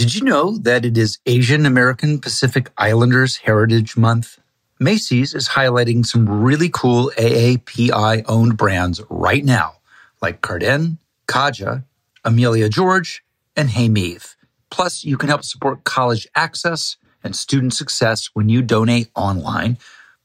Did 0.00 0.14
you 0.14 0.22
know 0.22 0.56
that 0.56 0.86
it 0.86 0.96
is 0.96 1.18
Asian 1.26 1.66
American 1.66 2.20
Pacific 2.20 2.70
Islanders 2.78 3.36
Heritage 3.36 3.98
Month? 3.98 4.38
Macy's 4.78 5.34
is 5.34 5.50
highlighting 5.50 6.06
some 6.06 6.26
really 6.26 6.70
cool 6.70 7.12
AAPI 7.18 8.24
owned 8.26 8.56
brands 8.56 9.02
right 9.10 9.44
now, 9.44 9.74
like 10.22 10.40
Carden, 10.40 10.96
Kaja, 11.28 11.84
Amelia 12.24 12.70
George, 12.70 13.22
and 13.54 13.68
Hey 13.68 13.90
Meave. 13.90 14.36
Plus, 14.70 15.04
you 15.04 15.18
can 15.18 15.28
help 15.28 15.44
support 15.44 15.84
college 15.84 16.26
access 16.34 16.96
and 17.22 17.36
student 17.36 17.74
success 17.74 18.30
when 18.32 18.48
you 18.48 18.62
donate 18.62 19.10
online 19.14 19.76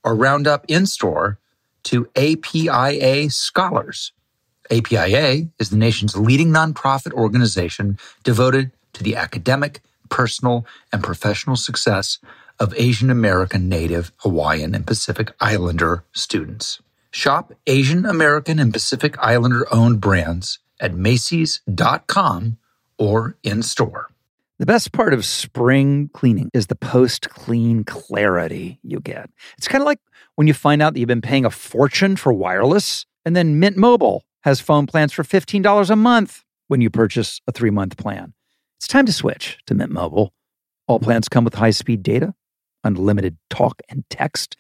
or 0.05 0.15
round 0.15 0.47
up 0.47 0.63
in 0.69 0.85
store 0.85 1.37
to 1.83 2.07
APIA 2.15 3.29
Scholars. 3.29 4.13
APIA 4.71 5.49
is 5.59 5.69
the 5.69 5.75
nation's 5.75 6.15
leading 6.15 6.47
nonprofit 6.47 7.11
organization 7.11 7.99
devoted 8.23 8.71
to 8.95 9.03
the 9.03 9.15
academic, 9.15 9.81
personal, 10.09 10.65
and 10.91 11.03
professional 11.03 11.55
success 11.55 12.19
of 12.59 12.73
Asian 12.77 13.09
American, 13.09 13.69
Native, 13.69 14.11
Hawaiian, 14.17 14.73
and 14.73 14.87
Pacific 14.87 15.33
Islander 15.39 16.03
students. 16.13 16.81
Shop 17.11 17.53
Asian 17.67 18.05
American 18.05 18.59
and 18.59 18.73
Pacific 18.73 19.15
Islander 19.19 19.65
owned 19.73 20.01
brands 20.01 20.59
at 20.79 20.93
Macy's.com 20.93 22.57
or 22.97 23.37
in 23.43 23.61
store. 23.61 24.09
The 24.57 24.65
best 24.65 24.93
part 24.93 25.13
of 25.13 25.25
spring 25.25 26.09
cleaning 26.13 26.49
is 26.53 26.67
the 26.67 26.75
post 26.75 27.29
clean 27.29 27.83
clarity 27.83 28.79
you 28.83 29.01
get. 29.01 29.29
It's 29.57 29.67
kind 29.67 29.81
of 29.81 29.85
like 29.85 29.99
when 30.35 30.47
you 30.47 30.53
find 30.53 30.81
out 30.81 30.93
that 30.93 30.99
you've 30.99 31.07
been 31.07 31.21
paying 31.21 31.45
a 31.45 31.49
fortune 31.49 32.15
for 32.15 32.31
wireless, 32.31 33.05
and 33.25 33.35
then 33.35 33.59
Mint 33.59 33.75
Mobile 33.75 34.23
has 34.41 34.61
phone 34.61 34.87
plans 34.87 35.11
for 35.11 35.23
$15 35.23 35.89
a 35.89 35.95
month 35.95 36.43
when 36.67 36.79
you 36.81 36.89
purchase 36.89 37.41
a 37.47 37.51
three 37.51 37.69
month 37.69 37.97
plan. 37.97 38.33
It's 38.77 38.87
time 38.87 39.05
to 39.05 39.13
switch 39.13 39.57
to 39.67 39.73
Mint 39.73 39.91
Mobile. 39.91 40.33
All 40.87 40.99
plans 40.99 41.29
come 41.29 41.43
with 41.43 41.55
high 41.55 41.71
speed 41.71 42.03
data, 42.03 42.33
unlimited 42.83 43.37
talk 43.49 43.81
and 43.89 44.03
text 44.09 44.57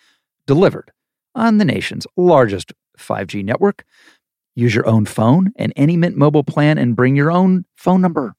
delivered 0.47 0.91
on 1.35 1.57
the 1.57 1.65
nation's 1.65 2.07
largest 2.17 2.73
5G 2.97 3.43
network. 3.43 3.83
Use 4.55 4.73
your 4.73 4.87
own 4.87 5.05
phone 5.05 5.51
and 5.57 5.73
any 5.75 5.97
Mint 5.97 6.15
Mobile 6.15 6.43
plan 6.43 6.77
and 6.77 6.95
bring 6.95 7.15
your 7.15 7.31
own 7.31 7.65
phone 7.75 8.01
number 8.01 8.35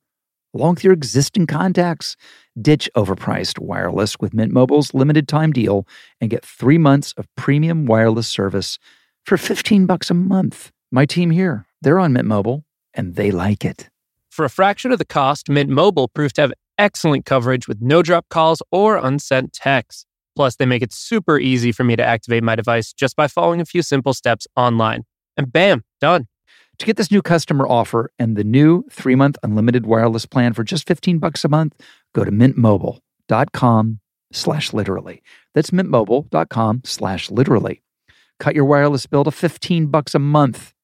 along 0.54 0.76
with 0.76 0.84
your 0.84 0.94
existing 0.94 1.46
contacts. 1.46 2.16
Ditch 2.60 2.88
overpriced 2.96 3.58
wireless 3.58 4.18
with 4.18 4.32
Mint 4.32 4.52
Mobile's 4.52 4.94
limited 4.94 5.28
time 5.28 5.52
deal 5.52 5.86
and 6.20 6.30
get 6.30 6.44
three 6.44 6.78
months 6.78 7.12
of 7.18 7.26
premium 7.36 7.84
wireless 7.84 8.26
service 8.26 8.78
for 9.24 9.36
15 9.36 9.86
bucks 9.86 10.10
a 10.10 10.14
month. 10.14 10.72
My 10.90 11.04
team 11.04 11.30
here, 11.30 11.66
they're 11.82 11.98
on 11.98 12.14
Mint 12.14 12.26
Mobile 12.26 12.64
and 12.94 13.16
they 13.16 13.30
like 13.30 13.64
it. 13.64 13.90
For 14.36 14.44
a 14.44 14.50
fraction 14.50 14.92
of 14.92 14.98
the 14.98 15.06
cost, 15.06 15.48
Mint 15.48 15.70
Mobile 15.70 16.08
proved 16.08 16.34
to 16.34 16.42
have 16.42 16.52
excellent 16.76 17.24
coverage 17.24 17.66
with 17.66 17.80
no 17.80 18.02
drop 18.02 18.26
calls 18.28 18.62
or 18.70 18.98
unsent 18.98 19.54
texts. 19.54 20.04
Plus, 20.36 20.56
they 20.56 20.66
make 20.66 20.82
it 20.82 20.92
super 20.92 21.38
easy 21.38 21.72
for 21.72 21.84
me 21.84 21.96
to 21.96 22.04
activate 22.04 22.42
my 22.42 22.54
device 22.54 22.92
just 22.92 23.16
by 23.16 23.28
following 23.28 23.62
a 23.62 23.64
few 23.64 23.80
simple 23.80 24.12
steps 24.12 24.46
online. 24.54 25.04
And 25.38 25.50
bam, 25.50 25.84
done. 26.02 26.26
To 26.80 26.84
get 26.84 26.98
this 26.98 27.10
new 27.10 27.22
customer 27.22 27.66
offer 27.66 28.10
and 28.18 28.36
the 28.36 28.44
new 28.44 28.84
three-month 28.90 29.38
unlimited 29.42 29.86
wireless 29.86 30.26
plan 30.26 30.52
for 30.52 30.64
just 30.64 30.86
15 30.86 31.18
bucks 31.18 31.42
a 31.42 31.48
month, 31.48 31.72
go 32.14 32.22
to 32.22 32.30
mintmobile.com 32.30 34.00
slash 34.32 34.74
literally. 34.74 35.22
That's 35.54 35.70
mintmobile.com 35.70 36.82
slash 36.84 37.30
literally. 37.30 37.82
Cut 38.38 38.54
your 38.54 38.66
wireless 38.66 39.06
bill 39.06 39.24
to 39.24 39.30
15 39.30 39.86
bucks 39.86 40.14
a 40.14 40.18
month 40.18 40.74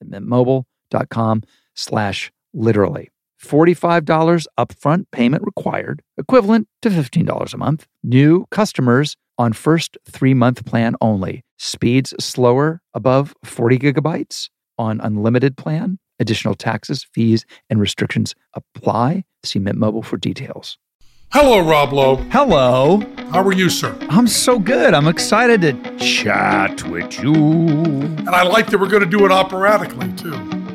at 0.00 0.08
mintmobile.com 0.08 1.42
slash 1.74 2.32
literally. 2.56 3.10
$45 3.40 4.46
upfront 4.58 5.04
payment 5.12 5.44
required, 5.44 6.02
equivalent 6.16 6.68
to 6.82 6.88
$15 6.88 7.54
a 7.54 7.56
month. 7.58 7.86
New 8.02 8.46
customers 8.50 9.16
on 9.38 9.52
first 9.52 9.98
three 10.08 10.34
month 10.34 10.64
plan 10.64 10.96
only. 11.00 11.44
Speeds 11.58 12.14
slower 12.18 12.80
above 12.94 13.34
40 13.44 13.78
gigabytes 13.78 14.48
on 14.78 15.00
unlimited 15.00 15.56
plan. 15.56 15.98
Additional 16.18 16.54
taxes, 16.54 17.06
fees, 17.12 17.44
and 17.68 17.78
restrictions 17.78 18.34
apply. 18.54 19.24
See 19.44 19.58
Mint 19.58 19.78
Mobile 19.78 20.02
for 20.02 20.16
details. 20.16 20.78
Hello, 21.32 21.58
Rob 21.58 21.92
Lowe. 21.92 22.16
Hello. 22.30 23.02
How 23.32 23.42
are 23.42 23.52
you, 23.52 23.68
sir? 23.68 23.96
I'm 24.08 24.26
so 24.26 24.58
good. 24.58 24.94
I'm 24.94 25.08
excited 25.08 25.60
to 25.62 25.96
chat 25.98 26.82
with 26.88 27.20
you. 27.20 27.34
And 27.34 28.30
I 28.30 28.44
like 28.44 28.70
that 28.70 28.78
we're 28.78 28.88
going 28.88 29.02
to 29.02 29.18
do 29.18 29.26
it 29.26 29.32
operatically, 29.32 30.10
too. 30.12 30.65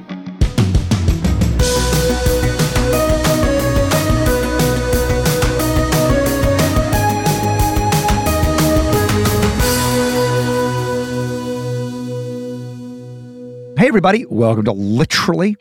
Hey, 13.82 13.88
everybody. 13.88 14.28
Welcome 14.28 14.66
to 14.66 14.74
Literally. 14.74 15.56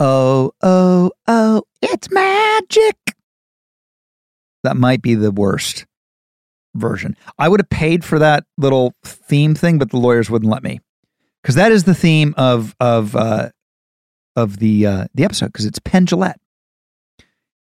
Oh, 0.00 0.52
oh, 0.62 1.10
oh, 1.28 1.64
it's 1.82 2.10
magic. 2.10 2.96
That 4.62 4.78
might 4.78 5.02
be 5.02 5.14
the 5.14 5.30
worst 5.30 5.84
version. 6.74 7.14
I 7.38 7.50
would 7.50 7.60
have 7.60 7.68
paid 7.68 8.06
for 8.06 8.18
that 8.20 8.44
little 8.56 8.94
theme 9.04 9.54
thing, 9.54 9.76
but 9.76 9.90
the 9.90 9.98
lawyers 9.98 10.30
wouldn't 10.30 10.50
let 10.50 10.62
me 10.62 10.80
because 11.42 11.56
that 11.56 11.72
is 11.72 11.84
the 11.84 11.94
theme 11.94 12.32
of 12.38 12.74
of 12.80 13.14
uh, 13.14 13.50
of 14.34 14.58
the 14.58 14.86
uh, 14.86 15.06
the 15.12 15.24
episode 15.24 15.52
because 15.52 15.66
it's 15.66 15.78
Penn 15.80 16.06
Jillette, 16.06 16.40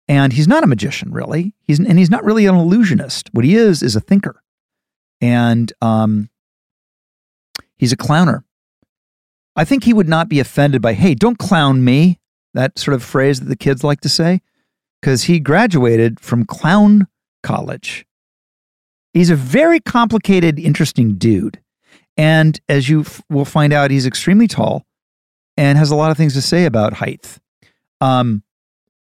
and 0.08 0.32
he's 0.32 0.48
not 0.48 0.64
a 0.64 0.66
magician 0.66 1.12
really. 1.12 1.52
He's 1.60 1.78
and 1.78 1.98
he's 1.98 2.10
not 2.10 2.24
really 2.24 2.46
an 2.46 2.54
illusionist. 2.54 3.28
What 3.32 3.44
he 3.44 3.54
is 3.54 3.82
is 3.82 3.94
a 3.94 4.00
thinker, 4.00 4.42
and 5.20 5.70
um, 5.82 6.30
he's 7.76 7.92
a 7.92 7.98
clowner. 7.98 8.46
I 9.58 9.64
think 9.64 9.82
he 9.82 9.92
would 9.92 10.08
not 10.08 10.28
be 10.28 10.38
offended 10.38 10.80
by, 10.80 10.92
hey, 10.92 11.16
don't 11.16 11.36
clown 11.36 11.84
me, 11.84 12.20
that 12.54 12.78
sort 12.78 12.94
of 12.94 13.02
phrase 13.02 13.40
that 13.40 13.46
the 13.46 13.56
kids 13.56 13.82
like 13.82 14.00
to 14.02 14.08
say, 14.08 14.40
because 15.02 15.24
he 15.24 15.40
graduated 15.40 16.20
from 16.20 16.44
clown 16.44 17.08
college. 17.42 18.06
He's 19.12 19.30
a 19.30 19.36
very 19.36 19.80
complicated, 19.80 20.60
interesting 20.60 21.16
dude. 21.16 21.60
And 22.16 22.60
as 22.68 22.88
you 22.88 23.00
f- 23.00 23.20
will 23.28 23.44
find 23.44 23.72
out, 23.72 23.90
he's 23.90 24.06
extremely 24.06 24.46
tall 24.46 24.86
and 25.56 25.76
has 25.76 25.90
a 25.90 25.96
lot 25.96 26.12
of 26.12 26.16
things 26.16 26.34
to 26.34 26.42
say 26.42 26.64
about 26.64 26.92
height. 26.92 27.38
Um, 28.00 28.44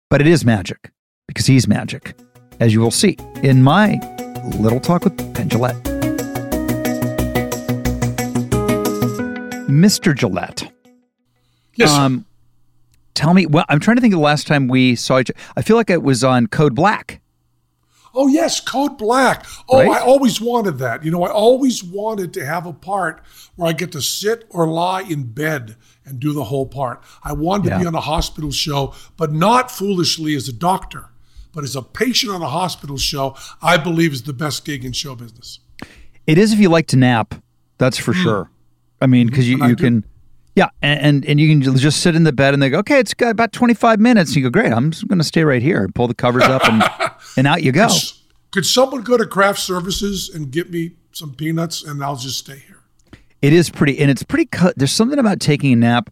but 0.08 0.22
it 0.22 0.26
is 0.26 0.46
magic 0.46 0.92
because 1.26 1.44
he's 1.44 1.68
magic, 1.68 2.18
as 2.58 2.72
you 2.72 2.80
will 2.80 2.90
see 2.90 3.18
in 3.42 3.62
my 3.62 4.00
little 4.56 4.80
talk 4.80 5.04
with 5.04 5.34
Penn 5.34 5.48
Mr. 9.68 10.14
Jillette. 10.14 10.70
Yes. 11.76 11.90
Um, 11.90 12.24
tell 13.14 13.34
me, 13.34 13.46
well, 13.46 13.64
I'm 13.68 13.80
trying 13.80 13.96
to 13.96 14.00
think 14.00 14.14
of 14.14 14.18
the 14.18 14.24
last 14.24 14.46
time 14.46 14.66
we 14.66 14.96
saw 14.96 15.20
each 15.20 15.30
I 15.56 15.62
feel 15.62 15.76
like 15.76 15.90
it 15.90 16.02
was 16.02 16.24
on 16.24 16.46
Code 16.46 16.74
Black. 16.74 17.20
oh, 18.14 18.26
yes, 18.26 18.60
Code 18.60 18.98
Black. 18.98 19.46
Oh, 19.68 19.78
Right? 19.78 19.88
I 19.88 20.00
always 20.00 20.40
wanted 20.40 20.78
that. 20.78 21.04
You 21.04 21.10
know, 21.10 21.22
I 21.22 21.30
always 21.30 21.84
wanted 21.84 22.32
to 22.34 22.44
have 22.44 22.66
a 22.66 22.72
part 22.72 23.22
where 23.54 23.68
I 23.68 23.72
get 23.72 23.92
to 23.92 24.02
sit 24.02 24.46
or 24.50 24.66
lie 24.66 25.02
in 25.02 25.24
bed 25.24 25.76
and 26.04 26.18
do 26.18 26.32
the 26.32 26.44
whole 26.44 26.66
part. 26.66 27.02
I 27.22 27.34
wanted 27.34 27.70
to 27.70 27.78
be 27.78 27.86
on 27.86 27.94
a 27.94 28.00
hospital 28.00 28.50
show, 28.50 28.94
but 29.16 29.32
not 29.32 29.70
foolishly 29.70 30.34
as 30.34 30.48
a 30.48 30.52
doctor, 30.52 31.10
but 31.52 31.62
as 31.62 31.76
a 31.76 31.82
patient 31.82 32.32
on 32.32 32.42
a 32.42 32.48
hospital 32.48 32.96
show, 32.96 33.36
I 33.60 33.76
believe 33.76 34.12
is 34.12 34.22
the 34.22 34.32
best 34.32 34.64
gig 34.64 34.84
in 34.84 34.92
show 34.92 35.14
business. 35.14 35.60
It 36.26 36.38
is 36.38 36.52
if 36.52 36.58
you 36.58 36.70
like 36.70 36.86
to 36.88 36.96
nap, 36.96 37.34
that's 37.76 37.98
for 37.98 38.14
sure. 38.14 38.50
I 39.00 39.06
mean, 39.06 39.26
mm-hmm. 39.26 39.30
because 39.30 39.48
you, 39.48 39.64
you 39.66 39.76
can, 39.76 40.04
yeah, 40.54 40.68
and, 40.82 41.24
and 41.24 41.38
you 41.38 41.48
can 41.48 41.76
just 41.76 42.00
sit 42.00 42.16
in 42.16 42.24
the 42.24 42.32
bed 42.32 42.54
and 42.54 42.62
they 42.62 42.70
go, 42.70 42.78
okay, 42.78 42.98
it's 42.98 43.14
got 43.14 43.30
about 43.30 43.52
25 43.52 44.00
minutes. 44.00 44.30
And 44.30 44.36
you 44.38 44.42
go, 44.42 44.50
great, 44.50 44.72
I'm 44.72 44.90
just 44.90 45.06
going 45.06 45.18
to 45.18 45.24
stay 45.24 45.44
right 45.44 45.62
here 45.62 45.84
and 45.84 45.94
pull 45.94 46.08
the 46.08 46.14
covers 46.14 46.44
up 46.44 46.66
and, 46.66 46.82
and 47.36 47.46
out 47.46 47.62
you 47.62 47.72
go. 47.72 47.84
S- 47.84 48.22
Could 48.50 48.66
someone 48.66 49.02
go 49.02 49.16
to 49.16 49.26
craft 49.26 49.60
services 49.60 50.28
and 50.28 50.50
get 50.50 50.70
me 50.70 50.92
some 51.12 51.34
peanuts 51.34 51.84
and 51.84 52.02
I'll 52.02 52.16
just 52.16 52.38
stay 52.38 52.58
here? 52.58 52.78
It 53.40 53.52
is 53.52 53.70
pretty, 53.70 54.00
and 54.00 54.10
it's 54.10 54.24
pretty. 54.24 54.46
Cut. 54.46 54.76
There's 54.76 54.92
something 54.92 55.18
about 55.18 55.38
taking 55.38 55.72
a 55.72 55.76
nap 55.76 56.10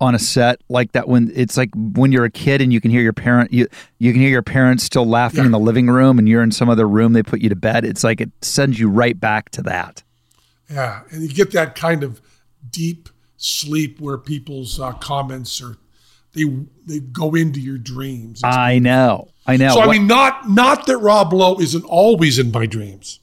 on 0.00 0.14
a 0.14 0.18
set 0.18 0.60
like 0.68 0.92
that 0.92 1.08
when 1.08 1.32
it's 1.34 1.56
like 1.56 1.70
when 1.74 2.12
you're 2.12 2.24
a 2.24 2.30
kid 2.30 2.60
and 2.60 2.72
you 2.72 2.80
can 2.80 2.90
hear 2.90 3.00
your 3.00 3.14
parent 3.14 3.50
you 3.50 3.66
you 3.98 4.12
can 4.12 4.20
hear 4.20 4.30
your 4.30 4.42
parents 4.42 4.84
still 4.84 5.06
laughing 5.06 5.44
in 5.44 5.52
the 5.52 5.58
living 5.58 5.88
room 5.88 6.18
and 6.18 6.28
you're 6.28 6.42
in 6.42 6.50
some 6.50 6.68
other 6.68 6.86
room 6.86 7.14
they 7.14 7.22
put 7.22 7.40
you 7.40 7.48
to 7.48 7.56
bed 7.56 7.82
it's 7.84 8.04
like 8.04 8.20
it 8.20 8.30
sends 8.42 8.78
you 8.78 8.90
right 8.90 9.18
back 9.18 9.48
to 9.48 9.62
that 9.62 10.02
Yeah, 10.70 11.02
and 11.10 11.22
you 11.22 11.28
get 11.28 11.52
that 11.52 11.74
kind 11.74 12.02
of 12.02 12.20
deep 12.70 13.08
sleep 13.36 14.00
where 14.00 14.18
people's 14.18 14.80
uh, 14.80 14.92
comments 14.94 15.60
are 15.62 15.76
they 16.32 16.44
they 16.86 17.00
go 17.00 17.34
into 17.34 17.60
your 17.60 17.78
dreams. 17.78 18.40
i 18.44 18.78
know 18.78 19.28
i 19.46 19.56
know 19.56 19.72
so 19.74 19.80
I 19.82 19.92
mean, 19.92 20.06
not 20.06 20.48
not 20.50 20.86
that 20.86 20.98
Rob 20.98 21.32
Lowe 21.32 21.58
isn't 21.60 21.84
always 21.84 22.38
in 22.38 22.50
my 22.50 22.66
dreams, 22.66 23.20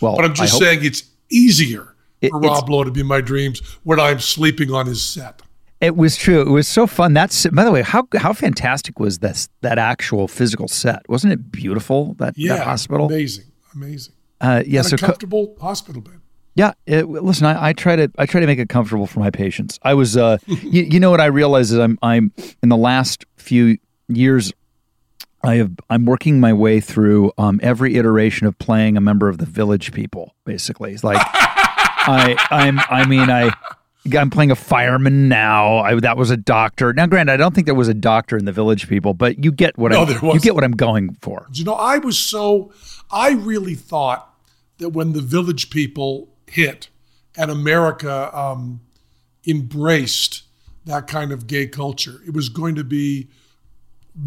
well 0.00 0.16
but 0.16 0.24
I'm 0.24 0.34
just 0.34 0.58
saying 0.58 0.80
it's 0.84 1.04
easier 1.30 1.94
It- 2.20 2.30
for 2.30 2.40
Rob 2.40 2.68
Lowe 2.68 2.84
to 2.84 2.90
be 2.90 3.00
in 3.00 3.06
my 3.06 3.20
dreams 3.20 3.60
when 3.84 3.98
I'm 4.00 4.20
sleeping 4.20 4.70
on 4.72 4.86
his 4.86 5.02
set. 5.02 5.42
It 5.80 5.96
was 5.96 6.16
true. 6.16 6.42
It 6.42 6.48
was 6.50 6.68
so 6.68 6.86
fun. 6.86 7.12
That's 7.12 7.44
by 7.46 7.64
the 7.64 7.72
way, 7.72 7.82
how 7.82 8.06
how 8.16 8.32
fantastic 8.32 9.00
was 9.00 9.18
this 9.18 9.48
that 9.62 9.78
actual 9.78 10.28
physical 10.28 10.68
set? 10.68 11.08
Wasn't 11.08 11.32
it 11.32 11.50
beautiful? 11.50 12.14
That 12.18 12.34
Yeah, 12.38 12.56
that 12.58 12.66
hospital. 12.66 13.06
amazing, 13.06 13.46
amazing. 13.74 14.14
Uh, 14.40 14.62
yeah. 14.64 14.82
So 14.82 14.94
a 14.94 14.98
co- 14.98 15.06
comfortable 15.06 15.56
hospital 15.60 16.00
bed. 16.02 16.20
Yeah, 16.54 16.72
it, 16.86 17.08
listen, 17.08 17.46
I, 17.46 17.68
I 17.68 17.72
try 17.72 17.96
to 17.96 18.10
I 18.18 18.26
try 18.26 18.40
to 18.40 18.46
make 18.46 18.58
it 18.58 18.68
comfortable 18.68 19.06
for 19.06 19.20
my 19.20 19.30
patients. 19.30 19.78
I 19.82 19.94
was, 19.94 20.16
uh, 20.16 20.38
you, 20.46 20.82
you 20.82 21.00
know 21.00 21.10
what 21.10 21.20
I 21.20 21.26
realize 21.26 21.72
is 21.72 21.78
I'm 21.78 21.98
I'm 22.02 22.32
in 22.62 22.68
the 22.68 22.76
last 22.76 23.24
few 23.36 23.78
years, 24.08 24.52
I 25.42 25.56
have 25.56 25.72
I'm 25.88 26.04
working 26.04 26.40
my 26.40 26.52
way 26.52 26.80
through 26.80 27.32
um, 27.38 27.58
every 27.62 27.96
iteration 27.96 28.46
of 28.46 28.58
playing 28.58 28.96
a 28.96 29.00
member 29.00 29.28
of 29.28 29.38
the 29.38 29.46
Village 29.46 29.92
People. 29.92 30.34
Basically, 30.44 30.92
it's 30.92 31.04
like 31.04 31.18
I 31.24 32.36
I'm 32.50 32.78
I 32.80 33.06
mean 33.06 33.30
I. 33.30 33.54
I'm 34.18 34.30
playing 34.30 34.50
a 34.50 34.56
fireman 34.56 35.28
now. 35.28 35.76
I, 35.76 35.94
that 36.00 36.16
was 36.16 36.32
a 36.32 36.36
doctor. 36.36 36.92
Now, 36.92 37.06
granted, 37.06 37.34
I 37.34 37.36
don't 37.36 37.54
think 37.54 37.66
there 37.66 37.74
was 37.76 37.86
a 37.86 37.94
doctor 37.94 38.36
in 38.36 38.46
the 38.46 38.50
Village 38.50 38.88
People, 38.88 39.14
but 39.14 39.44
you 39.44 39.52
get 39.52 39.78
what 39.78 39.92
No, 39.92 40.02
I'm. 40.02 40.24
You 40.24 40.40
get 40.40 40.56
what 40.56 40.64
I'm 40.64 40.72
going 40.72 41.14
for. 41.22 41.46
You 41.52 41.62
know, 41.62 41.74
I 41.74 41.98
was 41.98 42.18
so, 42.18 42.72
I 43.12 43.30
really 43.30 43.76
thought 43.76 44.34
that 44.78 44.88
when 44.88 45.12
the 45.12 45.20
village 45.20 45.70
people 45.70 46.31
hit 46.52 46.88
and 47.36 47.50
America 47.50 48.30
um, 48.36 48.80
embraced 49.46 50.42
that 50.84 51.06
kind 51.06 51.32
of 51.32 51.46
gay 51.46 51.66
culture, 51.66 52.20
it 52.26 52.34
was 52.34 52.48
going 52.48 52.74
to 52.74 52.84
be 52.84 53.28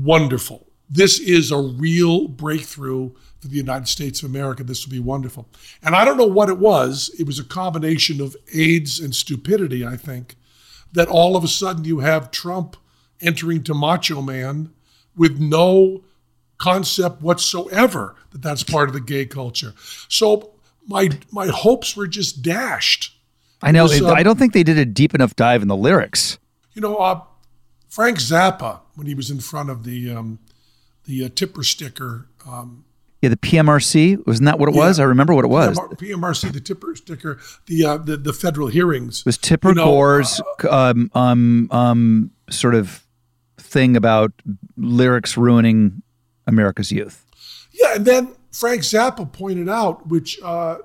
wonderful. 0.01 0.65
This 0.89 1.19
is 1.19 1.51
a 1.51 1.57
real 1.57 2.27
breakthrough 2.27 3.11
for 3.39 3.47
the 3.47 3.55
United 3.55 3.87
States 3.87 4.23
of 4.23 4.29
America. 4.29 4.63
This 4.63 4.85
will 4.85 4.91
be 4.91 4.99
wonderful. 4.99 5.47
And 5.83 5.95
I 5.95 6.03
don't 6.03 6.17
know 6.17 6.25
what 6.25 6.49
it 6.49 6.57
was. 6.57 7.11
It 7.19 7.27
was 7.27 7.37
a 7.37 7.43
combination 7.43 8.21
of 8.21 8.35
AIDS 8.53 8.99
and 8.99 9.13
stupidity, 9.13 9.85
I 9.85 9.97
think, 9.97 10.35
that 10.93 11.07
all 11.07 11.35
of 11.35 11.43
a 11.43 11.47
sudden 11.47 11.83
you 11.83 11.99
have 11.99 12.31
Trump 12.31 12.75
entering 13.21 13.63
to 13.63 13.73
Macho 13.73 14.21
Man 14.21 14.71
with 15.15 15.39
no 15.39 16.03
concept 16.57 17.21
whatsoever 17.21 18.15
that 18.31 18.41
that's 18.41 18.63
part 18.63 18.89
of 18.89 18.93
the 18.93 19.01
gay 19.01 19.25
culture. 19.25 19.73
So 20.07 20.54
my 20.87 21.09
my 21.31 21.47
hopes 21.47 21.95
were 21.95 22.07
just 22.07 22.41
dashed. 22.41 23.17
I 23.61 23.71
know. 23.71 23.83
was, 23.83 24.01
uh, 24.01 24.09
I 24.09 24.23
don't 24.23 24.37
think 24.37 24.53
they 24.53 24.63
did 24.63 24.77
a 24.77 24.85
deep 24.85 25.15
enough 25.15 25.35
dive 25.35 25.61
in 25.61 25.67
the 25.67 25.75
lyrics. 25.75 26.37
You 26.73 26.81
know, 26.81 26.97
uh, 26.97 27.21
Frank 27.89 28.19
Zappa 28.19 28.81
when 28.95 29.07
he 29.07 29.15
was 29.15 29.29
in 29.31 29.39
front 29.39 29.69
of 29.69 29.83
the 29.83 30.11
um, 30.11 30.39
the 31.05 31.25
uh, 31.25 31.29
tipper 31.33 31.63
sticker. 31.63 32.27
Um, 32.47 32.85
Yeah, 33.21 33.29
the 33.29 33.37
PMRC 33.37 34.25
wasn't 34.27 34.45
that 34.45 34.59
what 34.59 34.69
it 34.69 34.75
was? 34.75 34.99
I 34.99 35.03
remember 35.03 35.33
what 35.33 35.45
it 35.45 35.49
was. 35.49 35.77
PMR 35.77 35.97
PMRC, 35.97 36.53
the 36.53 36.59
tipper 36.59 36.95
sticker, 36.95 37.39
the 37.67 37.85
uh, 37.85 37.97
the, 37.97 38.17
the 38.17 38.33
federal 38.33 38.67
hearings. 38.67 39.19
It 39.19 39.25
was 39.25 39.37
Tipper 39.37 39.69
You 39.69 39.75
know, 39.75 39.85
Gore's 39.85 40.41
um, 40.69 41.09
um, 41.13 41.69
um, 41.71 42.31
sort 42.49 42.75
of 42.75 43.05
thing 43.57 43.95
about 43.95 44.31
lyrics 44.77 45.37
ruining 45.37 46.01
America's 46.47 46.91
youth. 46.91 47.25
Yeah, 47.71 47.95
and 47.95 48.05
then 48.05 48.35
Frank 48.55 48.83
Zappa 48.83 49.29
pointed 49.29 49.67
out, 49.67 50.07
which 50.07 50.39
uh, 50.41 50.77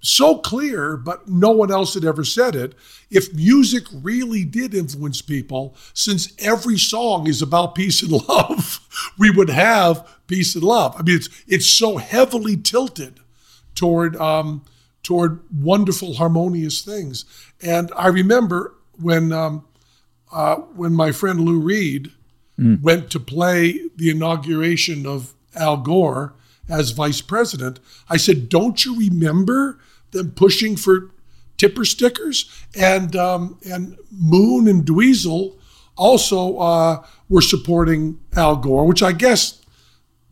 so 0.00 0.36
clear, 0.36 0.98
but 0.98 1.26
no 1.26 1.50
one 1.50 1.72
else 1.72 1.94
had 1.94 2.04
ever 2.04 2.22
said 2.22 2.54
it. 2.54 2.74
If 3.10 3.32
music 3.32 3.84
really 3.90 4.44
did 4.44 4.74
influence 4.74 5.22
people, 5.22 5.74
since 5.94 6.34
every 6.38 6.76
song 6.76 7.26
is 7.26 7.40
about 7.40 7.74
peace 7.76 8.02
and 8.02 8.12
love, 8.28 8.86
we 9.18 9.30
would 9.30 9.48
have 9.48 10.06
peace 10.26 10.54
and 10.54 10.62
love. 10.62 10.94
I 10.98 11.02
mean, 11.02 11.16
it's 11.16 11.30
it's 11.48 11.66
so 11.66 11.96
heavily 11.96 12.58
tilted 12.58 13.20
toward 13.74 14.14
um, 14.16 14.62
toward 15.02 15.40
wonderful, 15.50 16.16
harmonious 16.16 16.82
things. 16.82 17.24
And 17.62 17.90
I 17.96 18.08
remember 18.08 18.74
when 19.00 19.32
um, 19.32 19.64
uh, 20.30 20.56
when 20.56 20.94
my 20.94 21.10
friend 21.10 21.40
Lou 21.40 21.58
Reed 21.58 22.10
went 22.82 23.10
to 23.12 23.18
play 23.18 23.80
the 23.96 24.10
inauguration 24.10 25.06
of 25.06 25.32
Al 25.56 25.78
Gore 25.78 26.34
as 26.72 26.90
vice 26.90 27.20
president, 27.20 27.78
I 28.08 28.16
said, 28.16 28.48
"Don't 28.48 28.84
you 28.84 28.98
remember 28.98 29.78
them 30.10 30.32
pushing 30.32 30.76
for 30.76 31.10
tipper 31.58 31.84
stickers?" 31.84 32.50
And 32.74 33.14
um, 33.14 33.58
and 33.68 33.96
Moon 34.10 34.66
and 34.66 34.84
Dweezil 34.84 35.56
also 35.96 36.58
uh, 36.58 37.04
were 37.28 37.42
supporting 37.42 38.18
Al 38.34 38.56
Gore, 38.56 38.86
which 38.86 39.02
I 39.02 39.12
guess 39.12 39.60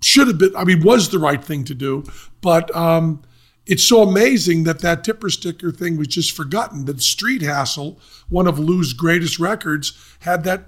should 0.01 0.29
have 0.29 0.39
been, 0.39 0.57
I 0.57 0.65
mean, 0.65 0.83
was 0.83 1.11
the 1.11 1.19
right 1.19 1.45
thing 1.45 1.65
to 1.65 1.75
do. 1.75 2.05
But 2.41 2.75
um, 2.75 3.23
it's 3.67 3.85
so 3.85 4.03
amazing 4.03 4.65
that 4.65 4.81
that 4.81 5.05
tipper 5.05 5.31
sticker 5.31 5.71
thing 5.71 5.97
was 5.97 6.09
just 6.09 6.35
forgotten. 6.35 6.87
That 6.87 7.03
Street 7.03 7.43
Hassle, 7.43 7.99
one 8.29 8.47
of 8.47 8.59
Lou's 8.59 8.93
greatest 8.93 9.39
records, 9.39 9.93
had 10.21 10.45
that 10.45 10.65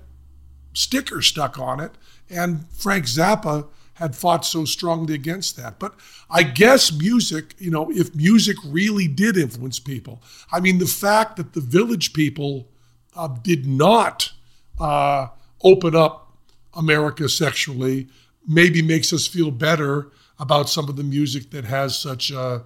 sticker 0.75 1.23
stuck 1.23 1.59
on 1.59 1.81
it. 1.81 1.93
And 2.31 2.67
Frank 2.71 3.07
Zappa 3.07 3.69
had 4.03 4.17
fought 4.17 4.45
so 4.45 4.65
strongly 4.65 5.15
against 5.15 5.57
that. 5.57 5.79
But 5.79 5.95
I 6.29 6.43
guess 6.43 6.93
music, 6.93 7.55
you 7.59 7.71
know, 7.71 7.91
if 7.91 8.15
music 8.15 8.57
really 8.67 9.07
did 9.07 9.37
influence 9.37 9.79
people, 9.79 10.23
I 10.51 10.59
mean, 10.59 10.79
the 10.79 10.87
fact 10.87 11.37
that 11.37 11.53
the 11.53 11.61
village 11.61 12.13
people 12.13 12.69
uh, 13.15 13.29
did 13.29 13.65
not 13.65 14.33
uh, 14.81 15.29
open 15.63 15.95
up 15.95 16.37
America 16.75 17.29
sexually 17.29 18.09
maybe 18.47 18.83
makes 18.83 19.13
us 19.13 19.29
feel 19.29 19.53
better 19.53 20.11
about 20.39 20.69
some 20.69 20.89
of 20.89 20.97
the 20.97 21.05
music 21.05 21.51
that 21.51 21.65
has 21.65 21.97
such 21.97 22.33
uh, 22.33 22.61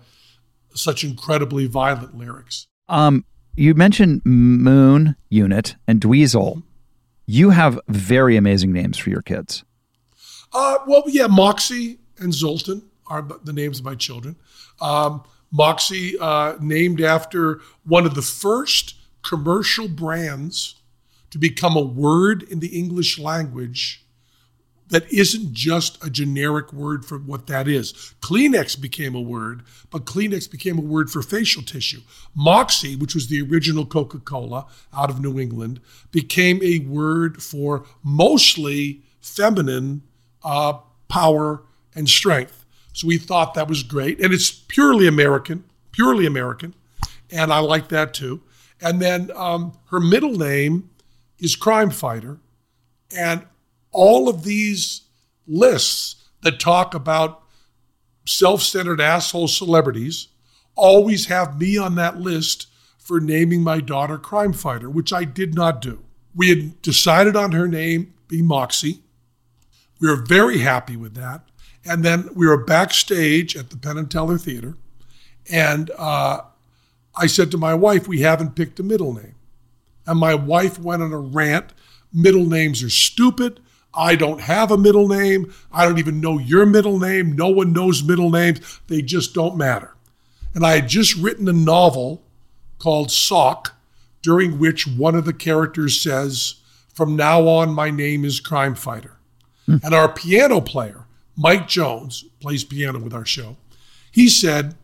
such 0.74 1.04
incredibly 1.04 1.66
violent 1.66 2.16
lyrics. 2.16 2.66
Um, 2.88 3.24
you 3.56 3.74
mentioned 3.74 4.22
Moon 4.24 5.16
Unit 5.28 5.76
and 5.86 6.00
Dweezil. 6.00 6.62
You 7.26 7.50
have 7.50 7.78
very 7.88 8.36
amazing 8.36 8.72
names 8.72 8.96
for 8.96 9.10
your 9.10 9.22
kids. 9.22 9.64
Uh, 10.52 10.78
well, 10.86 11.02
yeah, 11.06 11.26
Moxie 11.26 11.98
and 12.18 12.32
Zoltan 12.32 12.82
are 13.06 13.22
the 13.22 13.52
names 13.52 13.78
of 13.78 13.84
my 13.84 13.94
children. 13.94 14.36
Um, 14.80 15.22
Moxie, 15.52 16.18
uh, 16.18 16.56
named 16.60 17.00
after 17.00 17.60
one 17.84 18.06
of 18.06 18.14
the 18.14 18.22
first 18.22 18.94
commercial 19.22 19.88
brands 19.88 20.76
to 21.30 21.38
become 21.38 21.76
a 21.76 21.82
word 21.82 22.42
in 22.44 22.60
the 22.60 22.78
English 22.78 23.18
language 23.18 24.04
that 24.88 25.10
isn't 25.12 25.52
just 25.52 26.02
a 26.04 26.10
generic 26.10 26.72
word 26.72 27.04
for 27.04 27.18
what 27.18 27.48
that 27.48 27.66
is. 27.66 27.92
Kleenex 28.20 28.80
became 28.80 29.14
a 29.14 29.20
word, 29.20 29.62
but 29.90 30.04
Kleenex 30.04 30.48
became 30.48 30.78
a 30.78 30.82
word 30.82 31.10
for 31.10 31.22
facial 31.22 31.62
tissue. 31.62 32.02
Moxie, 32.34 32.94
which 32.94 33.14
was 33.14 33.26
the 33.26 33.42
original 33.42 33.84
Coca 33.84 34.18
Cola 34.18 34.66
out 34.96 35.10
of 35.10 35.20
New 35.20 35.40
England, 35.40 35.80
became 36.12 36.62
a 36.62 36.78
word 36.80 37.42
for 37.42 37.84
mostly 38.04 39.02
feminine 39.20 40.02
uh, 40.46 40.78
power 41.08 41.64
and 41.94 42.08
strength. 42.08 42.64
So 42.92 43.08
we 43.08 43.18
thought 43.18 43.54
that 43.54 43.68
was 43.68 43.82
great. 43.82 44.20
And 44.20 44.32
it's 44.32 44.50
purely 44.50 45.06
American, 45.06 45.64
purely 45.92 46.24
American. 46.24 46.74
And 47.30 47.52
I 47.52 47.58
like 47.58 47.88
that 47.88 48.14
too. 48.14 48.40
And 48.80 49.02
then 49.02 49.30
um, 49.34 49.76
her 49.90 50.00
middle 50.00 50.36
name 50.36 50.90
is 51.38 51.56
Crime 51.56 51.90
Fighter. 51.90 52.38
And 53.14 53.44
all 53.90 54.28
of 54.28 54.44
these 54.44 55.02
lists 55.46 56.24
that 56.42 56.60
talk 56.60 56.94
about 56.94 57.42
self 58.26 58.62
centered 58.62 59.00
asshole 59.00 59.48
celebrities 59.48 60.28
always 60.76 61.26
have 61.26 61.58
me 61.58 61.76
on 61.76 61.96
that 61.96 62.20
list 62.20 62.68
for 62.98 63.18
naming 63.20 63.62
my 63.62 63.80
daughter 63.80 64.18
Crime 64.18 64.52
Fighter, 64.52 64.90
which 64.90 65.12
I 65.12 65.24
did 65.24 65.54
not 65.54 65.80
do. 65.80 66.04
We 66.34 66.50
had 66.50 66.82
decided 66.82 67.34
on 67.34 67.52
her 67.52 67.66
name 67.66 68.14
be 68.28 68.42
Moxie. 68.42 69.02
We 69.98 70.08
were 70.08 70.16
very 70.16 70.58
happy 70.58 70.96
with 70.96 71.14
that. 71.14 71.42
And 71.84 72.04
then 72.04 72.28
we 72.34 72.46
were 72.46 72.64
backstage 72.64 73.56
at 73.56 73.70
the 73.70 73.76
Penn 73.76 73.96
and 73.96 74.10
Teller 74.10 74.38
Theater. 74.38 74.74
And 75.50 75.90
uh, 75.96 76.42
I 77.14 77.26
said 77.26 77.50
to 77.52 77.58
my 77.58 77.74
wife, 77.74 78.08
We 78.08 78.20
haven't 78.20 78.56
picked 78.56 78.80
a 78.80 78.82
middle 78.82 79.14
name. 79.14 79.34
And 80.06 80.18
my 80.18 80.34
wife 80.34 80.78
went 80.78 81.02
on 81.02 81.12
a 81.12 81.18
rant. 81.18 81.72
Middle 82.12 82.46
names 82.46 82.82
are 82.82 82.90
stupid. 82.90 83.60
I 83.94 84.14
don't 84.14 84.42
have 84.42 84.70
a 84.70 84.78
middle 84.78 85.08
name. 85.08 85.52
I 85.72 85.84
don't 85.84 85.98
even 85.98 86.20
know 86.20 86.38
your 86.38 86.66
middle 86.66 86.98
name. 86.98 87.34
No 87.34 87.48
one 87.48 87.72
knows 87.72 88.02
middle 88.02 88.30
names. 88.30 88.80
They 88.88 89.00
just 89.00 89.32
don't 89.32 89.56
matter. 89.56 89.94
And 90.54 90.64
I 90.64 90.76
had 90.76 90.88
just 90.88 91.16
written 91.16 91.48
a 91.48 91.52
novel 91.52 92.22
called 92.78 93.10
Sock, 93.10 93.74
during 94.22 94.58
which 94.58 94.86
one 94.86 95.14
of 95.14 95.24
the 95.24 95.32
characters 95.32 96.00
says, 96.00 96.56
From 96.92 97.16
now 97.16 97.46
on, 97.48 97.74
my 97.74 97.90
name 97.90 98.24
is 98.24 98.40
Crime 98.40 98.74
Fighter. 98.74 99.15
And 99.66 99.94
our 99.94 100.12
piano 100.12 100.60
player, 100.60 101.06
Mike 101.36 101.66
Jones, 101.68 102.24
plays 102.40 102.64
piano 102.64 102.98
with 103.00 103.12
our 103.12 103.24
show. 103.24 103.56
He 104.12 104.28
said, 104.28 104.74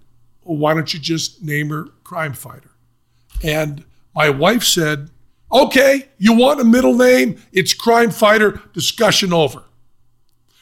well, 0.44 0.56
Why 0.58 0.74
don't 0.74 0.92
you 0.92 1.00
just 1.00 1.42
name 1.42 1.68
her 1.70 1.84
Crime 2.04 2.32
Fighter? 2.32 2.70
And 3.42 3.84
my 4.14 4.28
wife 4.30 4.64
said, 4.64 5.10
Okay, 5.52 6.08
you 6.18 6.32
want 6.32 6.60
a 6.60 6.64
middle 6.64 6.94
name? 6.96 7.40
It's 7.52 7.74
Crime 7.74 8.10
Fighter. 8.10 8.60
Discussion 8.72 9.32
over. 9.32 9.62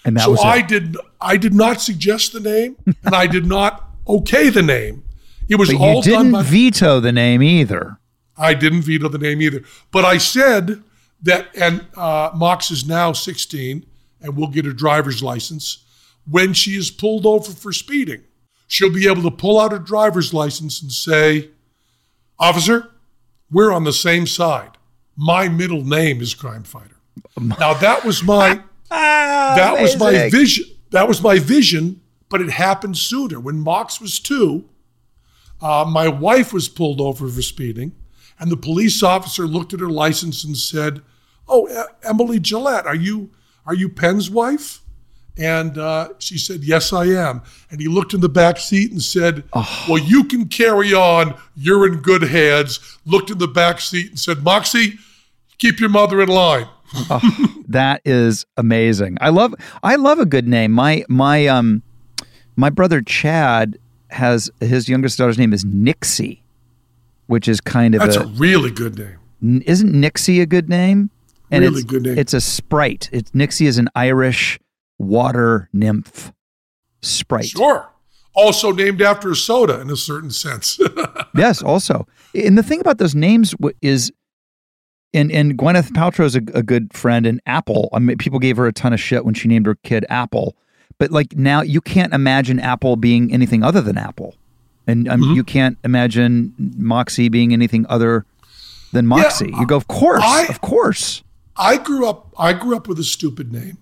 And 0.04 0.16
that 0.16 0.24
so 0.24 0.32
was 0.32 0.40
I 0.42 0.62
did. 0.62 0.96
I 1.20 1.36
did 1.36 1.54
not 1.54 1.80
suggest 1.80 2.32
the 2.32 2.40
name, 2.40 2.76
and 3.04 3.14
I 3.14 3.26
did 3.26 3.46
not 3.46 3.88
okay 4.08 4.48
the 4.48 4.62
name. 4.62 5.04
It 5.48 5.56
was 5.56 5.70
But 5.70 5.80
all 5.80 5.96
you 5.96 6.02
done 6.02 6.26
didn't 6.26 6.32
by. 6.32 6.42
veto 6.42 7.00
the 7.00 7.12
name 7.12 7.42
either. 7.42 7.98
I 8.36 8.54
didn't 8.54 8.82
veto 8.82 9.08
the 9.08 9.18
name 9.18 9.42
either. 9.42 9.62
But 9.92 10.04
I 10.04 10.16
said 10.18 10.82
that, 11.22 11.48
and 11.56 11.86
uh, 11.96 12.30
Mox 12.34 12.70
is 12.70 12.86
now 12.86 13.12
16 13.12 13.84
and 14.22 14.36
will 14.36 14.48
get 14.48 14.66
a 14.66 14.72
driver's 14.72 15.22
license. 15.22 15.84
When 16.28 16.52
she 16.52 16.76
is 16.76 16.90
pulled 16.90 17.26
over 17.26 17.50
for 17.52 17.72
speeding, 17.72 18.22
she'll 18.66 18.92
be 18.92 19.08
able 19.08 19.22
to 19.22 19.30
pull 19.30 19.58
out 19.58 19.72
her 19.72 19.78
driver's 19.78 20.34
license 20.34 20.82
and 20.82 20.92
say, 20.92 21.50
Officer, 22.38 22.90
we're 23.50 23.72
on 23.72 23.84
the 23.84 23.92
same 23.92 24.26
side. 24.26 24.70
My 25.16 25.48
middle 25.48 25.84
name 25.84 26.20
is 26.20 26.34
Crime 26.34 26.62
Fighter. 26.62 26.96
Now 27.38 27.74
that 27.74 28.04
was 28.04 28.22
my 28.22 28.62
that 28.90 29.80
was 29.80 29.98
my 29.98 30.28
vision. 30.30 30.66
That 30.90 31.06
was 31.08 31.22
my 31.22 31.38
vision, 31.38 32.00
but 32.28 32.40
it 32.40 32.50
happened 32.50 32.96
sooner. 32.96 33.38
When 33.38 33.60
Mox 33.60 34.00
was 34.00 34.18
two, 34.18 34.68
uh, 35.60 35.84
my 35.88 36.08
wife 36.08 36.52
was 36.52 36.68
pulled 36.68 37.00
over 37.00 37.28
for 37.28 37.42
speeding, 37.42 37.92
and 38.38 38.50
the 38.50 38.56
police 38.56 39.02
officer 39.02 39.46
looked 39.46 39.74
at 39.74 39.80
her 39.80 39.90
license 39.90 40.44
and 40.44 40.56
said, 40.56 41.02
"Oh, 41.46 41.68
e- 41.68 41.92
Emily 42.02 42.40
Jillette, 42.40 42.86
are 42.86 42.94
you 42.94 43.30
are 43.66 43.74
you 43.74 43.88
Penn's 43.88 44.30
wife?" 44.30 44.80
And 45.36 45.78
uh, 45.78 46.10
she 46.18 46.38
said, 46.38 46.64
"Yes, 46.64 46.92
I 46.92 47.06
am." 47.06 47.42
And 47.70 47.80
he 47.80 47.88
looked 47.88 48.14
in 48.14 48.20
the 48.20 48.28
back 48.28 48.58
seat 48.58 48.90
and 48.90 49.02
said, 49.02 49.44
"Well, 49.88 49.98
you 49.98 50.24
can 50.24 50.48
carry 50.48 50.92
on. 50.92 51.34
You're 51.56 51.86
in 51.86 52.00
good 52.00 52.22
hands." 52.22 52.80
Looked 53.06 53.30
in 53.30 53.38
the 53.38 53.48
back 53.48 53.80
seat 53.80 54.10
and 54.10 54.18
said, 54.18 54.42
"Moxie, 54.42 54.98
keep 55.58 55.80
your 55.80 55.88
mother 55.88 56.20
in 56.20 56.28
line." 56.28 56.66
That 57.68 58.02
is 58.04 58.46
amazing. 58.56 59.16
I 59.20 59.28
love 59.28 59.54
I 59.82 59.94
love 59.94 60.18
a 60.18 60.26
good 60.26 60.48
name. 60.48 60.72
My 60.72 61.04
my 61.08 61.46
um 61.46 61.82
my 62.56 62.68
brother 62.68 63.00
Chad 63.00 63.78
has 64.10 64.50
his 64.60 64.88
youngest 64.88 65.16
daughter's 65.18 65.38
name 65.38 65.52
is 65.52 65.64
Nixie, 65.64 66.42
which 67.28 67.46
is 67.46 67.60
kind 67.60 67.94
of 67.94 68.00
That's 68.00 68.16
a, 68.16 68.22
a 68.22 68.26
really 68.26 68.72
good 68.72 68.98
name. 68.98 69.62
Isn't 69.64 69.92
Nixie 69.92 70.40
a 70.40 70.46
good 70.46 70.68
name? 70.68 71.10
Really 71.50 71.66
it's, 71.66 71.82
good 71.84 72.02
name. 72.04 72.18
It's 72.18 72.34
a 72.34 72.40
sprite. 72.40 73.08
It's 73.12 73.34
Nixie 73.34 73.66
is 73.66 73.78
an 73.78 73.88
Irish 73.94 74.58
water 74.98 75.68
nymph 75.72 76.32
sprite. 77.02 77.46
Sure. 77.46 77.88
Also 78.34 78.70
named 78.72 79.02
after 79.02 79.30
a 79.32 79.36
soda 79.36 79.80
in 79.80 79.90
a 79.90 79.96
certain 79.96 80.30
sense. 80.30 80.78
Yes, 81.32 81.62
also. 81.62 82.08
And 82.34 82.58
the 82.58 82.62
thing 82.62 82.80
about 82.80 82.98
those 82.98 83.14
names 83.14 83.54
is, 83.82 84.10
and 85.14 85.30
and 85.30 85.56
Gwyneth 85.56 85.90
Paltrow's 85.92 86.34
a, 86.34 86.38
a 86.54 86.62
good 86.62 86.92
friend, 86.92 87.24
and 87.24 87.40
Apple. 87.46 87.88
I 87.92 88.00
mean, 88.00 88.18
people 88.18 88.40
gave 88.40 88.56
her 88.56 88.66
a 88.66 88.72
ton 88.72 88.92
of 88.92 88.98
shit 88.98 89.24
when 89.24 89.34
she 89.34 89.46
named 89.46 89.66
her 89.66 89.76
kid 89.76 90.04
Apple, 90.10 90.56
but 90.98 91.12
like 91.12 91.36
now 91.36 91.62
you 91.62 91.80
can't 91.80 92.12
imagine 92.12 92.58
Apple 92.58 92.96
being 92.96 93.32
anything 93.32 93.62
other 93.62 93.80
than 93.80 93.96
Apple, 93.96 94.34
and 94.88 95.08
um, 95.08 95.20
Mm-hmm. 95.20 95.34
you 95.34 95.44
can't 95.44 95.78
imagine 95.84 96.52
Moxie 96.58 97.28
being 97.28 97.52
anything 97.52 97.86
other 97.88 98.26
than 98.92 99.06
Moxie. 99.06 99.52
you 99.56 99.66
go, 99.68 99.76
of 99.76 99.86
course, 99.86 100.22
I- 100.24 100.46
of 100.48 100.60
course. 100.60 101.22
I 101.60 101.76
grew 101.76 102.08
up. 102.08 102.34
I 102.38 102.54
grew 102.54 102.74
up 102.74 102.88
with 102.88 102.98
a 102.98 103.04
stupid 103.04 103.52
name, 103.52 103.76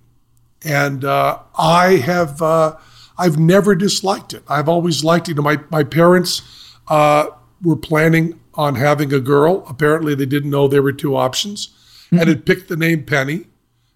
and 0.65 1.05
uh, 1.05 1.39
I 1.57 1.97
have. 1.97 2.43
Uh, 2.43 2.77
I've 3.17 3.39
never 3.39 3.75
disliked 3.77 4.35
it. 4.35 4.43
I've 4.49 4.69
always 4.69 5.05
liked 5.05 5.29
it. 5.29 5.37
My 5.37 5.61
my 5.71 5.85
parents 5.85 6.43
uh, 6.89 7.29
were 7.63 7.77
planning 7.77 8.41
on 8.55 8.75
having 8.75 9.15
a 9.15 9.21
girl. 9.21 9.65
Apparently, 9.69 10.17
they 10.17 10.27
didn't 10.27 10.51
know 10.51 10.67
there 10.67 10.83
were 10.83 10.93
two 10.93 11.17
options, 11.17 11.69
and 12.11 12.29
had 12.29 12.45
picked 12.45 12.69
the 12.69 12.77
name 12.77 13.05
Penny, 13.05 13.47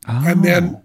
and 0.07 0.45
then 0.45 0.83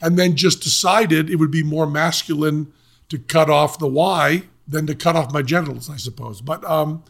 and 0.00 0.18
then 0.18 0.34
just 0.34 0.62
decided 0.62 1.30
it 1.30 1.36
would 1.36 1.52
be 1.52 1.62
more 1.62 1.86
masculine 1.86 2.72
to 3.08 3.18
cut 3.18 3.48
off 3.50 3.78
the 3.78 3.86
Y 3.86 4.42
than 4.66 4.86
to 4.88 4.96
cut 4.96 5.14
off 5.14 5.32
my 5.32 5.42
genitals, 5.42 5.88
I 5.88 5.96
suppose. 5.96 6.40
But 6.40 6.64
um, 6.68 7.04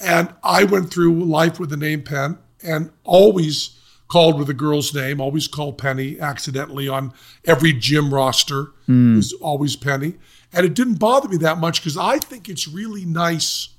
and 0.00 0.32
I 0.44 0.62
went 0.62 0.92
through 0.92 1.24
life 1.24 1.58
with 1.58 1.70
the 1.70 1.76
name 1.76 2.02
Penn, 2.04 2.38
and 2.62 2.92
always 3.02 3.76
called 4.12 4.38
with 4.38 4.50
a 4.50 4.54
girl's 4.54 4.92
name, 4.94 5.22
always 5.22 5.48
called 5.48 5.78
Penny 5.78 6.20
accidentally 6.20 6.86
on 6.86 7.14
every 7.46 7.72
gym 7.72 8.12
roster. 8.12 8.64
Hmm. 8.84 9.14
It 9.14 9.16
was 9.16 9.32
always 9.32 9.74
Penny. 9.74 10.16
And 10.52 10.66
it 10.66 10.74
didn't 10.74 10.96
bother 10.96 11.30
me 11.30 11.38
that 11.38 11.56
much 11.56 11.80
because 11.80 11.96
I 11.96 12.18
think 12.18 12.46
it's 12.46 12.68
really 12.68 13.06
nice 13.06 13.70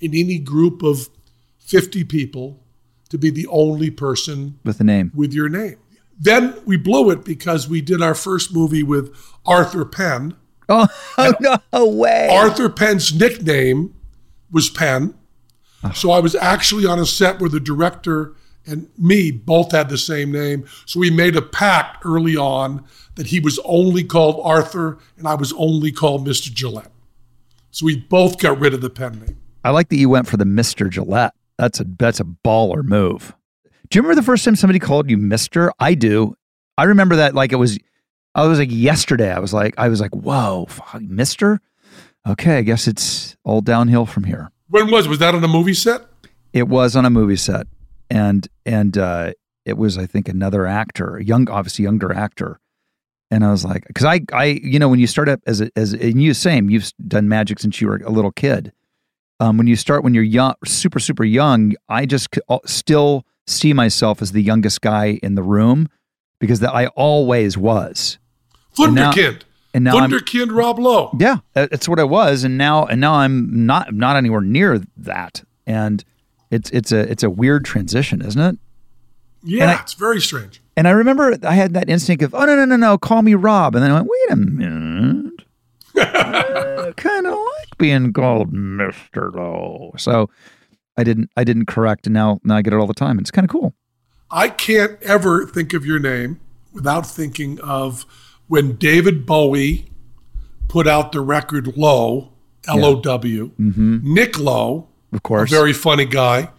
in 0.00 0.14
any 0.14 0.38
group 0.38 0.82
of 0.82 1.10
50 1.58 2.04
people 2.04 2.62
to 3.10 3.18
be 3.18 3.28
the 3.28 3.46
only 3.48 3.90
person 3.90 4.58
With 4.64 4.78
the 4.78 4.84
name, 4.84 5.12
with 5.14 5.34
your 5.34 5.50
name. 5.50 5.76
Then 6.18 6.54
we 6.64 6.78
blew 6.78 7.10
it 7.10 7.22
because 7.22 7.68
we 7.68 7.82
did 7.82 8.00
our 8.00 8.14
first 8.14 8.54
movie 8.54 8.82
with 8.82 9.14
Arthur 9.44 9.84
Penn. 9.84 10.36
oh, 10.70 10.88
no 11.70 11.86
way! 11.86 12.30
Arthur 12.32 12.70
Penn's 12.70 13.12
nickname 13.12 13.94
was 14.50 14.70
Penn. 14.70 15.14
Ah. 15.84 15.92
So 15.92 16.12
I 16.12 16.20
was 16.20 16.34
actually 16.34 16.86
on 16.86 16.98
a 16.98 17.04
set 17.04 17.40
where 17.40 17.50
the 17.50 17.60
director 17.60 18.36
and 18.66 18.88
me 18.98 19.30
both 19.30 19.72
had 19.72 19.88
the 19.88 19.98
same 19.98 20.32
name. 20.32 20.66
So 20.86 21.00
we 21.00 21.10
made 21.10 21.36
a 21.36 21.42
pact 21.42 22.04
early 22.04 22.36
on 22.36 22.84
that 23.16 23.26
he 23.26 23.40
was 23.40 23.58
only 23.64 24.04
called 24.04 24.40
Arthur 24.44 24.98
and 25.16 25.26
I 25.26 25.34
was 25.34 25.52
only 25.54 25.92
called 25.92 26.26
Mr. 26.26 26.48
Jillette. 26.48 26.90
So 27.70 27.86
we 27.86 27.96
both 27.96 28.38
got 28.38 28.58
rid 28.58 28.74
of 28.74 28.80
the 28.80 28.90
pen 28.90 29.18
name. 29.20 29.38
I 29.64 29.70
like 29.70 29.88
that 29.88 29.96
you 29.96 30.08
went 30.08 30.28
for 30.28 30.36
the 30.36 30.44
Mister 30.44 30.86
Jillette. 30.86 31.30
That's 31.58 31.80
a 31.80 31.84
that's 31.98 32.20
a 32.20 32.24
baller 32.24 32.82
move. 32.82 33.34
Do 33.88 33.98
you 33.98 34.02
remember 34.02 34.20
the 34.20 34.26
first 34.26 34.44
time 34.44 34.56
somebody 34.56 34.78
called 34.78 35.08
you 35.08 35.16
Mister? 35.16 35.72
I 35.78 35.94
do. 35.94 36.34
I 36.76 36.84
remember 36.84 37.16
that 37.16 37.34
like 37.34 37.52
it 37.52 37.56
was. 37.56 37.78
I 38.34 38.46
was 38.46 38.58
like 38.58 38.70
yesterday. 38.70 39.32
I 39.32 39.38
was 39.38 39.52
like 39.52 39.74
I 39.78 39.88
was 39.88 40.00
like 40.00 40.14
whoa, 40.14 40.66
fuck, 40.68 41.02
Mister. 41.02 41.60
Okay, 42.26 42.58
I 42.58 42.62
guess 42.62 42.86
it's 42.86 43.36
all 43.44 43.60
downhill 43.60 44.06
from 44.06 44.24
here. 44.24 44.50
When 44.68 44.90
was 44.90 45.08
was 45.08 45.18
that 45.18 45.34
on 45.34 45.44
a 45.44 45.48
movie 45.48 45.74
set? 45.74 46.02
It 46.52 46.68
was 46.68 46.96
on 46.96 47.04
a 47.04 47.10
movie 47.10 47.36
set, 47.36 47.66
and 48.12 48.46
and 48.66 48.96
uh, 48.98 49.32
it 49.64 49.76
was 49.78 49.96
I 49.98 50.06
think 50.06 50.28
another 50.28 50.66
actor, 50.66 51.16
a 51.16 51.24
young, 51.24 51.48
obviously 51.50 51.84
younger 51.84 52.12
actor. 52.12 52.60
And 53.30 53.42
I 53.46 53.50
was 53.50 53.64
like, 53.64 53.86
because 53.86 54.04
I, 54.04 54.20
I, 54.34 54.44
you 54.62 54.78
know, 54.78 54.90
when 54.90 54.98
you 55.00 55.06
start 55.06 55.26
up 55.30 55.40
as 55.46 55.62
a, 55.62 55.70
as 55.74 55.94
and 55.94 56.22
you 56.22 56.34
same, 56.34 56.68
you've 56.68 56.92
done 57.08 57.30
magic 57.30 57.58
since 57.60 57.80
you 57.80 57.88
were 57.88 57.96
a 58.04 58.10
little 58.10 58.30
kid. 58.30 58.72
Um, 59.40 59.56
when 59.56 59.66
you 59.66 59.74
start 59.74 60.04
when 60.04 60.12
you're 60.12 60.22
young, 60.22 60.54
super 60.66 61.00
super 61.00 61.24
young, 61.24 61.72
I 61.88 62.04
just 62.04 62.28
still 62.66 63.24
see 63.46 63.72
myself 63.72 64.20
as 64.20 64.32
the 64.32 64.42
youngest 64.42 64.82
guy 64.82 65.18
in 65.22 65.34
the 65.34 65.42
room 65.42 65.88
because 66.38 66.60
that 66.60 66.74
I 66.74 66.88
always 66.88 67.56
was. 67.56 68.18
And 68.78 68.94
now- 68.94 69.12
Wunderkind. 69.12 69.42
And 69.74 69.84
now 69.84 69.96
I'm, 69.96 70.10
Wunderkind 70.10 70.54
Rob 70.54 70.78
Lowe. 70.78 71.16
yeah, 71.18 71.38
that's 71.54 71.88
what 71.88 71.98
I 71.98 72.04
was, 72.04 72.44
and 72.44 72.58
now 72.58 72.84
and 72.84 73.00
now 73.00 73.14
I'm 73.14 73.64
not 73.64 73.94
not 73.94 74.16
anywhere 74.16 74.42
near 74.42 74.82
that, 74.98 75.42
and 75.66 76.04
it's 76.52 76.70
it's 76.70 76.92
a 76.92 77.10
it's 77.10 77.22
a 77.22 77.30
weird 77.30 77.64
transition, 77.64 78.22
isn't 78.22 78.40
it? 78.40 78.58
Yeah, 79.42 79.70
I- 79.78 79.82
it's 79.82 79.94
very 79.94 80.20
strange. 80.20 80.60
And 80.76 80.86
I 80.88 80.92
remember 80.92 81.36
I 81.42 81.54
had 81.54 81.74
that 81.74 81.90
instinct 81.90 82.22
of, 82.22 82.34
oh 82.34 82.44
no 82.46 82.54
no 82.56 82.64
no 82.64 82.76
no, 82.76 82.96
call 82.98 83.20
me 83.22 83.34
Rob, 83.34 83.74
and 83.74 83.84
then 83.84 83.90
I 83.90 83.94
went, 83.94 84.06
wait 84.08 84.30
a 84.32 84.36
minute, 84.36 85.42
I 85.96 86.92
kind 86.96 87.26
of 87.26 87.34
like 87.34 87.76
being 87.78 88.12
called 88.12 88.52
Mister 88.52 89.30
Lowe. 89.30 89.92
so 89.98 90.30
I 90.96 91.04
didn't 91.04 91.30
I 91.36 91.44
didn't 91.44 91.66
correct, 91.66 92.06
and 92.06 92.14
now 92.14 92.40
now 92.44 92.56
I 92.56 92.62
get 92.62 92.72
it 92.72 92.76
all 92.76 92.86
the 92.86 92.94
time. 92.94 93.18
It's 93.18 93.30
kind 93.30 93.44
of 93.44 93.50
cool. 93.50 93.74
I 94.30 94.48
can't 94.48 95.02
ever 95.02 95.46
think 95.46 95.74
of 95.74 95.84
your 95.84 95.98
name 95.98 96.40
without 96.72 97.06
thinking 97.06 97.60
of 97.60 98.06
when 98.48 98.76
David 98.76 99.26
Bowie 99.26 99.90
put 100.68 100.86
out 100.88 101.12
the 101.12 101.20
record 101.20 101.76
Low, 101.76 102.32
L 102.66 102.82
O 102.84 103.00
W. 103.00 103.50
Mm-hmm. 103.60 104.14
Nick 104.14 104.38
Lowe, 104.38 104.88
Of 105.12 105.18
a 105.18 105.20
course, 105.20 105.50
very 105.50 105.72
funny 105.72 106.04
guy, 106.06 106.50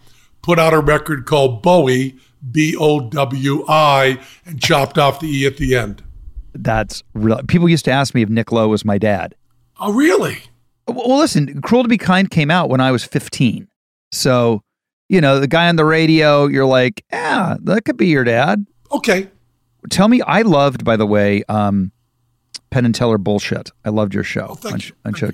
put 0.42 0.58
out 0.58 0.72
a 0.74 0.80
record 0.80 1.26
called 1.26 1.62
Bowi, 1.62 2.18
B 2.50 2.76
O 2.78 3.08
W 3.10 3.64
I, 3.68 4.18
and 4.46 4.60
chopped 4.62 4.98
off 4.98 5.20
the 5.20 5.26
E 5.28 5.46
at 5.46 5.56
the 5.56 5.74
end. 5.76 6.02
that's 6.54 7.02
real. 7.14 7.40
People 7.48 7.68
used 7.68 7.84
to 7.86 7.90
ask 7.90 8.14
me 8.14 8.22
if 8.22 8.28
Nick 8.28 8.52
Lowe 8.52 8.68
was 8.68 8.84
my 8.84 8.96
dad. 8.98 9.34
Oh, 9.80 9.92
really? 9.92 10.38
Well, 10.86 11.18
listen, 11.18 11.60
Cruel 11.62 11.82
to 11.82 11.88
Be 11.88 11.98
Kind 11.98 12.30
came 12.30 12.50
out 12.50 12.68
when 12.68 12.80
I 12.80 12.92
was 12.92 13.02
15. 13.04 13.66
So, 14.12 14.62
you 15.08 15.20
know, 15.20 15.40
the 15.40 15.48
guy 15.48 15.68
on 15.68 15.74
the 15.76 15.84
radio, 15.84 16.46
you're 16.46 16.64
like, 16.66 17.04
yeah, 17.10 17.56
that 17.62 17.84
could 17.84 17.96
be 17.96 18.06
your 18.06 18.22
dad. 18.22 18.64
Okay. 18.92 19.28
Tell 19.90 20.06
me, 20.08 20.20
I 20.22 20.42
loved, 20.42 20.84
by 20.84 20.96
the 20.96 21.06
way, 21.06 21.42
um, 21.48 21.90
Penn 22.70 22.84
and 22.84 22.94
Teller 22.94 23.18
Bullshit. 23.18 23.70
I 23.84 23.88
loved 23.90 24.14
your 24.14 24.24
show 24.24 24.56
Oh, 24.62 24.68
on, 24.68 24.78
you. 24.80 24.92
on 25.04 25.12
Thank 25.14 25.20
you. 25.22 25.32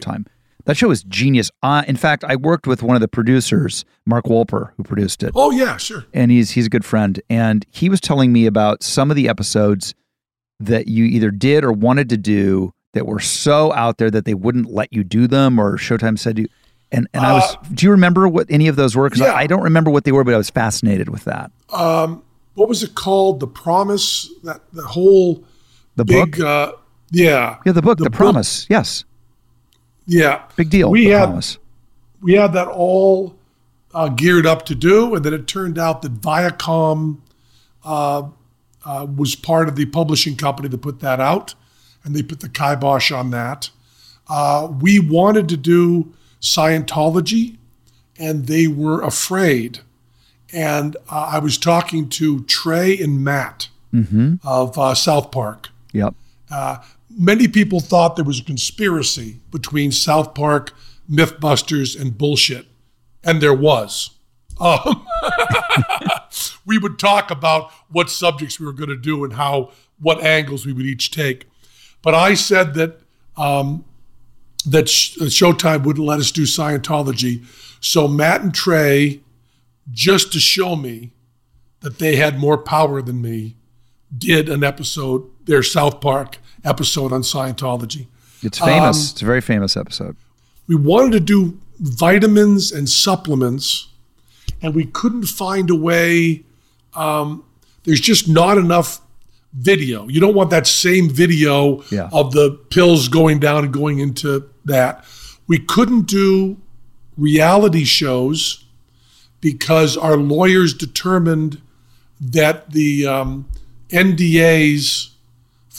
That 0.71 0.77
show 0.77 0.87
was 0.87 1.03
genius. 1.03 1.51
Uh, 1.65 1.83
in 1.89 1.97
fact, 1.97 2.23
I 2.23 2.37
worked 2.37 2.69
with 2.69 2.81
one 2.81 2.95
of 2.95 3.01
the 3.01 3.09
producers, 3.09 3.85
Mark 4.07 4.27
Wolper, 4.27 4.71
who 4.77 4.85
produced 4.85 5.25
it 5.25 5.33
Oh, 5.35 5.51
yeah, 5.51 5.77
sure. 5.79 6.05
and 6.15 6.31
he's 6.31 6.53
he's 6.53 6.67
a 6.67 6.71
good 6.71 6.85
friend. 6.85 7.21
And 7.29 7.67
he 7.71 7.89
was 7.89 8.01
telling 8.01 8.33
me 8.33 8.47
about 8.47 8.85
some 8.85 9.11
of 9.11 9.17
the 9.17 9.29
episodes 9.29 9.97
that 10.61 10.87
you 10.87 11.07
either 11.07 11.33
did 11.33 11.65
or 11.65 11.73
wanted 11.73 12.09
to 12.11 12.17
do 12.17 12.73
that 12.93 13.05
were 13.05 13.19
so 13.19 13.73
out 13.73 13.99
there 13.99 14.13
that 14.13 14.27
they 14.27 14.35
wouldn't 14.35 14.71
let 14.71 14.93
you 14.93 15.03
do 15.03 15.27
them, 15.27 15.59
or 15.59 15.77
Showtime 15.77 16.17
said 16.17 16.39
you. 16.39 16.47
And 16.93 17.09
and 17.15 17.27
I 17.27 17.33
was. 17.33 17.57
Do 17.75 17.87
you 17.87 17.91
remember 17.91 18.29
what 18.29 18.47
any 18.49 18.69
of 18.69 18.77
those 18.77 18.95
were? 18.95 19.09
Because 19.09 19.23
Uh, 19.23 19.25
yeah. 19.25 19.33
I, 19.33 19.41
I 19.41 19.47
don't 19.49 19.63
remember 19.63 19.91
what 19.91 20.05
they 20.05 20.13
were, 20.13 20.23
but 20.23 20.35
I 20.35 20.37
was 20.37 20.51
fascinated 20.51 21.09
with 21.09 21.25
that. 21.25 21.51
Um, 21.73 22.23
what 22.55 22.69
was 22.69 22.85
it 22.85 22.95
called? 22.95 23.41
The 23.41 23.49
Promise? 23.49 24.29
That 24.45 24.61
the 24.73 24.85
whole 24.87 25.43
The 25.97 26.05
big, 26.05 26.37
book, 26.37 26.47
uh, 26.47 26.73
yeah. 27.11 27.57
yeah, 27.67 27.73
the 27.73 27.83
book, 27.83 27.99
The, 27.99 28.05
book- 28.05 28.13
Promise. 28.13 28.67
Yes, 28.71 29.05
Yeah. 30.11 30.43
big 30.57 30.71
deal. 30.71 30.91
We 30.91 31.07
had- 31.07 31.29
we 32.21 32.35
had 32.35 32.53
that 32.55 32.67
all 32.69 33.37
uh, 33.95 34.09
geared 34.09 34.47
up 34.47 34.65
to 34.67 34.75
do. 34.75 35.15
And 35.15 35.25
then 35.25 35.33
it 35.35 35.47
turned 35.47 35.79
out 35.79 36.03
that 36.03 36.21
Viacom 36.21 37.19
uh, 37.85 38.23
uh, 38.85 39.07
was 39.17 39.35
part 39.35 39.69
of 39.69 39.77
the 39.77 39.87
publishing 39.87 40.37
company 40.37 40.69
that 40.69 40.79
put 40.79 41.01
that 41.01 41.19
out, 41.21 41.55
and 42.05 42.15
they 42.15 42.23
put 42.23 42.41
the 42.41 42.49
kibosh 42.49 43.11
on 43.11 43.31
that. 43.31 43.71
Uh, 44.29 44.69
we 44.81 44.99
wanted 45.01 45.49
to 45.49 45.57
do 45.57 46.13
Scientology, 46.41 47.57
and 48.19 48.47
they 48.47 48.67
were 48.67 49.01
afraid. 49.03 49.81
And 50.53 50.97
uh, 51.11 51.31
I 51.33 51.39
was 51.39 51.57
talking 51.59 52.09
to 52.11 52.43
Trey 52.45 52.99
and 52.99 53.23
Matt 53.25 53.69
of 54.45 54.79
uh, 54.79 54.95
South 54.95 55.31
Park. 55.31 55.71
Yep. 55.93 56.15
Many 57.11 57.49
people 57.49 57.81
thought 57.81 58.17
there 58.17 58.25
was 58.25 58.41
a 58.41 58.45
conspiracy 58.45 59.41
between 59.51 59.93
South 59.93 60.35
Park, 60.35 60.73
Mythbusters, 61.11 62.01
and 62.01 62.17
bullshit, 62.17 62.67
and 63.25 63.41
there 63.41 63.55
was. 63.55 64.11
Um, 64.61 65.07
we 66.67 66.79
would 66.79 66.99
talk 66.99 67.31
about 67.31 67.73
what 67.89 68.11
subjects 68.11 68.61
we 68.61 68.67
were 68.67 68.73
going 68.73 68.91
to 68.91 68.97
do 68.97 69.25
and 69.25 69.33
how 69.33 69.73
what 69.99 70.23
angles 70.23 70.65
we 70.65 70.73
would 70.73 70.87
each 70.87 71.11
take. 71.11 71.47
But 72.03 72.15
I 72.15 72.35
said 72.35 72.75
that 72.75 73.01
um, 73.37 73.85
that 74.67 74.85
uh, 74.85 75.25
Showtime 75.25 75.85
wouldn't 75.85 76.07
let 76.07 76.21
us 76.21 76.31
do 76.31 76.43
Scientology, 76.43 77.45
so 77.81 78.07
Matt 78.07 78.43
and 78.43 78.55
Trey, 78.55 79.21
just 79.91 80.33
to 80.33 80.39
show 80.39 80.77
me 80.77 81.13
that 81.81 81.99
they 81.99 82.17
had 82.17 82.39
more 82.39 82.59
power 82.59 83.01
than 83.01 83.23
me, 83.23 83.57
did 84.17 84.49
an 84.49 84.63
episode, 84.63 85.29
their 85.47 85.63
South 85.63 86.01
Park 86.01 86.39
episode 86.65 87.13
on 87.13 87.23
Scientology. 87.23 88.07
It's 88.43 88.59
famous. 88.59 89.13
it's 89.13 89.23
a 89.23 89.27
very 89.27 89.41
famous 89.41 89.77
episode. 89.77 90.17
We 90.67 90.75
wanted 90.75 91.13
to 91.13 91.21
do 91.21 91.59
vitamins 91.79 92.73
and 92.73 92.89
supplements, 92.89 93.89
and 94.63 94.75
we 94.75 94.85
couldn't 94.87 95.25
find 95.27 95.69
a 95.71 95.75
way. 95.75 96.45
Um, 96.95 97.45
there's 97.85 98.01
just 98.01 98.29
not 98.29 98.57
enough 98.59 99.01
video. 99.53 100.07
You 100.09 100.21
don't 100.21 100.35
want 100.35 100.51
that 100.51 100.67
same 100.67 101.09
video 101.11 101.83
Yeah. 101.91 102.09
of 102.13 102.33
the 102.33 102.53
pills 102.71 103.09
going 103.09 103.41
down 103.41 103.65
and 103.65 103.73
going 103.73 103.99
into 103.99 104.49
that. 104.65 105.05
We 105.47 105.59
couldn't 105.59 106.03
do 106.07 106.57
reality 107.17 107.85
shows 107.85 108.65
because 109.41 109.97
our 109.97 110.17
lawyers 110.17 110.73
determined 110.75 111.61
that 112.21 112.71
the 112.71 113.07
um, 113.07 113.49
NDAs 113.91 115.10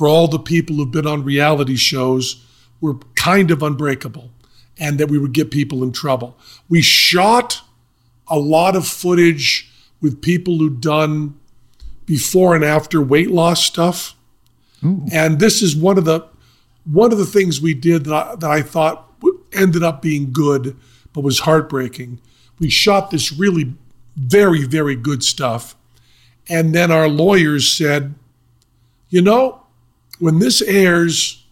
for 0.02 0.08
all 0.08 0.28
the 0.28 0.40
people 0.40 0.78
who've 0.78 0.90
been 0.90 1.06
on 1.06 1.24
reality 1.24 1.76
shows 1.76 2.44
were 2.82 2.96
kind 3.16 3.52
of 3.52 3.62
unbreakable 3.62 4.32
and 4.80 4.98
that 4.98 5.10
we 5.10 5.20
would 5.20 5.32
get 5.32 5.52
people 5.52 5.84
in 5.84 5.92
trouble. 5.92 6.36
We 6.68 6.82
shot 6.82 7.62
a 8.28 8.40
lot 8.40 8.76
of 8.76 8.88
footage 8.88 9.72
with 10.02 10.20
people 10.20 10.58
who'd 10.58 10.82
done 10.82 11.40
before 12.08 12.56
and 12.56 12.66
after 12.66 13.00
weight 13.00 13.30
loss 13.30 13.64
stuff. 13.64 14.16
And 15.14 15.40
this 15.40 15.62
is 15.62 15.76
one 15.76 16.00
of 16.00 16.06
the 16.06 16.28
one 16.84 17.12
of 17.12 17.20
the 17.20 17.26
things 17.28 17.62
we 17.62 17.76
did 17.76 18.06
that 18.06 18.14
I, 18.16 18.36
that 18.38 18.50
I 18.50 18.64
thought 18.64 19.08
ended 19.54 19.84
up 19.84 20.02
being 20.02 20.34
good, 20.34 20.76
but 21.14 21.22
was 21.22 21.42
heartbreaking. 21.42 22.20
We 22.58 22.72
shot 22.72 23.12
this 23.12 23.32
really 23.32 23.76
very 24.16 24.64
very 24.64 24.96
good 24.96 25.24
stuff, 25.24 25.76
and 26.50 26.74
then 26.74 26.92
our 26.92 27.08
lawyers 27.08 27.72
said, 27.72 28.16
you 29.10 29.22
know, 29.22 29.62
when 30.22 30.38
this 30.38 30.62
airs, 30.62 31.44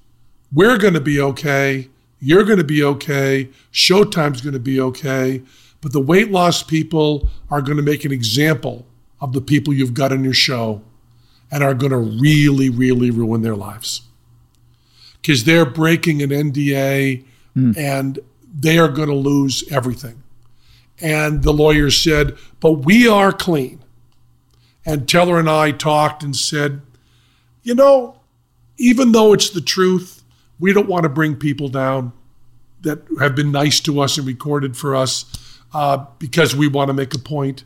we're 0.53 0.77
going 0.77 0.93
to 0.93 1.01
be 1.01 1.19
okay. 1.19 1.89
You're 2.21 2.43
going 2.43 2.59
to 2.59 2.63
be 2.63 2.83
okay. 2.83 3.49
Showtime's 3.73 4.41
going 4.41 4.53
to 4.53 4.59
be 4.59 4.79
okay. 4.79 5.41
But 5.81 5.91
the 5.91 5.99
weight 5.99 6.29
loss 6.29 6.61
people 6.61 7.29
are 7.49 7.63
going 7.63 7.77
to 7.77 7.83
make 7.83 8.05
an 8.05 8.11
example 8.11 8.85
of 9.19 9.33
the 9.33 9.41
people 9.41 9.73
you've 9.73 9.95
got 9.95 10.11
on 10.11 10.23
your 10.23 10.33
show 10.33 10.83
and 11.51 11.63
are 11.63 11.73
going 11.73 11.91
to 11.91 11.97
really, 11.97 12.69
really 12.69 13.09
ruin 13.09 13.41
their 13.41 13.55
lives. 13.55 14.03
Because 15.19 15.45
they're 15.45 15.65
breaking 15.65 16.21
an 16.21 16.29
NDA 16.29 17.25
hmm. 17.55 17.71
and 17.75 18.19
they 18.53 18.77
are 18.77 18.87
going 18.87 19.09
to 19.09 19.15
lose 19.15 19.63
everything. 19.71 20.21
And 21.01 21.41
the 21.41 21.53
lawyer 21.53 21.89
said, 21.89 22.37
But 22.59 22.85
we 22.85 23.07
are 23.07 23.31
clean. 23.31 23.83
And 24.85 25.09
Teller 25.09 25.39
and 25.39 25.49
I 25.49 25.71
talked 25.71 26.21
and 26.21 26.35
said, 26.35 26.81
You 27.63 27.73
know, 27.73 28.18
even 28.79 29.11
though 29.11 29.33
it's 29.33 29.49
the 29.51 29.61
truth, 29.61 30.23
we 30.59 30.73
don't 30.73 30.87
want 30.87 31.03
to 31.03 31.09
bring 31.09 31.35
people 31.35 31.67
down 31.67 32.13
that 32.81 32.99
have 33.19 33.35
been 33.35 33.51
nice 33.51 33.79
to 33.81 33.99
us 33.99 34.17
and 34.17 34.25
recorded 34.25 34.75
for 34.75 34.95
us 34.95 35.25
uh, 35.73 36.05
because 36.17 36.55
we 36.55 36.67
want 36.67 36.87
to 36.87 36.93
make 36.93 37.13
a 37.13 37.19
point. 37.19 37.65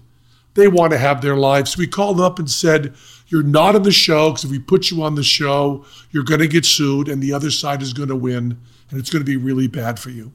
They 0.56 0.68
want 0.68 0.92
to 0.92 0.98
have 0.98 1.22
their 1.22 1.36
lives. 1.36 1.78
We 1.78 1.88
called 1.88 2.20
up 2.20 2.40
and 2.40 2.50
said, 2.50 2.96
You're 3.28 3.44
not 3.44 3.76
on 3.76 3.84
the 3.84 3.92
show 3.92 4.30
because 4.30 4.46
if 4.46 4.52
we 4.52 4.60
put 4.60 4.92
you 4.92 5.04
on 5.04 5.16
the 5.16 5.24
show, 5.24 5.86
you're 6.12 6.24
going 6.24 6.42
to 6.42 6.48
get 6.48 6.66
sued 6.66 7.08
and 7.08 7.22
the 7.22 7.34
other 7.34 7.52
side 7.52 7.82
is 7.82 7.94
going 7.94 8.10
to 8.10 8.16
win 8.16 8.60
and 8.90 9.00
it's 9.00 9.10
going 9.10 9.24
to 9.24 9.32
be 9.32 9.38
really 9.38 9.68
bad 9.68 10.00
for 10.00 10.10
you. 10.10 10.32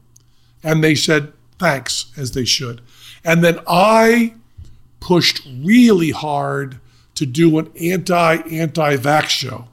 And 0.62 0.82
they 0.82 0.94
said, 0.94 1.32
Thanks, 1.58 2.12
as 2.16 2.32
they 2.32 2.44
should. 2.44 2.80
And 3.24 3.42
then 3.42 3.58
I 3.66 4.34
pushed 5.00 5.46
really 5.60 6.10
hard 6.10 6.80
to 7.16 7.26
do 7.26 7.58
an 7.58 7.70
anti 7.80 8.36
anti 8.36 8.96
vax 8.96 9.28
show. 9.28 9.66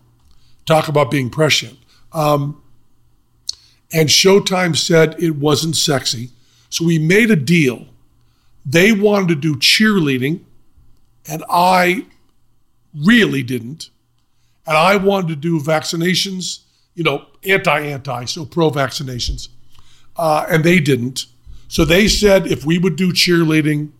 Talk 0.66 0.88
about 0.88 1.12
being 1.12 1.30
prescient. 1.30 1.78
Um, 2.12 2.62
and 3.94 4.10
Showtime 4.10 4.76
said 4.76 5.16
it 5.20 5.36
wasn't 5.36 5.76
sexy. 5.76 6.32
So 6.70 6.86
we 6.86 7.00
made 7.00 7.32
a 7.32 7.36
deal. 7.36 7.88
They 8.66 8.92
wanted 8.92 9.30
to 9.30 9.36
do 9.36 9.56
cheerleading, 9.56 10.42
and 11.30 11.44
I 11.50 12.06
really 12.94 13.44
didn't. 13.44 13.90
And 14.68 14.76
I 14.76 14.98
wanted 14.98 15.28
to 15.30 15.36
do 15.36 15.60
vaccinations, 15.60 16.62
you 16.96 17.04
know, 17.04 17.28
anti 17.44 17.80
anti, 17.80 18.26
so 18.26 18.46
pro 18.46 18.72
vaccinations. 18.72 19.50
Uh, 20.18 20.46
and 20.50 20.64
they 20.64 20.80
didn't. 20.80 21.28
So 21.68 21.86
they 21.86 22.08
said 22.08 22.48
if 22.48 22.66
we 22.66 22.78
would 22.78 22.96
do 22.96 23.12
cheerleading, 23.12 23.92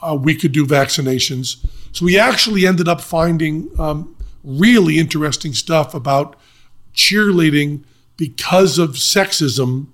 uh, 0.00 0.16
we 0.20 0.36
could 0.36 0.52
do 0.52 0.64
vaccinations. 0.66 1.64
So 1.92 2.04
we 2.04 2.18
actually 2.18 2.66
ended 2.66 2.88
up 2.88 3.00
finding 3.00 3.68
um, 3.78 4.16
really 4.42 4.98
interesting 4.98 5.52
stuff 5.52 5.94
about 5.94 6.36
cheerleading 6.94 7.84
because 8.16 8.78
of 8.78 8.90
sexism 8.90 9.86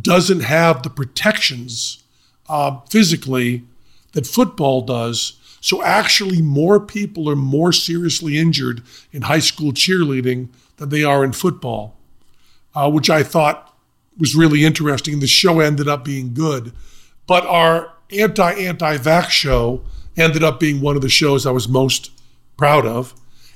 doesn't 0.00 0.40
have 0.40 0.82
the 0.82 0.90
protections 0.90 2.02
uh, 2.48 2.78
physically 2.88 3.64
that 4.12 4.26
football 4.26 4.82
does. 4.82 5.34
So 5.60 5.82
actually, 5.82 6.42
more 6.42 6.80
people 6.80 7.28
are 7.30 7.36
more 7.36 7.72
seriously 7.72 8.38
injured 8.38 8.82
in 9.12 9.22
high 9.22 9.38
school 9.38 9.72
cheerleading 9.72 10.48
than 10.76 10.88
they 10.88 11.04
are 11.04 11.24
in 11.24 11.32
football, 11.32 11.96
uh, 12.74 12.90
which 12.90 13.08
I 13.08 13.22
thought 13.22 13.76
was 14.18 14.34
really 14.34 14.64
interesting. 14.64 15.20
The 15.20 15.26
show 15.26 15.60
ended 15.60 15.88
up 15.88 16.04
being 16.04 16.34
good, 16.34 16.72
but 17.26 17.46
our 17.46 17.92
anti 18.10 18.52
anti 18.52 18.98
vax 18.98 19.30
show 19.30 19.84
ended 20.16 20.42
up 20.42 20.60
being 20.60 20.80
one 20.80 20.96
of 20.96 21.02
the 21.02 21.08
shows 21.08 21.46
I 21.46 21.50
was 21.50 21.68
most 21.68 22.10
proud 22.56 22.84
of. 22.84 23.14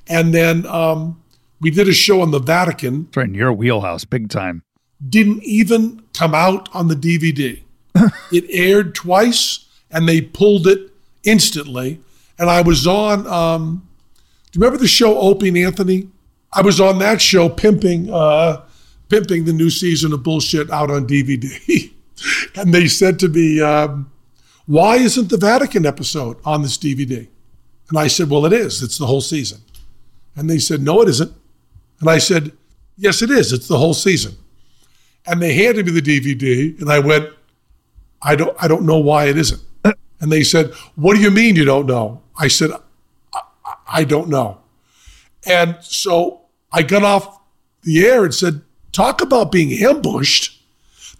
And 0.09 0.33
then 0.33 0.67
um, 0.67 1.23
we 1.61 1.71
did 1.71 1.89
a 1.89 1.93
show 1.93 2.21
on 2.21 2.31
the 2.31 2.39
Vatican 2.39 3.09
right 3.15 3.27
in 3.27 3.35
your 3.35 3.53
wheelhouse, 3.53 4.05
big 4.05 4.29
time. 4.29 4.63
didn't 5.07 5.43
even 5.43 6.03
come 6.13 6.35
out 6.35 6.69
on 6.75 6.89
the 6.89 6.95
DVD. 6.95 7.63
it 8.33 8.45
aired 8.51 8.95
twice 8.95 9.69
and 9.91 10.09
they 10.09 10.21
pulled 10.21 10.67
it 10.67 10.93
instantly. 11.25 12.01
And 12.39 12.51
I 12.51 12.63
was 12.63 12.87
on, 12.87 13.27
um, 13.27 13.89
do 14.51 14.59
you 14.59 14.63
remember 14.63 14.79
the 14.81 14.89
show 14.89 15.19
Opie 15.19 15.49
and 15.49 15.59
Anthony? 15.59 16.09
I 16.53 16.63
was 16.63 16.81
on 16.81 16.99
that 17.01 17.21
show 17.21 17.49
pimping, 17.49 18.13
uh, 18.13 18.63
pimping 19.09 19.45
the 19.45 19.53
new 19.53 19.71
season 19.71 20.13
of 20.13 20.23
bullshit 20.23 20.71
out 20.71 20.91
on 20.91 21.07
DVD. 21.07 21.93
and 22.57 22.73
they 22.73 22.89
said 22.89 23.19
to 23.21 23.29
me, 23.29 23.61
um, 23.61 24.11
why 24.67 24.97
isn't 24.97 25.31
the 25.31 25.37
Vatican 25.37 25.87
episode 25.87 26.39
on 26.45 26.63
this 26.63 26.77
DVD? 26.77 27.29
And 27.89 27.99
I 27.99 28.09
said, 28.09 28.29
well, 28.29 28.45
it 28.47 28.53
is. 28.53 28.83
It's 28.83 28.99
the 28.99 29.07
whole 29.07 29.21
season. 29.21 29.61
And 30.37 30.49
they 30.49 30.59
said, 30.59 30.83
no, 30.83 31.01
it 31.03 31.09
isn't. 31.09 31.33
And 32.01 32.11
I 32.11 32.19
said, 32.19 32.53
yes, 32.97 33.23
it 33.23 33.31
is. 33.31 33.53
It's 33.53 33.69
the 33.69 33.79
whole 33.79 33.95
season 33.95 34.37
and 35.27 35.43
they 35.43 35.55
handed 35.55 35.87
me 35.87 35.93
the 35.93 36.03
DVD, 36.03 36.81
and 36.81 36.91
I 36.91 36.99
went, 36.99 37.31
I 38.23 38.37
don't, 38.37 38.57
I 38.63 38.69
don't 38.69 38.87
know 38.87 38.99
why 38.99 39.27
it 39.27 39.37
isn't. 39.37 39.63
And 40.19 40.33
they 40.33 40.45
said, 40.45 40.73
What 40.95 41.15
do 41.15 41.21
you 41.21 41.31
mean 41.31 41.57
you 41.57 41.67
don't 41.67 41.85
know? 41.85 42.23
I 42.39 42.49
said, 42.49 42.71
I, 43.35 43.41
I 43.87 44.05
don't 44.05 44.31
know. 44.31 44.63
And 45.45 45.77
so 45.83 46.41
I 46.73 46.83
got 46.83 47.03
off 47.03 47.39
the 47.83 48.07
air 48.07 48.25
and 48.25 48.35
said, 48.35 48.63
Talk 48.93 49.21
about 49.21 49.53
being 49.53 49.85
ambushed. 49.85 50.59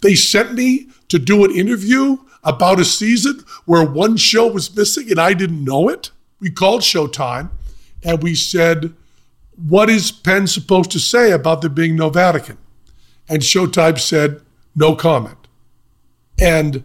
They 0.01 0.15
sent 0.15 0.55
me 0.55 0.89
to 1.09 1.19
do 1.19 1.45
an 1.45 1.51
interview 1.51 2.17
about 2.43 2.81
a 2.81 2.87
season 2.87 3.45
where 3.67 3.85
one 3.85 4.17
show 4.17 4.47
was 4.51 4.75
missing 4.75 5.11
and 5.11 5.21
I 5.21 5.35
didn't 5.35 5.63
know 5.63 5.91
it. 5.91 6.11
We 6.41 6.51
called 6.51 6.81
Showtime 6.81 7.51
and 8.03 8.23
we 8.23 8.35
said, 8.35 8.95
What 9.57 9.89
is 9.89 10.13
Penn 10.13 10.47
supposed 10.47 10.91
to 10.93 10.99
say 10.99 11.33
about 11.33 11.61
there 11.61 11.71
being 11.71 11.97
no 11.97 12.11
Vatican? 12.11 12.59
And 13.29 13.43
Showtime 13.43 13.99
said, 13.99 14.41
no 14.75 14.95
comment. 14.95 15.49
And 16.39 16.85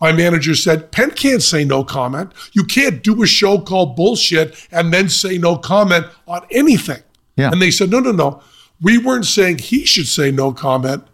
my 0.00 0.12
manager 0.12 0.54
said, 0.54 0.92
Penn 0.92 1.12
can't 1.12 1.42
say 1.42 1.64
no 1.64 1.84
comment. 1.84 2.32
You 2.52 2.64
can't 2.64 3.02
do 3.02 3.22
a 3.22 3.26
show 3.26 3.60
called 3.60 3.96
Bullshit 3.96 4.66
and 4.70 4.92
then 4.92 5.08
say 5.08 5.38
no 5.38 5.56
comment 5.56 6.06
on 6.26 6.46
anything. 6.50 7.02
Yeah. 7.36 7.50
And 7.50 7.62
they 7.62 7.70
said, 7.70 7.90
no, 7.90 8.00
no, 8.00 8.12
no. 8.12 8.42
We 8.80 8.98
weren't 8.98 9.26
saying 9.26 9.58
he 9.58 9.84
should 9.84 10.06
say 10.06 10.30
no 10.30 10.52
comment. 10.52 11.04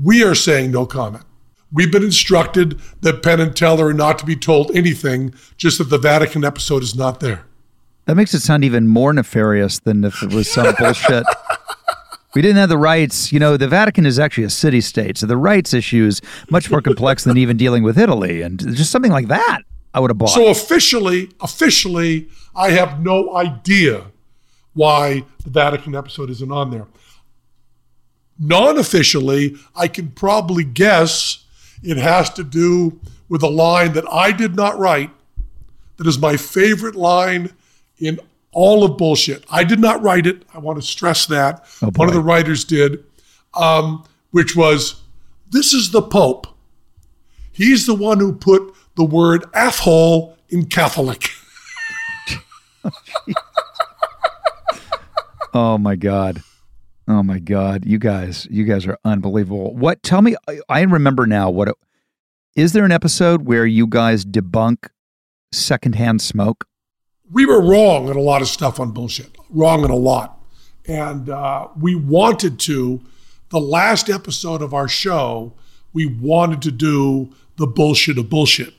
We 0.00 0.24
are 0.24 0.34
saying 0.34 0.72
no 0.72 0.86
comment. 0.86 1.24
We've 1.72 1.90
been 1.90 2.04
instructed 2.04 2.80
that 3.00 3.22
Penn 3.22 3.40
and 3.40 3.56
Teller 3.56 3.88
are 3.88 3.94
not 3.94 4.18
to 4.20 4.26
be 4.26 4.36
told 4.36 4.74
anything, 4.76 5.34
just 5.56 5.78
that 5.78 5.90
the 5.90 5.98
Vatican 5.98 6.44
episode 6.44 6.82
is 6.84 6.94
not 6.94 7.20
there. 7.20 7.46
That 8.06 8.16
makes 8.16 8.34
it 8.34 8.40
sound 8.40 8.64
even 8.64 8.86
more 8.86 9.12
nefarious 9.12 9.78
than 9.78 10.04
if 10.04 10.22
it 10.22 10.32
was 10.32 10.50
some 10.50 10.74
bullshit. 10.78 11.24
We 12.34 12.42
didn't 12.42 12.56
have 12.56 12.68
the 12.68 12.78
rights. 12.78 13.32
You 13.32 13.38
know, 13.38 13.56
the 13.56 13.68
Vatican 13.68 14.04
is 14.04 14.18
actually 14.18 14.44
a 14.44 14.50
city 14.50 14.80
state, 14.80 15.16
so 15.18 15.26
the 15.26 15.36
rights 15.36 15.72
issue 15.72 16.04
is 16.04 16.20
much 16.50 16.70
more 16.70 16.82
complex 16.82 17.24
than 17.24 17.38
even 17.38 17.56
dealing 17.56 17.82
with 17.82 17.98
Italy. 17.98 18.42
And 18.42 18.58
just 18.74 18.90
something 18.90 19.12
like 19.12 19.28
that, 19.28 19.60
I 19.94 20.00
would 20.00 20.10
have 20.10 20.18
bought. 20.18 20.30
So 20.30 20.48
officially, 20.48 21.30
officially, 21.40 22.28
I 22.54 22.70
have 22.70 23.00
no 23.00 23.34
idea 23.36 24.06
why 24.74 25.24
the 25.44 25.50
Vatican 25.50 25.94
episode 25.94 26.28
isn't 26.30 26.50
on 26.50 26.70
there. 26.70 26.86
Non 28.38 28.78
officially, 28.78 29.56
I 29.76 29.86
can 29.86 30.08
probably 30.08 30.64
guess 30.64 31.44
it 31.82 31.96
has 31.96 32.30
to 32.30 32.42
do 32.42 32.98
with 33.28 33.42
a 33.42 33.48
line 33.48 33.92
that 33.92 34.10
I 34.10 34.32
did 34.32 34.56
not 34.56 34.78
write, 34.78 35.10
that 35.96 36.06
is 36.06 36.18
my 36.18 36.36
favorite 36.36 36.96
line 36.96 37.52
in 38.04 38.20
all 38.52 38.84
of 38.84 38.96
bullshit. 38.96 39.44
I 39.50 39.64
did 39.64 39.80
not 39.80 40.02
write 40.02 40.26
it. 40.26 40.44
I 40.54 40.58
want 40.58 40.80
to 40.80 40.86
stress 40.86 41.26
that. 41.26 41.64
Oh, 41.82 41.90
One 41.96 42.08
of 42.08 42.14
the 42.14 42.20
writers 42.20 42.64
did, 42.64 43.04
um, 43.54 44.04
which 44.30 44.54
was 44.54 45.02
This 45.50 45.72
is 45.72 45.90
the 45.90 46.02
Pope. 46.02 46.46
He's 47.52 47.86
the 47.86 47.94
one 47.94 48.18
who 48.20 48.34
put 48.34 48.74
the 48.96 49.04
word 49.04 49.44
asshole 49.54 50.36
in 50.48 50.66
Catholic. 50.66 51.28
oh 55.54 55.78
my 55.78 55.96
god. 55.96 56.42
Oh 57.06 57.22
my 57.22 57.38
god. 57.38 57.84
You 57.84 57.98
guys, 57.98 58.46
you 58.50 58.64
guys 58.64 58.86
are 58.86 58.98
unbelievable. 59.04 59.74
What 59.74 60.02
tell 60.02 60.22
me 60.22 60.36
I, 60.48 60.60
I 60.68 60.80
remember 60.82 61.26
now 61.26 61.50
what 61.50 61.68
it, 61.68 61.76
is 62.56 62.72
there 62.72 62.84
an 62.84 62.92
episode 62.92 63.42
where 63.46 63.66
you 63.66 63.86
guys 63.86 64.24
debunk 64.24 64.88
secondhand 65.52 66.22
smoke? 66.22 66.66
We 67.30 67.46
were 67.46 67.60
wrong 67.60 68.08
in 68.08 68.16
a 68.16 68.20
lot 68.20 68.42
of 68.42 68.48
stuff 68.48 68.78
on 68.78 68.90
bullshit, 68.92 69.36
wrong 69.50 69.84
in 69.84 69.90
a 69.90 69.96
lot. 69.96 70.40
And 70.86 71.28
uh, 71.30 71.68
we 71.78 71.94
wanted 71.94 72.58
to, 72.60 73.00
the 73.48 73.60
last 73.60 74.10
episode 74.10 74.62
of 74.62 74.74
our 74.74 74.88
show, 74.88 75.54
we 75.92 76.06
wanted 76.06 76.60
to 76.62 76.70
do 76.70 77.32
the 77.56 77.66
bullshit 77.66 78.18
of 78.18 78.28
bullshit. 78.28 78.74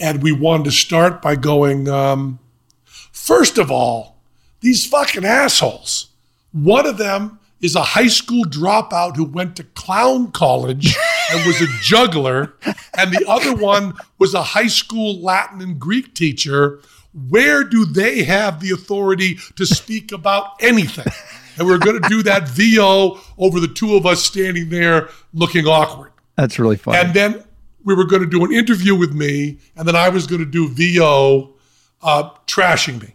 And 0.00 0.22
we 0.22 0.32
wanted 0.32 0.64
to 0.64 0.72
start 0.72 1.22
by 1.22 1.36
going, 1.36 1.88
um, 1.88 2.38
first 2.84 3.58
of 3.58 3.70
all, 3.70 4.16
these 4.60 4.86
fucking 4.86 5.24
assholes. 5.24 6.08
One 6.52 6.86
of 6.86 6.98
them 6.98 7.38
is 7.60 7.76
a 7.76 7.82
high 7.82 8.08
school 8.08 8.44
dropout 8.44 9.16
who 9.16 9.24
went 9.24 9.54
to 9.56 9.64
clown 9.64 10.32
college 10.32 10.96
and 11.30 11.46
was 11.46 11.60
a 11.60 11.66
juggler. 11.80 12.54
And 12.96 13.12
the 13.12 13.24
other 13.28 13.54
one 13.54 13.94
was 14.18 14.34
a 14.34 14.42
high 14.42 14.66
school 14.66 15.20
Latin 15.20 15.60
and 15.60 15.78
Greek 15.78 16.14
teacher. 16.14 16.80
Where 17.28 17.62
do 17.64 17.84
they 17.84 18.24
have 18.24 18.60
the 18.60 18.70
authority 18.70 19.38
to 19.56 19.66
speak 19.66 20.12
about 20.12 20.52
anything? 20.60 21.12
And 21.58 21.68
we're 21.68 21.78
going 21.78 22.00
to 22.00 22.08
do 22.08 22.22
that 22.22 22.48
VO 22.48 23.20
over 23.36 23.60
the 23.60 23.68
two 23.68 23.94
of 23.94 24.06
us 24.06 24.24
standing 24.24 24.70
there 24.70 25.10
looking 25.34 25.66
awkward. 25.66 26.12
That's 26.36 26.58
really 26.58 26.76
funny. 26.76 26.98
And 26.98 27.12
then 27.12 27.44
we 27.84 27.94
were 27.94 28.06
going 28.06 28.22
to 28.22 28.28
do 28.28 28.42
an 28.44 28.52
interview 28.52 28.94
with 28.94 29.12
me, 29.12 29.58
and 29.76 29.86
then 29.86 29.94
I 29.94 30.08
was 30.08 30.26
going 30.26 30.38
to 30.40 30.50
do 30.50 30.68
VO 30.68 31.52
uh, 32.00 32.30
trashing 32.46 33.02
me, 33.02 33.14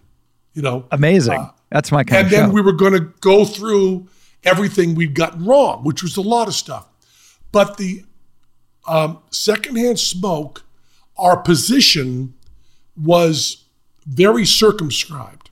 you 0.54 0.62
know. 0.62 0.86
Amazing. 0.92 1.50
That's 1.72 1.92
my 1.92 2.04
kind 2.04 2.24
And 2.24 2.32
then 2.32 2.50
show. 2.50 2.54
we 2.54 2.62
were 2.62 2.74
going 2.74 2.94
to 2.94 3.12
go 3.22 3.44
through 3.44 4.08
everything 4.44 4.94
we'd 4.94 5.16
gotten 5.16 5.44
wrong, 5.46 5.84
which 5.84 6.04
was 6.04 6.16
a 6.16 6.22
lot 6.22 6.48
of 6.48 6.54
stuff. 6.54 6.88
But 7.52 7.78
the 7.78 8.04
um, 8.88 9.20
secondhand 9.32 10.00
smoke, 10.00 10.64
our 11.18 11.38
position 11.38 12.36
was 12.96 13.64
very 14.08 14.46
circumscribed 14.46 15.50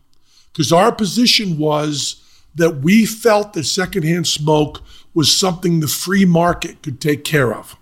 because 0.51 0.71
our 0.71 0.91
position 0.91 1.57
was 1.57 2.21
that 2.55 2.77
we 2.77 3.05
felt 3.05 3.53
that 3.53 3.65
secondhand 3.65 4.27
smoke 4.27 4.81
was 5.13 5.35
something 5.35 5.79
the 5.79 5.87
free 5.87 6.25
market 6.25 6.81
could 6.81 7.01
take 7.01 7.23
care 7.23 7.53
of. 7.53 7.75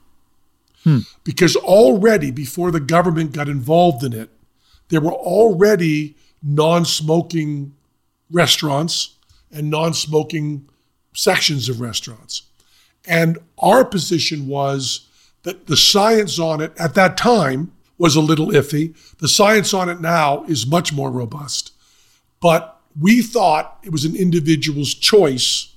Hmm. 0.83 0.99
Because 1.23 1.55
already 1.55 2.31
before 2.31 2.71
the 2.71 2.79
government 2.79 3.31
got 3.31 3.47
involved 3.47 4.03
in 4.03 4.13
it, 4.13 4.29
there 4.89 4.99
were 5.01 5.13
already 5.13 6.15
non 6.41 6.85
smoking 6.85 7.73
restaurants 8.31 9.15
and 9.51 9.69
non 9.69 9.93
smoking 9.93 10.67
sections 11.13 11.69
of 11.69 11.79
restaurants. 11.79 12.43
And 13.05 13.37
our 13.59 13.85
position 13.85 14.47
was 14.47 15.07
that 15.43 15.67
the 15.67 15.77
science 15.77 16.39
on 16.39 16.61
it 16.61 16.73
at 16.77 16.95
that 16.95 17.17
time 17.17 17.71
was 18.03 18.17
a 18.17 18.21
little 18.21 18.47
iffy. 18.47 18.93
The 19.19 19.29
science 19.29 19.73
on 19.73 19.87
it 19.87 20.01
now 20.01 20.43
is 20.43 20.67
much 20.67 20.91
more 20.91 21.09
robust. 21.09 21.71
But 22.41 22.77
we 22.99 23.21
thought 23.21 23.79
it 23.81 23.93
was 23.93 24.03
an 24.03 24.13
individual's 24.13 24.93
choice 24.93 25.73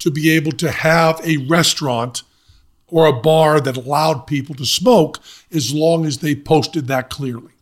to 0.00 0.10
be 0.10 0.28
able 0.30 0.50
to 0.50 0.72
have 0.72 1.20
a 1.22 1.36
restaurant 1.46 2.24
or 2.88 3.06
a 3.06 3.12
bar 3.12 3.60
that 3.60 3.76
allowed 3.76 4.26
people 4.26 4.56
to 4.56 4.66
smoke 4.66 5.20
as 5.52 5.72
long 5.72 6.04
as 6.04 6.18
they 6.18 6.34
posted 6.34 6.88
that 6.88 7.10
clearly. 7.10 7.52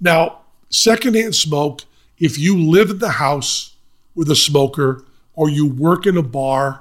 Now, 0.00 0.38
secondhand 0.70 1.34
smoke, 1.34 1.82
if 2.18 2.38
you 2.38 2.58
live 2.58 2.88
in 2.88 2.98
the 2.98 3.10
house 3.10 3.74
with 4.14 4.30
a 4.30 4.36
smoker 4.36 5.04
or 5.34 5.50
you 5.50 5.66
work 5.66 6.06
in 6.06 6.16
a 6.16 6.22
bar 6.22 6.80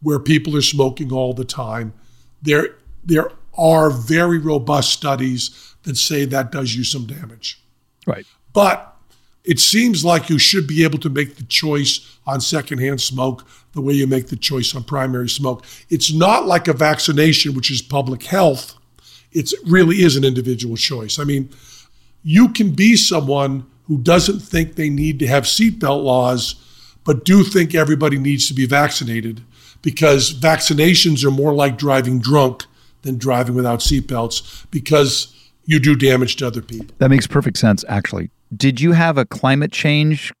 where 0.00 0.18
people 0.18 0.56
are 0.56 0.62
smoking 0.62 1.12
all 1.12 1.34
the 1.34 1.44
time, 1.44 1.92
there, 2.40 2.76
there 3.04 3.32
are 3.58 3.90
very 3.90 4.38
robust 4.38 4.94
studies 4.94 5.74
that 5.86 5.96
say 5.96 6.24
that 6.26 6.52
does 6.52 6.76
you 6.76 6.84
some 6.84 7.06
damage. 7.06 7.58
right. 8.06 8.26
But 8.52 8.94
it 9.44 9.60
seems 9.60 10.04
like 10.04 10.28
you 10.28 10.38
should 10.38 10.66
be 10.66 10.82
able 10.82 10.98
to 10.98 11.08
make 11.08 11.36
the 11.36 11.44
choice 11.44 12.18
on 12.26 12.40
secondhand 12.40 13.00
smoke 13.00 13.46
the 13.72 13.80
way 13.80 13.94
you 13.94 14.06
make 14.06 14.26
the 14.26 14.36
choice 14.36 14.74
on 14.74 14.82
primary 14.82 15.28
smoke. 15.28 15.64
It's 15.88 16.12
not 16.12 16.46
like 16.46 16.66
a 16.66 16.72
vaccination, 16.72 17.54
which 17.54 17.70
is 17.70 17.80
public 17.80 18.24
health. 18.24 18.74
It 19.32 19.52
really 19.66 20.02
is 20.02 20.16
an 20.16 20.24
individual 20.24 20.76
choice. 20.76 21.18
I 21.18 21.24
mean, 21.24 21.50
you 22.24 22.48
can 22.48 22.72
be 22.72 22.96
someone 22.96 23.66
who 23.84 23.98
doesn't 23.98 24.40
think 24.40 24.74
they 24.74 24.90
need 24.90 25.20
to 25.20 25.28
have 25.28 25.44
seatbelt 25.44 26.02
laws, 26.02 26.56
but 27.04 27.24
do 27.24 27.44
think 27.44 27.74
everybody 27.74 28.18
needs 28.18 28.48
to 28.48 28.54
be 28.54 28.66
vaccinated 28.66 29.42
because 29.80 30.34
vaccinations 30.34 31.24
are 31.24 31.30
more 31.30 31.54
like 31.54 31.78
driving 31.78 32.18
drunk 32.18 32.64
than 33.02 33.16
driving 33.16 33.54
without 33.54 33.78
seatbelts 33.78 34.66
because 34.72 35.35
you 35.66 35.78
do 35.78 35.94
damage 35.94 36.36
to 36.36 36.46
other 36.46 36.62
people. 36.62 36.94
That 36.98 37.10
makes 37.10 37.26
perfect 37.26 37.58
sense 37.58 37.84
actually. 37.88 38.30
Did 38.56 38.80
you 38.80 38.92
have 38.92 39.18
a 39.18 39.24
climate 39.24 39.72
change 39.72 40.32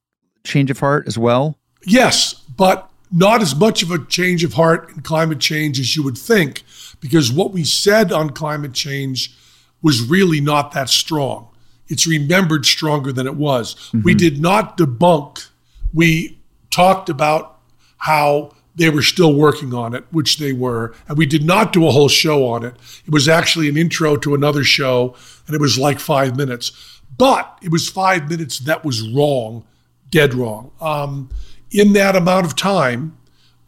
change 0.44 0.70
of 0.70 0.78
heart 0.78 1.06
as 1.06 1.18
well? 1.18 1.58
Yes, 1.84 2.34
but 2.34 2.88
not 3.12 3.42
as 3.42 3.54
much 3.54 3.82
of 3.82 3.90
a 3.90 4.04
change 4.06 4.44
of 4.44 4.54
heart 4.54 4.90
in 4.90 5.02
climate 5.02 5.40
change 5.40 5.78
as 5.78 5.96
you 5.96 6.02
would 6.02 6.18
think, 6.18 6.62
because 7.00 7.32
what 7.32 7.52
we 7.52 7.64
said 7.64 8.12
on 8.12 8.30
climate 8.30 8.72
change 8.72 9.36
was 9.82 10.00
really 10.02 10.40
not 10.40 10.72
that 10.72 10.88
strong. 10.88 11.48
It's 11.88 12.06
remembered 12.06 12.66
stronger 12.66 13.12
than 13.12 13.26
it 13.26 13.36
was. 13.36 13.90
We 13.92 14.12
mm-hmm. 14.12 14.16
did 14.16 14.40
not 14.40 14.76
debunk, 14.76 15.48
we 15.94 16.38
talked 16.70 17.08
about 17.08 17.60
how 17.98 18.55
they 18.76 18.90
were 18.90 19.02
still 19.02 19.34
working 19.34 19.72
on 19.74 19.94
it, 19.94 20.04
which 20.10 20.36
they 20.36 20.52
were, 20.52 20.94
and 21.08 21.16
we 21.16 21.26
did 21.26 21.44
not 21.44 21.72
do 21.72 21.86
a 21.86 21.90
whole 21.90 22.08
show 22.08 22.46
on 22.46 22.64
it. 22.64 22.74
It 23.06 23.12
was 23.12 23.26
actually 23.28 23.68
an 23.68 23.76
intro 23.76 24.16
to 24.18 24.34
another 24.34 24.62
show, 24.62 25.14
and 25.46 25.54
it 25.54 25.60
was 25.60 25.78
like 25.78 25.98
five 25.98 26.36
minutes. 26.36 27.00
But 27.16 27.58
it 27.62 27.70
was 27.70 27.88
five 27.88 28.28
minutes 28.28 28.58
that 28.60 28.84
was 28.84 29.08
wrong, 29.08 29.64
dead 30.10 30.34
wrong. 30.34 30.70
Um, 30.80 31.30
in 31.70 31.94
that 31.94 32.14
amount 32.14 32.46
of 32.46 32.54
time, 32.54 33.16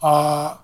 uh, 0.02 0.58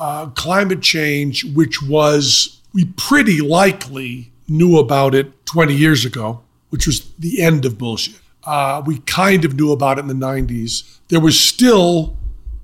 uh, 0.00 0.26
climate 0.30 0.82
change, 0.82 1.44
which 1.44 1.80
was, 1.80 2.60
we 2.72 2.86
pretty 2.96 3.40
likely 3.40 4.32
knew 4.48 4.78
about 4.78 5.14
it 5.14 5.46
20 5.46 5.74
years 5.74 6.04
ago, 6.04 6.42
which 6.70 6.86
was 6.86 7.12
the 7.18 7.40
end 7.40 7.64
of 7.64 7.78
bullshit. 7.78 8.20
Uh, 8.44 8.82
we 8.84 8.98
kind 9.00 9.44
of 9.44 9.54
knew 9.54 9.72
about 9.72 9.98
it 9.98 10.02
in 10.02 10.08
the 10.08 10.14
90s. 10.14 10.98
There 11.08 11.20
was 11.20 11.38
still 11.38 12.17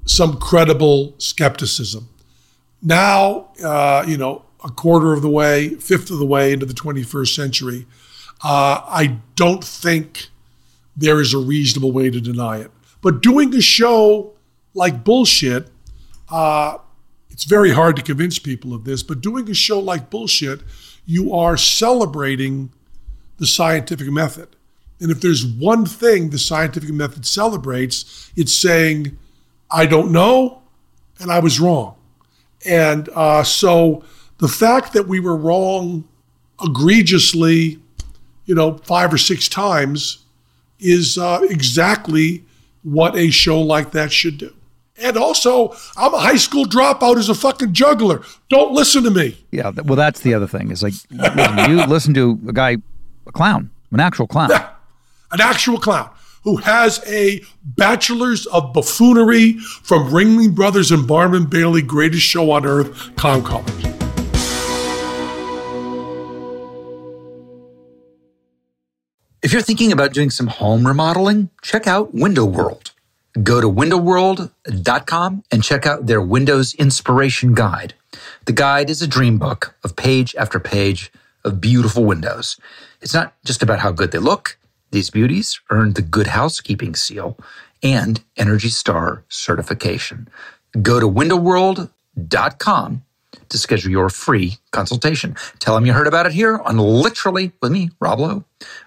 some 0.05 0.39
credible 0.39 1.15
skepticism. 1.19 2.09
Now, 2.83 3.49
uh, 3.63 4.05
you 4.07 4.17
know, 4.17 4.45
a 4.63 4.71
quarter 4.71 5.13
of 5.13 5.23
the 5.23 5.31
way, 5.31 5.71
fifth 5.71 6.11
of 6.11 6.19
the 6.19 6.27
way 6.27 6.53
into 6.53 6.67
the 6.67 6.75
21st 6.75 7.35
century, 7.35 7.87
uh, 8.43 8.81
I 8.87 9.19
don't 9.37 9.65
think 9.65 10.29
there 10.97 11.21
is 11.21 11.35
a 11.35 11.39
reasonable 11.39 11.93
way 11.93 12.11
to 12.11 12.21
deny 12.21 12.59
it. 12.59 12.71
But 13.01 13.23
doing 13.23 13.55
a 13.55 13.61
show 13.61 14.33
like 14.75 15.05
bullshit, 15.05 15.69
uh, 16.31 16.79
it's 17.35 17.45
very 17.45 17.73
hard 17.73 17.97
to 17.97 18.03
convince 18.03 18.39
people 18.39 18.73
of 18.73 18.85
this, 18.85 19.03
but 19.03 19.21
doing 19.21 19.51
a 19.51 19.55
show 19.55 19.81
like 19.81 20.09
Bullshit, 20.09 20.61
you 21.05 21.35
are 21.35 21.57
celebrating 21.57 22.71
the 23.39 23.47
scientific 23.47 24.07
method. 24.07 24.55
And 25.01 25.11
if 25.11 25.21
there's 25.21 25.45
one 25.45 25.85
thing 25.85 26.31
the 26.31 26.39
scientific 26.39 26.91
method 26.91 27.27
celebrates, 27.27 28.31
it's 28.37 28.55
saying, 28.55 29.19
I 29.71 29.87
don't 29.87 30.13
know, 30.13 30.63
and 31.21 31.31
I 31.31 31.39
was 31.41 31.61
wrong. 31.61 31.97
And 32.67 33.09
uh, 33.15 33.43
so 33.43 34.05
the 34.39 34.49
fact 34.49 34.93
that 34.95 35.07
we 35.07 35.21
were 35.21 35.37
wrong 35.37 36.05
egregiously, 36.63 37.81
you 38.47 38.55
know, 38.55 38.79
five 38.79 39.13
or 39.13 39.19
six 39.19 39.49
times 39.49 40.25
is 40.79 41.19
uh, 41.19 41.41
exactly 41.43 42.45
what 42.83 43.17
a 43.17 43.31
show 43.31 43.61
like 43.61 43.93
that 43.93 44.13
should 44.13 44.39
do. 44.39 44.55
And 44.97 45.17
also, 45.17 45.75
I'm 45.97 46.15
a 46.15 46.19
high 46.19 46.37
school 46.37 46.67
dropout 46.67 47.17
as 47.17 47.29
a 47.29 47.35
fucking 47.35 47.73
juggler. 47.73 48.23
Don't 48.49 48.73
listen 48.73 49.03
to 49.05 49.11
me. 49.11 49.37
Yeah, 49.51 49.71
well, 49.85 49.97
that's 49.97 50.21
the 50.21 50.35
other 50.35 50.47
thing. 50.47 50.71
Is 50.71 50.83
like 50.85 50.95
you 51.11 51.85
listen 51.87 52.15
to 52.15 52.39
a 52.47 52.53
guy, 52.53 52.77
a 53.27 53.33
clown, 53.33 53.71
an 53.91 53.99
actual 53.99 54.29
clown. 54.29 54.51
Yeah, 54.51 54.71
an 55.33 55.41
actual 55.41 55.79
clown 55.79 56.14
who 56.45 56.57
has 56.57 57.03
a 57.07 57.41
bachelor's 57.65 58.47
of 58.47 58.73
buffoonery 58.73 59.55
from 59.83 60.11
Ringling 60.11 60.55
Brothers 60.55 60.91
and 60.91 61.09
Barnum 61.09 61.47
Bailey, 61.47 61.83
greatest 61.83 62.25
show 62.25 62.51
on 62.51 62.65
earth, 62.65 63.17
Clown 63.17 63.43
College. 63.43 63.85
If 69.43 69.53
you're 69.53 69.61
thinking 69.61 69.93
about 69.93 70.15
doing 70.15 70.31
some 70.31 70.47
home 70.47 70.87
remodeling, 70.87 71.51
check 71.61 71.87
out 71.87 72.15
Window 72.15 72.47
World. 72.47 72.93
Go 73.43 73.61
to 73.61 73.69
windowworld.com 73.69 75.45
and 75.51 75.63
check 75.63 75.87
out 75.87 76.07
their 76.07 76.23
Windows 76.23 76.73
Inspiration 76.75 77.53
Guide. 77.53 77.95
The 78.47 78.53
guide 78.53 78.89
is 78.89 79.03
a 79.03 79.07
dream 79.07 79.39
book 79.39 79.75
of 79.83 79.97
page 79.97 80.35
after 80.37 80.61
page 80.61 81.13
of 81.45 81.61
beautiful 81.61 82.05
windows. 82.05 82.59
It's 83.03 83.13
not 83.13 83.35
just 83.45 83.63
about 83.63 83.81
how 83.81 83.93
good 83.93 84.13
they 84.13 84.19
look. 84.19 84.57
These 84.95 85.11
beauties 85.11 85.61
earned 85.71 85.97
the 85.97 86.03
Good 86.03 86.29
Housekeeping 86.29 86.95
Seal 86.95 87.37
and 87.83 88.23
Energy 88.37 88.69
Star 88.69 89.25
certification. 89.29 90.29
Go 90.83 91.01
to 91.01 91.09
windowworld.com 91.09 93.03
to 93.49 93.59
schedule 93.59 93.91
your 93.91 94.09
free 94.09 94.59
consultation. 94.71 95.35
Tell 95.59 95.75
them 95.75 95.85
you 95.85 95.95
heard 95.95 96.07
about 96.07 96.27
it 96.27 96.33
here 96.33 96.59
on 96.59 96.79
Literally 96.79 97.51
with 97.61 97.73
me, 97.73 97.91
Rob 97.99 98.21
Lowe. 98.21 98.45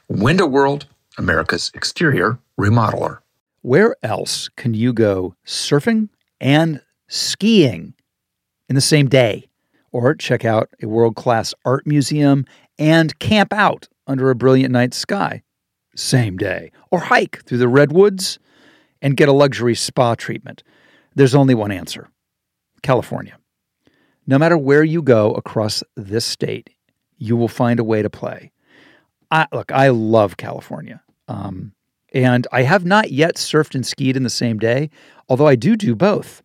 Window 0.07 0.45
World, 0.45 0.85
America's 1.17 1.71
exterior 1.73 2.39
remodeler. 2.57 3.17
Where 3.61 3.97
else 4.01 4.47
can 4.55 4.73
you 4.73 4.93
go 4.93 5.35
surfing 5.45 6.07
and 6.39 6.79
skiing 7.09 7.95
in 8.69 8.75
the 8.75 8.81
same 8.81 9.09
day? 9.09 9.49
Or 9.91 10.15
check 10.15 10.45
out 10.45 10.69
a 10.81 10.87
world 10.87 11.17
class 11.17 11.53
art 11.65 11.85
museum 11.85 12.45
and 12.79 13.19
camp 13.19 13.51
out 13.51 13.89
under 14.07 14.29
a 14.29 14.35
brilliant 14.35 14.71
night 14.71 14.93
sky 14.93 15.43
same 15.97 16.37
day? 16.37 16.71
Or 16.91 16.99
hike 16.99 17.43
through 17.43 17.57
the 17.57 17.67
redwoods 17.67 18.39
and 19.01 19.17
get 19.17 19.29
a 19.29 19.33
luxury 19.33 19.75
spa 19.75 20.15
treatment? 20.15 20.63
There's 21.15 21.35
only 21.35 21.55
one 21.55 21.71
answer 21.71 22.09
California. 22.83 23.37
No 24.25 24.37
matter 24.37 24.57
where 24.57 24.83
you 24.83 25.01
go 25.01 25.33
across 25.33 25.83
this 25.95 26.25
state, 26.25 26.69
you 27.17 27.35
will 27.35 27.47
find 27.47 27.79
a 27.79 27.83
way 27.83 28.01
to 28.01 28.09
play. 28.09 28.51
I, 29.31 29.47
look, 29.51 29.71
I 29.71 29.89
love 29.89 30.37
California. 30.37 31.01
Um, 31.27 31.73
and 32.13 32.47
I 32.51 32.61
have 32.63 32.85
not 32.85 33.11
yet 33.11 33.35
surfed 33.35 33.75
and 33.75 33.85
skied 33.85 34.15
in 34.15 34.23
the 34.23 34.29
same 34.29 34.59
day, 34.59 34.89
although 35.27 35.47
I 35.47 35.55
do 35.55 35.75
do 35.75 35.95
both. 35.95 36.43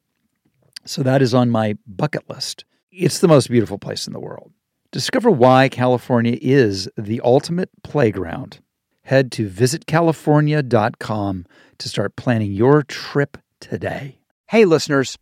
So 0.85 1.03
that 1.03 1.23
is 1.23 1.35
on 1.35 1.51
my 1.51 1.77
bucket 1.87 2.29
list. 2.29 2.65
It's 2.91 3.21
the 3.21 3.29
most 3.29 3.49
beautiful 3.49 3.79
place 3.79 4.07
in 4.07 4.13
the 4.13 4.21
world. 4.21 4.53
Discover 4.91 5.31
why 5.31 5.69
California 5.69 6.37
is 6.41 6.89
the 6.99 7.21
ultimate 7.23 7.71
playground. 7.83 8.61
Head 9.05 9.33
to 9.33 9.49
visitcalifornia.com 9.49 11.47
to 11.79 11.89
start 11.89 12.15
planning 12.15 12.53
your 12.53 12.85
trip 12.85 13.37
today. 13.59 14.19
Hey, 14.49 14.65
listeners, 14.65 15.19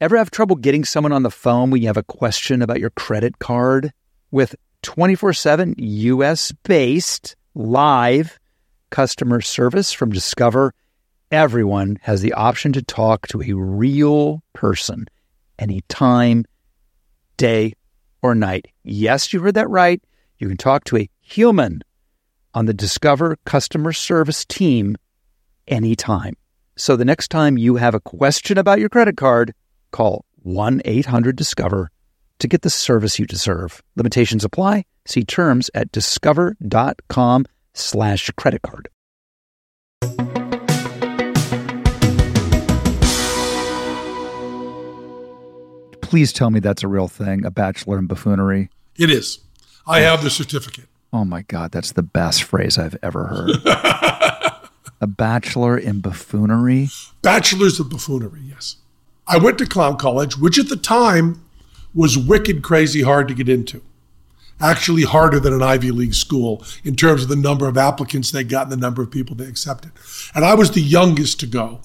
ever 0.00 0.18
have 0.18 0.30
trouble 0.30 0.56
getting 0.56 0.84
someone 0.84 1.12
on 1.12 1.22
the 1.22 1.30
phone 1.30 1.70
when 1.70 1.80
you 1.80 1.86
have 1.88 1.96
a 1.96 2.02
question 2.02 2.60
about 2.60 2.80
your 2.80 2.90
credit 2.90 3.38
card? 3.38 3.92
With 4.30 4.54
24 4.82 5.32
7 5.32 5.74
US 5.78 6.52
based 6.64 7.34
live 7.54 8.38
customer 8.90 9.40
service 9.40 9.90
from 9.92 10.10
Discover, 10.10 10.74
everyone 11.30 11.98
has 12.02 12.20
the 12.20 12.34
option 12.34 12.74
to 12.74 12.82
talk 12.82 13.26
to 13.28 13.40
a 13.40 13.52
real 13.54 14.42
person 14.52 15.06
anytime, 15.58 16.44
day, 17.38 17.72
or 18.20 18.34
night. 18.34 18.66
Yes, 18.82 19.32
you 19.32 19.40
heard 19.40 19.54
that 19.54 19.70
right. 19.70 20.02
You 20.38 20.48
can 20.48 20.58
talk 20.58 20.84
to 20.84 20.98
a 20.98 21.08
human 21.22 21.80
on 22.54 22.66
the 22.66 22.74
Discover 22.74 23.36
customer 23.44 23.92
service 23.92 24.44
team 24.44 24.96
anytime. 25.66 26.34
So 26.76 26.96
the 26.96 27.04
next 27.04 27.28
time 27.28 27.58
you 27.58 27.76
have 27.76 27.94
a 27.94 28.00
question 28.00 28.58
about 28.58 28.78
your 28.78 28.88
credit 28.88 29.16
card, 29.16 29.54
call 29.90 30.24
1 30.42 30.82
800 30.84 31.36
Discover 31.36 31.90
to 32.38 32.48
get 32.48 32.62
the 32.62 32.70
service 32.70 33.18
you 33.18 33.26
deserve. 33.26 33.82
Limitations 33.96 34.44
apply. 34.44 34.84
See 35.06 35.24
terms 35.24 35.70
at 35.74 35.92
discover.com 35.92 37.46
slash 37.74 38.30
credit 38.36 38.62
card. 38.62 38.88
Please 46.02 46.32
tell 46.32 46.50
me 46.50 46.60
that's 46.60 46.82
a 46.82 46.88
real 46.88 47.08
thing, 47.08 47.44
a 47.44 47.50
bachelor 47.50 47.98
in 47.98 48.06
buffoonery. 48.06 48.70
It 48.96 49.10
is. 49.10 49.40
I 49.86 50.00
have 50.00 50.22
the 50.22 50.30
certificate. 50.30 50.86
Oh 51.14 51.24
my 51.24 51.42
God, 51.42 51.70
that's 51.70 51.92
the 51.92 52.02
best 52.02 52.42
phrase 52.42 52.76
I've 52.76 52.96
ever 53.00 53.26
heard. 53.26 53.50
a 55.00 55.06
bachelor 55.06 55.78
in 55.78 56.00
buffoonery? 56.00 56.88
Bachelor's 57.22 57.78
of 57.78 57.88
buffoonery, 57.88 58.40
yes. 58.48 58.78
I 59.24 59.38
went 59.38 59.58
to 59.58 59.66
clown 59.66 59.96
college, 59.96 60.36
which 60.36 60.58
at 60.58 60.68
the 60.68 60.76
time 60.76 61.40
was 61.94 62.18
wicked 62.18 62.64
crazy 62.64 63.02
hard 63.02 63.28
to 63.28 63.34
get 63.34 63.48
into. 63.48 63.80
Actually, 64.60 65.04
harder 65.04 65.38
than 65.38 65.52
an 65.52 65.62
Ivy 65.62 65.92
League 65.92 66.14
school 66.14 66.64
in 66.82 66.96
terms 66.96 67.22
of 67.22 67.28
the 67.28 67.36
number 67.36 67.68
of 67.68 67.78
applicants 67.78 68.32
they 68.32 68.42
got 68.42 68.64
and 68.64 68.72
the 68.72 68.76
number 68.76 69.00
of 69.00 69.12
people 69.12 69.36
they 69.36 69.46
accepted. 69.46 69.92
And 70.34 70.44
I 70.44 70.54
was 70.54 70.72
the 70.72 70.82
youngest 70.82 71.38
to 71.40 71.46
go, 71.46 71.80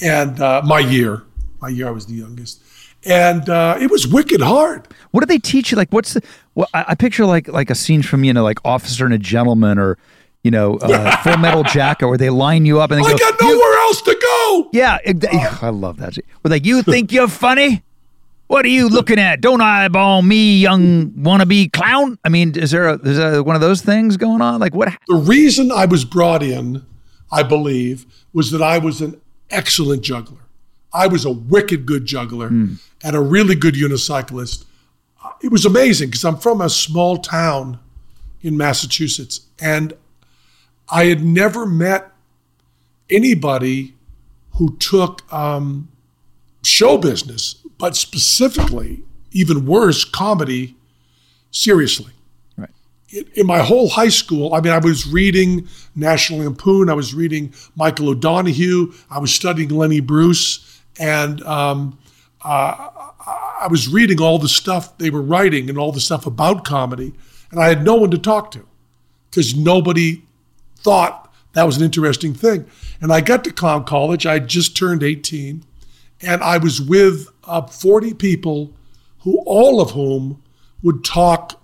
and 0.00 0.40
uh, 0.40 0.62
my 0.64 0.78
year, 0.78 1.24
my 1.60 1.68
year, 1.68 1.88
I 1.88 1.90
was 1.90 2.06
the 2.06 2.14
youngest, 2.14 2.62
and 3.06 3.48
uh, 3.48 3.76
it 3.80 3.90
was 3.90 4.06
wicked 4.06 4.40
hard. 4.40 4.86
What 5.10 5.20
do 5.20 5.26
they 5.26 5.38
teach 5.38 5.70
you? 5.70 5.76
Like, 5.76 5.90
what's 5.92 6.14
the? 6.14 6.22
Well, 6.54 6.68
I, 6.74 6.84
I 6.88 6.94
picture 6.94 7.24
like 7.26 7.48
like 7.48 7.70
a 7.70 7.74
scene 7.74 8.02
from 8.02 8.24
you 8.24 8.32
know 8.32 8.42
like 8.44 8.58
Officer 8.64 9.04
and 9.04 9.14
a 9.14 9.18
Gentleman 9.18 9.78
or 9.78 9.98
you 10.42 10.50
know 10.50 10.76
uh, 10.78 11.16
Full 11.22 11.36
Metal 11.38 11.62
Jacket 11.62 12.06
where 12.08 12.18
they 12.18 12.30
line 12.30 12.66
you 12.66 12.80
up 12.80 12.90
and 12.90 13.00
they 13.00 13.06
I 13.08 13.12
go. 13.12 13.18
got 13.18 13.40
nowhere 13.40 13.78
else 13.80 14.02
to 14.02 14.16
go. 14.20 14.70
Yeah, 14.72 14.98
ex- 15.04 15.62
I 15.62 15.68
love 15.70 15.98
that. 15.98 16.16
We're 16.42 16.50
like, 16.50 16.64
you 16.64 16.82
think 16.84 17.12
you're 17.12 17.28
funny? 17.28 17.82
What 18.46 18.66
are 18.66 18.68
you 18.68 18.88
looking 18.88 19.18
at? 19.18 19.40
Don't 19.40 19.62
eyeball 19.62 20.20
me, 20.20 20.58
young 20.58 21.10
wannabe 21.12 21.72
clown. 21.72 22.18
I 22.24 22.28
mean, 22.28 22.56
is 22.58 22.72
there 22.72 22.88
a, 22.88 22.94
is 23.00 23.16
there 23.16 23.42
one 23.42 23.56
of 23.56 23.62
those 23.62 23.80
things 23.80 24.18
going 24.18 24.42
on? 24.42 24.60
Like, 24.60 24.74
what? 24.74 24.90
The 25.08 25.14
reason 25.16 25.72
I 25.72 25.86
was 25.86 26.04
brought 26.04 26.42
in, 26.42 26.84
I 27.32 27.42
believe, 27.42 28.04
was 28.34 28.50
that 28.50 28.60
I 28.60 28.76
was 28.76 29.00
an 29.00 29.18
excellent 29.50 30.02
juggler. 30.02 30.40
I 30.94 31.08
was 31.08 31.24
a 31.24 31.30
wicked 31.32 31.84
good 31.84 32.06
juggler 32.06 32.46
and 32.48 32.78
a 33.16 33.20
really 33.20 33.54
good 33.56 33.74
unicyclist. 33.74 34.64
It 35.42 35.50
was 35.50 35.66
amazing 35.66 36.08
because 36.10 36.24
I'm 36.24 36.36
from 36.38 36.60
a 36.60 36.70
small 36.70 37.18
town 37.18 37.80
in 38.42 38.56
Massachusetts 38.56 39.40
and 39.60 39.92
I 40.88 41.06
had 41.06 41.24
never 41.24 41.66
met 41.66 42.12
anybody 43.10 43.94
who 44.56 44.76
took 44.76 45.30
um, 45.32 45.88
show 46.62 46.96
business, 46.98 47.54
but 47.78 47.96
specifically, 47.96 49.02
even 49.32 49.66
worse, 49.66 50.04
comedy 50.04 50.76
seriously 51.50 52.12
Right. 52.56 52.70
in, 53.10 53.24
in 53.34 53.46
my 53.46 53.58
whole 53.58 53.88
high 53.88 54.08
school, 54.08 54.54
I 54.54 54.60
mean, 54.60 54.72
I 54.72 54.78
was 54.78 55.06
reading 55.06 55.68
National 55.96 56.40
Lampoon, 56.40 56.88
I 56.88 56.94
was 56.94 57.14
reading 57.14 57.52
Michael 57.76 58.08
O'Donoghue, 58.10 58.92
I 59.10 59.18
was 59.18 59.34
studying 59.34 59.70
Lenny 59.70 60.00
Bruce, 60.00 60.63
and 60.98 61.42
um, 61.42 61.98
uh, 62.42 62.90
I 63.26 63.68
was 63.70 63.88
reading 63.88 64.20
all 64.20 64.38
the 64.38 64.48
stuff 64.48 64.96
they 64.98 65.10
were 65.10 65.22
writing 65.22 65.68
and 65.68 65.78
all 65.78 65.92
the 65.92 66.00
stuff 66.00 66.26
about 66.26 66.64
comedy, 66.64 67.12
and 67.50 67.60
I 67.60 67.68
had 67.68 67.84
no 67.84 67.94
one 67.94 68.10
to 68.10 68.18
talk 68.18 68.50
to 68.52 68.66
because 69.30 69.56
nobody 69.56 70.22
thought 70.76 71.32
that 71.54 71.64
was 71.64 71.76
an 71.76 71.84
interesting 71.84 72.34
thing. 72.34 72.66
And 73.00 73.12
I 73.12 73.20
got 73.20 73.44
to 73.44 73.52
clown 73.52 73.84
college, 73.84 74.26
I 74.26 74.38
just 74.38 74.76
turned 74.76 75.02
18, 75.02 75.64
and 76.20 76.42
I 76.42 76.58
was 76.58 76.80
with 76.80 77.28
uh, 77.44 77.62
40 77.62 78.14
people 78.14 78.72
who, 79.20 79.38
all 79.46 79.80
of 79.80 79.92
whom, 79.92 80.42
would 80.82 81.04
talk 81.04 81.60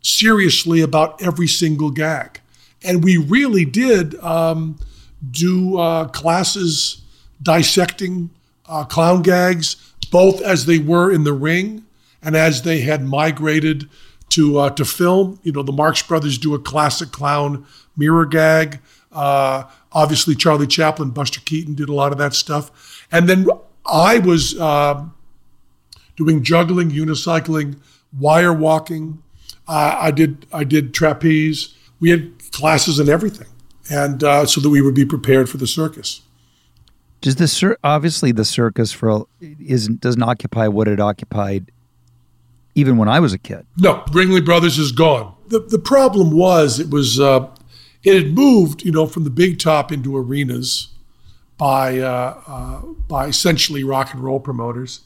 seriously 0.00 0.80
about 0.80 1.20
every 1.22 1.48
single 1.48 1.90
gag. 1.90 2.40
And 2.82 3.02
we 3.02 3.16
really 3.16 3.64
did 3.64 4.14
um, 4.16 4.78
do 5.30 5.78
uh, 5.78 6.08
classes 6.08 7.01
dissecting 7.42 8.30
uh, 8.66 8.84
clown 8.84 9.22
gags, 9.22 9.92
both 10.10 10.40
as 10.40 10.66
they 10.66 10.78
were 10.78 11.10
in 11.10 11.24
the 11.24 11.32
ring 11.32 11.84
and 12.22 12.36
as 12.36 12.62
they 12.62 12.80
had 12.80 13.02
migrated 13.02 13.88
to 14.30 14.58
uh, 14.58 14.70
to 14.70 14.84
film. 14.84 15.38
You 15.42 15.52
know, 15.52 15.62
the 15.62 15.72
Marx 15.72 16.02
Brothers 16.02 16.38
do 16.38 16.54
a 16.54 16.58
classic 16.58 17.10
clown 17.10 17.66
mirror 17.96 18.26
gag. 18.26 18.80
Uh, 19.10 19.64
obviously, 19.92 20.34
Charlie 20.34 20.66
Chaplin, 20.66 21.10
Buster 21.10 21.40
Keaton 21.40 21.74
did 21.74 21.88
a 21.88 21.94
lot 21.94 22.12
of 22.12 22.18
that 22.18 22.34
stuff. 22.34 23.06
And 23.12 23.28
then 23.28 23.46
I 23.84 24.18
was 24.18 24.58
uh, 24.58 25.04
doing 26.16 26.42
juggling, 26.42 26.90
unicycling, 26.90 27.76
wire 28.18 28.52
walking. 28.52 29.22
Uh, 29.68 29.98
I 30.00 30.10
did 30.10 30.46
I 30.52 30.64
did 30.64 30.94
trapeze. 30.94 31.74
We 32.00 32.10
had 32.10 32.32
classes 32.52 32.98
and 32.98 33.08
everything, 33.08 33.48
and 33.90 34.24
uh, 34.24 34.46
so 34.46 34.60
that 34.60 34.70
we 34.70 34.80
would 34.80 34.94
be 34.94 35.04
prepared 35.04 35.48
for 35.48 35.58
the 35.58 35.66
circus. 35.66 36.22
Does 37.22 37.36
the 37.36 37.48
cir- 37.48 37.78
obviously 37.82 38.32
the 38.32 38.44
circus 38.44 38.92
for 38.92 39.26
isn't 39.40 40.00
doesn't 40.00 40.22
occupy 40.22 40.68
what 40.68 40.86
it 40.88 41.00
occupied 41.00 41.70
even 42.74 42.96
when 42.96 43.08
I 43.08 43.20
was 43.20 43.32
a 43.32 43.38
kid. 43.38 43.66
No, 43.76 44.02
Ringling 44.08 44.44
Brothers 44.44 44.78
is 44.78 44.92
gone. 44.92 45.34
The 45.48 45.60
the 45.60 45.78
problem 45.78 46.30
was 46.32 46.78
it 46.80 46.90
was 46.90 47.18
uh, 47.20 47.48
it 48.02 48.14
had 48.14 48.34
moved, 48.34 48.84
you 48.84 48.92
know, 48.92 49.06
from 49.06 49.24
the 49.24 49.30
big 49.30 49.58
top 49.58 49.92
into 49.92 50.16
arenas 50.16 50.88
by 51.58 51.98
uh, 52.00 52.40
uh, 52.46 52.80
by 53.08 53.26
essentially 53.26 53.84
rock 53.84 54.12
and 54.14 54.22
roll 54.22 54.40
promoters, 54.40 55.00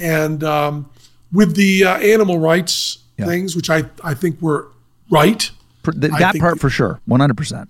and 0.00 0.42
um, 0.42 0.90
with 1.32 1.54
the 1.54 1.84
uh, 1.84 1.96
animal 1.98 2.38
rights 2.38 2.98
Yeah. 3.18 3.26
things, 3.26 3.54
which 3.54 3.70
I 3.70 3.84
I 4.02 4.14
think 4.14 4.40
were 4.42 4.68
right, 5.10 5.48
th- 5.84 6.12
that 6.18 6.36
part 6.40 6.58
for 6.60 6.70
sure, 6.70 7.00
one 7.04 7.20
hundred 7.20 7.36
percent. 7.36 7.68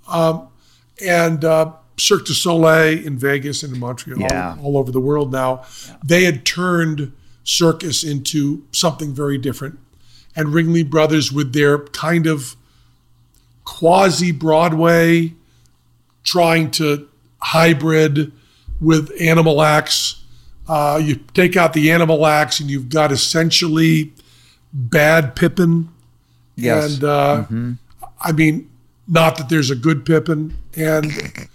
and 1.04 1.44
uh, 1.44 1.72
Cirque 1.98 2.24
du 2.26 2.32
Soleil 2.34 3.04
in 3.06 3.18
Vegas 3.18 3.62
and 3.62 3.74
in 3.74 3.80
Montreal, 3.80 4.18
Yeah. 4.20 4.56
all 4.62 4.76
over 4.78 4.90
the 4.90 5.00
world 5.00 5.30
now, 5.32 5.62
they 6.04 6.24
had 6.24 6.44
turned 6.44 7.12
circus 7.44 8.02
into 8.04 8.62
something 8.72 9.14
very 9.14 9.36
different. 9.38 9.78
And 10.34 10.48
Ringling 10.48 10.88
Brothers, 10.88 11.30
with 11.32 11.52
their 11.52 11.78
kind 11.78 12.26
of 12.26 12.56
quasi 13.64 14.32
Broadway, 14.32 15.34
trying 16.24 16.70
to 16.72 17.08
hybrid 17.40 18.32
with 18.80 19.10
animal 19.20 19.62
acts. 19.62 20.22
Uh, 20.68 21.00
you 21.02 21.16
take 21.34 21.56
out 21.56 21.72
the 21.72 21.90
animal 21.90 22.24
acts, 22.26 22.60
and 22.60 22.70
you've 22.70 22.88
got 22.88 23.12
essentially 23.12 24.12
bad 24.72 25.34
Pippin. 25.36 25.88
Yes. 26.56 26.94
And 26.94 27.04
uh, 27.04 27.44
I 28.20 28.32
mean, 28.32 28.70
not 29.08 29.36
that 29.36 29.48
there's 29.48 29.70
a 29.70 29.76
good 29.76 30.04
Pippin. 30.06 30.56
And 30.76 31.12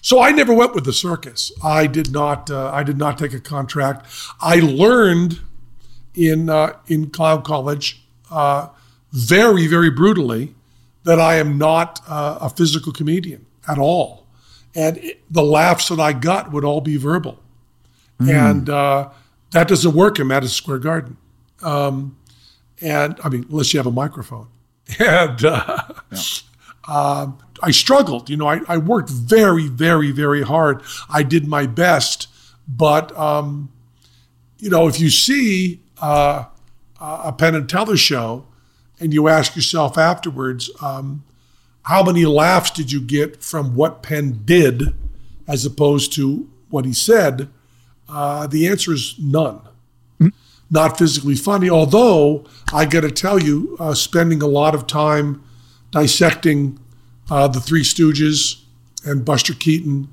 so 0.00 0.20
I 0.20 0.30
never 0.30 0.52
went 0.52 0.74
with 0.74 0.84
the 0.84 0.92
circus. 0.92 1.52
I 1.62 1.86
did 1.86 2.12
not. 2.12 2.50
Uh, 2.50 2.70
I 2.72 2.82
did 2.82 2.98
not 2.98 3.18
take 3.18 3.32
a 3.32 3.40
contract. 3.40 4.06
I 4.40 4.56
learned 4.56 5.40
in 6.14 6.48
uh, 6.48 6.74
in 6.86 7.10
clown 7.10 7.42
college 7.42 8.02
uh, 8.30 8.68
very 9.12 9.66
very 9.66 9.90
brutally 9.90 10.54
that 11.04 11.20
I 11.20 11.36
am 11.36 11.58
not 11.58 12.00
uh, 12.08 12.38
a 12.40 12.50
physical 12.50 12.92
comedian 12.92 13.46
at 13.68 13.78
all, 13.78 14.26
and 14.74 14.98
it, 14.98 15.22
the 15.30 15.42
laughs 15.42 15.88
that 15.88 16.00
I 16.00 16.12
got 16.12 16.52
would 16.52 16.64
all 16.64 16.80
be 16.80 16.96
verbal, 16.96 17.42
and 18.18 18.68
uh, 18.68 19.10
that 19.52 19.68
doesn't 19.68 19.94
work 19.94 20.18
in 20.18 20.26
Madison 20.26 20.54
Square 20.54 20.78
Garden. 20.78 21.16
Um, 21.62 22.16
and 22.80 23.18
I 23.24 23.28
mean, 23.28 23.46
unless 23.50 23.72
you 23.72 23.78
have 23.78 23.86
a 23.86 23.92
microphone, 23.92 24.48
and. 24.98 25.44
Uh, 25.44 25.82
um, 26.88 27.38
I 27.62 27.70
struggled. 27.70 28.28
You 28.28 28.36
know, 28.36 28.46
I, 28.48 28.60
I 28.68 28.78
worked 28.78 29.10
very, 29.10 29.68
very, 29.68 30.10
very 30.10 30.42
hard. 30.42 30.82
I 31.08 31.22
did 31.22 31.46
my 31.46 31.66
best, 31.66 32.28
but 32.68 33.16
um, 33.18 33.70
you 34.58 34.70
know, 34.70 34.88
if 34.88 35.00
you 35.00 35.10
see 35.10 35.80
uh, 36.00 36.44
a 37.00 37.32
Penn 37.32 37.54
and 37.54 37.68
Teller 37.68 37.96
show, 37.96 38.46
and 38.98 39.12
you 39.12 39.28
ask 39.28 39.54
yourself 39.54 39.98
afterwards, 39.98 40.70
um, 40.80 41.22
how 41.82 42.02
many 42.02 42.24
laughs 42.24 42.70
did 42.70 42.90
you 42.90 43.00
get 43.00 43.42
from 43.42 43.74
what 43.74 44.02
Penn 44.02 44.40
did, 44.44 44.94
as 45.46 45.64
opposed 45.64 46.12
to 46.14 46.48
what 46.70 46.84
he 46.84 46.92
said? 46.92 47.48
Uh, 48.08 48.46
the 48.46 48.66
answer 48.66 48.92
is 48.92 49.14
none. 49.18 49.60
Not 50.68 50.98
physically 50.98 51.36
funny. 51.36 51.70
Although 51.70 52.44
I 52.72 52.86
got 52.86 53.02
to 53.02 53.10
tell 53.10 53.40
you, 53.40 53.76
uh, 53.78 53.94
spending 53.94 54.42
a 54.42 54.48
lot 54.48 54.74
of 54.74 54.86
time 54.86 55.44
dissecting 55.92 56.80
uh, 57.30 57.48
the 57.48 57.60
Three 57.60 57.82
Stooges 57.82 58.62
and 59.04 59.24
Buster 59.24 59.54
Keaton 59.54 60.08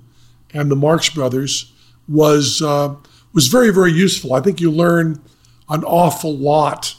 and 0.53 0.69
the 0.69 0.75
Marx 0.75 1.09
Brothers 1.09 1.71
was 2.07 2.61
uh, 2.61 2.95
was 3.33 3.47
very 3.47 3.71
very 3.71 3.91
useful. 3.91 4.33
I 4.33 4.41
think 4.41 4.61
you 4.61 4.71
learn 4.71 5.21
an 5.69 5.83
awful 5.83 6.35
lot 6.35 6.95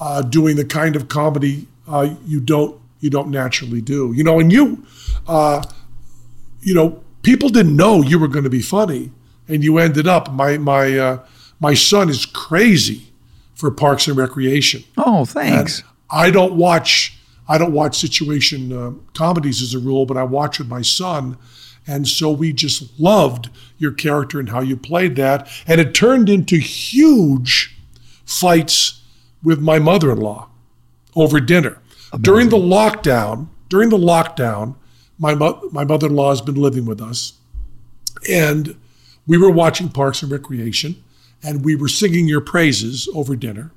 uh, 0.00 0.22
doing 0.22 0.56
the 0.56 0.64
kind 0.64 0.96
of 0.96 1.08
comedy 1.08 1.66
uh, 1.86 2.14
you 2.26 2.40
don't 2.40 2.80
you 3.00 3.10
don't 3.10 3.30
naturally 3.30 3.80
do. 3.80 4.12
You 4.14 4.24
know, 4.24 4.40
and 4.40 4.52
you 4.52 4.86
uh, 5.26 5.62
you 6.60 6.74
know 6.74 7.02
people 7.22 7.48
didn't 7.48 7.76
know 7.76 8.02
you 8.02 8.18
were 8.18 8.28
going 8.28 8.44
to 8.44 8.50
be 8.50 8.62
funny, 8.62 9.10
and 9.48 9.62
you 9.62 9.78
ended 9.78 10.06
up. 10.06 10.32
My 10.32 10.58
my 10.58 10.98
uh, 10.98 11.26
my 11.60 11.74
son 11.74 12.08
is 12.08 12.26
crazy 12.26 13.12
for 13.54 13.70
Parks 13.70 14.06
and 14.06 14.16
Recreation. 14.16 14.84
Oh, 14.96 15.24
thanks. 15.24 15.82
I 16.10 16.30
don't 16.30 16.54
watch 16.54 17.13
I 17.46 17.58
don't 17.58 17.72
watch 17.72 17.98
situation 17.98 18.72
uh, 18.72 18.92
comedies 19.12 19.62
as 19.62 19.74
a 19.74 19.78
rule, 19.78 20.06
but 20.06 20.16
I 20.16 20.22
watch 20.22 20.58
with 20.58 20.68
my 20.68 20.82
son, 20.82 21.36
and 21.86 22.08
so 22.08 22.30
we 22.30 22.52
just 22.52 22.98
loved 22.98 23.50
your 23.78 23.92
character 23.92 24.40
and 24.40 24.48
how 24.48 24.60
you 24.60 24.76
played 24.76 25.16
that, 25.16 25.48
and 25.66 25.80
it 25.80 25.94
turned 25.94 26.28
into 26.28 26.56
huge 26.56 27.76
fights 28.24 29.02
with 29.42 29.60
my 29.60 29.78
mother-in-law 29.78 30.48
over 31.14 31.40
dinner 31.40 31.78
during 32.20 32.48
the 32.48 32.56
lockdown. 32.56 33.48
During 33.68 33.90
the 33.90 33.98
lockdown, 33.98 34.76
my 35.18 35.34
mo- 35.34 35.68
my 35.72 35.84
mother-in-law 35.84 36.30
has 36.30 36.40
been 36.40 36.54
living 36.54 36.86
with 36.86 37.00
us, 37.00 37.34
and 38.30 38.76
we 39.26 39.36
were 39.36 39.50
watching 39.50 39.88
Parks 39.88 40.22
and 40.22 40.30
Recreation, 40.30 41.02
and 41.42 41.64
we 41.64 41.74
were 41.74 41.88
singing 41.88 42.28
your 42.28 42.40
praises 42.40 43.08
over 43.14 43.36
dinner. 43.36 43.72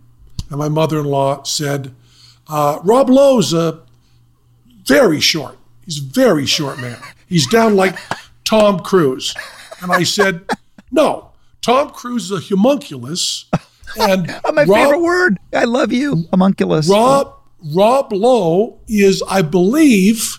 And 0.50 0.60
my 0.60 0.70
mother-in-law 0.70 1.44
said, 1.44 1.94
uh, 2.50 2.80
"Rob 2.84 3.10
Lowe's 3.10 3.54
uh, 3.54 3.80
very 4.86 5.20
short. 5.20 5.58
He's 5.86 6.00
a 6.00 6.04
very 6.06 6.46
short 6.46 6.80
man. 6.80 6.98
He's 7.28 7.48
down 7.48 7.76
like 7.76 7.98
Tom 8.44 8.80
Cruise." 8.80 9.34
And 9.82 9.92
I 9.92 10.04
said, 10.04 10.46
"No, 10.92 11.32
Tom 11.62 11.90
Cruise 11.92 12.32
is 12.32 12.32
a 12.32 12.42
homunculus." 12.42 13.46
And 14.00 14.30
Oh, 14.46 14.52
my 14.52 14.64
Rob- 14.64 14.78
favorite 14.78 15.02
word. 15.02 15.38
I 15.54 15.64
love 15.66 15.92
you, 15.92 16.26
homunculus. 16.32 16.90
Rob 16.90 17.34
Rob 17.74 18.12
Lowe 18.14 18.80
is, 18.88 19.24
I 19.30 19.42
believe, 19.42 20.38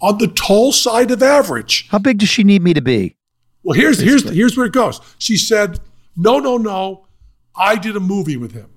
on 0.00 0.18
the 0.18 0.28
tall 0.28 0.72
side 0.72 1.10
of 1.10 1.22
average. 1.22 1.88
How 1.90 1.98
big 1.98 2.18
does 2.18 2.28
she 2.28 2.42
need 2.44 2.62
me 2.62 2.72
to 2.74 2.80
be? 2.80 3.16
Well, 3.62 3.78
here's 3.78 4.00
here's 4.00 4.28
here's 4.28 4.56
where 4.56 4.66
it 4.66 4.72
goes. 4.72 5.00
She 5.18 5.36
said, 5.36 5.78
"No, 6.16 6.38
no, 6.38 6.56
no. 6.56 7.06
I 7.54 7.76
did 7.76 7.96
a 7.96 8.00
movie 8.00 8.36
with 8.36 8.52
him." 8.52 8.68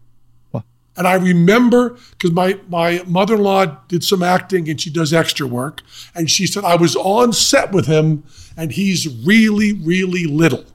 And 0.97 1.07
I 1.07 1.15
remember 1.15 1.97
because 2.11 2.31
my 2.31 2.59
my 2.67 3.03
mother-in-law 3.05 3.65
did 3.87 4.03
some 4.03 4.23
acting 4.23 4.69
and 4.69 4.79
she 4.79 4.89
does 4.89 5.13
extra 5.13 5.45
work, 5.45 5.81
and 6.13 6.29
she 6.29 6.47
said 6.47 6.63
I 6.63 6.75
was 6.75 6.95
on 6.95 7.33
set 7.33 7.71
with 7.71 7.87
him 7.87 8.23
and 8.55 8.71
he's 8.71 9.07
really 9.25 9.73
really 9.73 10.25
little. 10.25 10.65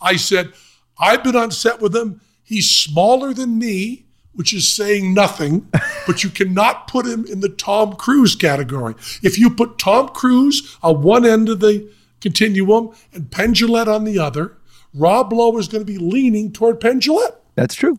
I 0.00 0.16
said, 0.16 0.52
"I've 0.98 1.22
been 1.22 1.36
on 1.36 1.50
set 1.50 1.80
with 1.80 1.94
him. 1.94 2.20
He's 2.42 2.68
smaller 2.70 3.32
than 3.32 3.58
me." 3.58 4.06
Which 4.34 4.54
is 4.54 4.66
saying 4.66 5.12
nothing, 5.12 5.68
but 6.06 6.24
you 6.24 6.30
cannot 6.30 6.88
put 6.88 7.04
him 7.04 7.26
in 7.26 7.40
the 7.40 7.50
Tom 7.50 7.96
Cruise 7.96 8.34
category. 8.34 8.94
If 9.22 9.38
you 9.38 9.50
put 9.50 9.78
Tom 9.78 10.08
Cruise 10.08 10.78
on 10.82 11.02
one 11.02 11.26
end 11.26 11.50
of 11.50 11.60
the 11.60 11.92
continuum 12.22 12.94
and 13.12 13.30
Penn 13.30 13.52
Jillette 13.52 13.94
on 13.94 14.04
the 14.04 14.18
other, 14.18 14.56
Rob 14.94 15.34
Lowe 15.34 15.58
is 15.58 15.68
going 15.68 15.84
to 15.84 15.92
be 15.92 15.98
leaning 15.98 16.50
toward 16.50 16.80
Penn 16.80 17.00
Jillette 17.00 17.36
That's 17.56 17.74
true. 17.74 17.98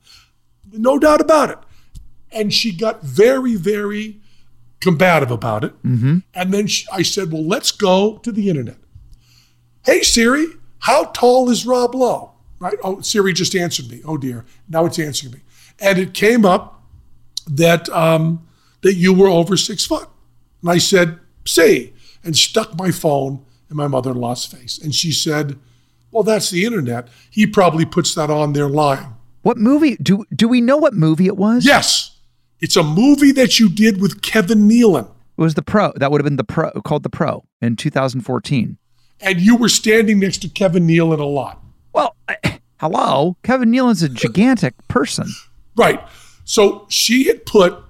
No 0.73 0.99
doubt 0.99 1.21
about 1.21 1.49
it. 1.49 1.59
And 2.31 2.53
she 2.53 2.75
got 2.75 3.03
very, 3.03 3.55
very 3.55 4.19
combative 4.79 5.31
about 5.31 5.63
it. 5.63 5.73
And 6.33 6.53
then 6.53 6.67
she, 6.67 6.86
I 6.91 7.03
said, 7.03 7.31
well, 7.31 7.45
let's 7.45 7.71
go 7.71 8.17
to 8.17 8.31
the 8.31 8.50
internet. 8.50 8.77
Hey, 9.85 10.02
Siri, 10.02 10.48
how 10.79 11.06
tall 11.06 11.50
is 11.50 11.65
Rob 11.65 11.95
Lowe? 11.95 12.31
Right? 12.60 12.77
Oh, 12.83 13.02
Siri 13.02 13.33
just 13.33 13.56
answered 13.56 13.89
me. 13.89 14.02
Oh, 14.06 14.17
dear. 14.17 14.45
Now 14.67 14.85
it's 14.85 15.00
answering 15.00 15.33
me. 15.33 15.39
And 15.79 16.00
it 16.00 16.13
came 16.13 16.45
up 16.45 16.83
that, 17.48 17.89
um, 17.89 18.48
that 18.81 18.95
you 18.95 19.13
were 19.13 19.27
over 19.27 19.58
six 19.58 19.85
foot. 19.85 20.10
And 20.62 20.71
I 20.71 20.77
said, 20.77 21.19
see, 21.45 21.93
and 22.23 22.35
stuck 22.37 22.77
my 22.77 22.91
phone 22.91 23.45
in 23.69 23.75
my 23.75 23.87
mother 23.87 24.12
in 24.12 24.17
law's 24.17 24.45
face. 24.45 24.77
And 24.81 24.95
she 24.95 25.12
said, 25.12 25.60
well, 26.12 26.23
that's 26.23 26.50
the 26.50 26.63
internet. 26.63 27.10
He 27.29 27.45
probably 27.48 27.85
puts 27.85 28.15
that 28.15 28.29
on 28.29 28.54
there 28.54 28.69
lying. 28.69 29.12
What 29.44 29.58
movie? 29.58 29.96
Do 29.98 30.25
do 30.35 30.48
we 30.48 30.60
know 30.62 30.77
what 30.77 30.94
movie 30.94 31.27
it 31.27 31.37
was? 31.37 31.65
Yes. 31.65 32.17
It's 32.60 32.75
a 32.75 32.83
movie 32.83 33.33
that 33.33 33.60
you 33.60 33.69
did 33.69 34.02
with 34.02 34.21
Kevin 34.21 34.69
Nealon. 34.69 35.06
It 35.37 35.41
was 35.41 35.54
the 35.54 35.62
Pro. 35.62 35.91
That 35.98 36.12
would 36.12 36.21
have 36.21 36.25
been 36.25 36.37
the 36.37 36.44
Pro 36.44 36.71
called 36.81 37.04
the 37.04 37.10
Pro 37.10 37.44
in 37.62 37.75
2014. 37.75 38.77
And 39.19 39.41
you 39.41 39.58
were 39.58 39.69
standing 39.69 40.19
next 40.19 40.37
to 40.44 40.50
Kevin 40.50 40.87
Nealon 40.87 41.19
a 41.19 41.25
lot. 41.25 41.62
Well, 41.91 42.15
I, 42.27 42.62
Hello, 42.79 43.37
Kevin 43.44 43.71
Nealon's 43.71 44.02
a 44.04 44.10
gigantic 44.10 44.73
person. 44.87 45.27
Right. 45.77 46.02
So 46.44 46.85
she 46.89 47.25
had 47.25 47.46
put 47.46 47.81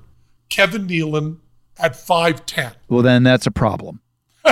Kevin 0.50 0.88
Nealon 0.88 1.38
at 1.80 1.94
5'10. 1.94 2.76
Well, 2.90 3.02
then 3.02 3.24
that's 3.24 3.48
a 3.48 3.52
problem. 3.52 4.02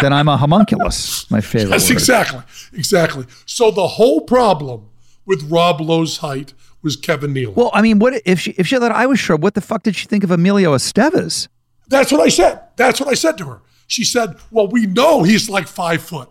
then 0.00 0.12
I'm 0.12 0.28
a 0.28 0.36
homunculus. 0.36 1.28
My 1.30 1.40
favorite. 1.40 1.70
That's 1.70 1.88
word. 1.88 1.94
exactly. 1.94 2.42
Exactly. 2.72 3.26
So 3.44 3.72
the 3.72 3.88
whole 3.88 4.20
problem 4.20 4.89
with 5.30 5.48
Rob 5.48 5.80
Lowe's 5.80 6.16
height 6.16 6.54
was 6.82 6.96
Kevin 6.96 7.32
Nealon. 7.32 7.54
Well, 7.54 7.70
I 7.72 7.82
mean, 7.82 8.00
what 8.00 8.20
if 8.24 8.40
she 8.40 8.50
if 8.58 8.66
she 8.66 8.76
thought 8.76 8.90
I 8.90 9.06
was 9.06 9.20
short? 9.20 9.40
What 9.40 9.54
the 9.54 9.60
fuck 9.60 9.84
did 9.84 9.94
she 9.94 10.06
think 10.06 10.24
of 10.24 10.32
Emilio 10.32 10.74
Estevez? 10.74 11.46
That's 11.88 12.10
what 12.10 12.20
I 12.20 12.28
said. 12.28 12.60
That's 12.74 12.98
what 12.98 13.08
I 13.08 13.14
said 13.14 13.38
to 13.38 13.44
her. 13.46 13.62
She 13.86 14.02
said, 14.02 14.36
Well, 14.50 14.66
we 14.66 14.86
know 14.86 15.22
he's 15.22 15.48
like 15.48 15.68
five 15.68 16.02
foot. 16.02 16.28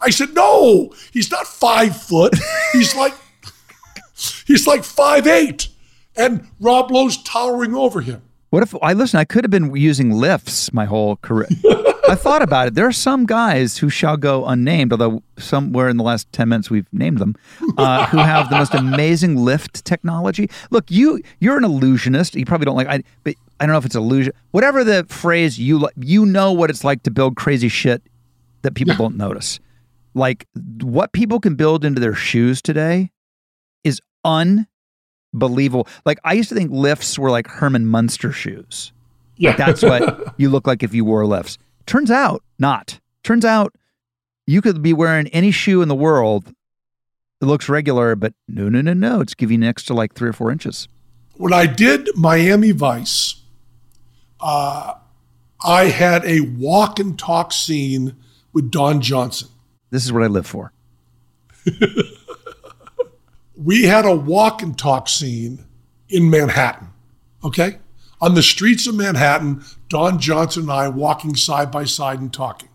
I 0.00 0.10
said, 0.10 0.32
No, 0.32 0.94
he's 1.12 1.28
not 1.30 1.46
five 1.48 2.00
foot. 2.00 2.34
He's 2.72 2.94
like 2.94 3.14
he's 4.46 4.64
like 4.64 4.84
five 4.84 5.26
eight. 5.26 5.68
And 6.14 6.46
Rob 6.60 6.92
Lowe's 6.92 7.20
towering 7.20 7.74
over 7.74 8.00
him. 8.00 8.22
What 8.50 8.62
if 8.64 8.74
I 8.82 8.92
listen? 8.92 9.18
I 9.18 9.24
could 9.24 9.44
have 9.44 9.50
been 9.50 9.74
using 9.74 10.10
lifts 10.10 10.72
my 10.72 10.84
whole 10.84 11.16
career. 11.16 11.48
I 12.08 12.16
thought 12.16 12.42
about 12.42 12.66
it. 12.66 12.74
There 12.74 12.86
are 12.86 12.92
some 12.92 13.24
guys 13.24 13.78
who 13.78 13.88
shall 13.88 14.16
go 14.16 14.44
unnamed, 14.44 14.92
although 14.92 15.22
somewhere 15.38 15.88
in 15.88 15.96
the 15.96 16.02
last 16.02 16.30
ten 16.32 16.48
minutes 16.48 16.68
we've 16.68 16.88
named 16.92 17.18
them, 17.18 17.36
uh, 17.78 18.06
who 18.06 18.18
have 18.18 18.50
the 18.50 18.56
most 18.56 18.74
amazing 18.74 19.36
lift 19.36 19.84
technology. 19.84 20.50
Look, 20.70 20.90
you 20.90 21.20
you're 21.38 21.56
an 21.56 21.64
illusionist. 21.64 22.34
You 22.34 22.44
probably 22.44 22.64
don't 22.64 22.74
like. 22.74 22.88
I 22.88 23.04
but 23.22 23.36
I 23.60 23.66
don't 23.66 23.72
know 23.74 23.78
if 23.78 23.84
it's 23.84 23.94
illusion. 23.94 24.32
Whatever 24.50 24.82
the 24.82 25.06
phrase 25.08 25.56
you 25.60 25.78
li- 25.78 25.92
you 25.96 26.26
know 26.26 26.50
what 26.50 26.70
it's 26.70 26.82
like 26.82 27.04
to 27.04 27.10
build 27.12 27.36
crazy 27.36 27.68
shit 27.68 28.02
that 28.62 28.74
people 28.74 28.96
don't 28.96 29.16
notice. 29.16 29.60
Like 30.12 30.48
what 30.82 31.12
people 31.12 31.38
can 31.38 31.54
build 31.54 31.84
into 31.84 32.00
their 32.00 32.14
shoes 32.14 32.60
today 32.60 33.12
is 33.84 34.00
unbelievable. 35.34 35.86
Like 36.04 36.18
I 36.24 36.32
used 36.34 36.48
to 36.50 36.54
think 36.54 36.70
lifts 36.70 37.18
were 37.18 37.30
like 37.30 37.46
Herman 37.46 37.86
Munster 37.86 38.32
shoes. 38.32 38.92
Yeah. 39.36 39.56
That's 39.56 39.82
what 39.82 40.34
you 40.36 40.50
look 40.50 40.66
like 40.66 40.82
if 40.82 40.94
you 40.94 41.04
wore 41.04 41.26
lifts. 41.26 41.58
Turns 41.86 42.10
out 42.10 42.42
not. 42.58 43.00
Turns 43.22 43.44
out 43.44 43.74
you 44.46 44.60
could 44.62 44.82
be 44.82 44.92
wearing 44.92 45.28
any 45.28 45.50
shoe 45.50 45.82
in 45.82 45.88
the 45.88 45.94
world. 45.94 46.52
It 47.40 47.46
looks 47.46 47.68
regular, 47.68 48.16
but 48.16 48.34
no, 48.48 48.68
no, 48.68 48.80
no, 48.82 48.92
no. 48.92 49.20
It's 49.20 49.34
giving 49.34 49.62
an 49.62 49.68
extra 49.68 49.96
like 49.96 50.14
three 50.14 50.28
or 50.28 50.32
four 50.34 50.50
inches. 50.50 50.88
when 51.36 51.52
I 51.54 51.64
did 51.66 52.08
Miami 52.16 52.72
Vice, 52.72 53.36
uh, 54.40 54.94
I 55.64 55.84
had 55.84 56.24
a 56.26 56.40
walk 56.40 56.98
and 56.98 57.18
talk 57.18 57.52
scene 57.52 58.16
with 58.52 58.70
Don 58.70 59.00
Johnson. 59.00 59.48
This 59.90 60.04
is 60.04 60.12
what 60.12 60.22
I 60.22 60.26
live 60.26 60.46
for. 60.46 60.72
We 63.62 63.84
had 63.84 64.06
a 64.06 64.14
walk 64.14 64.62
and 64.62 64.76
talk 64.78 65.08
scene 65.08 65.64
in 66.08 66.30
Manhattan, 66.30 66.88
okay? 67.44 67.78
On 68.20 68.34
the 68.34 68.42
streets 68.42 68.86
of 68.86 68.94
Manhattan, 68.94 69.62
Don 69.88 70.18
Johnson 70.18 70.62
and 70.62 70.72
I 70.72 70.88
walking 70.88 71.36
side 71.36 71.70
by 71.70 71.84
side 71.84 72.20
and 72.20 72.32
talking. 72.32 72.68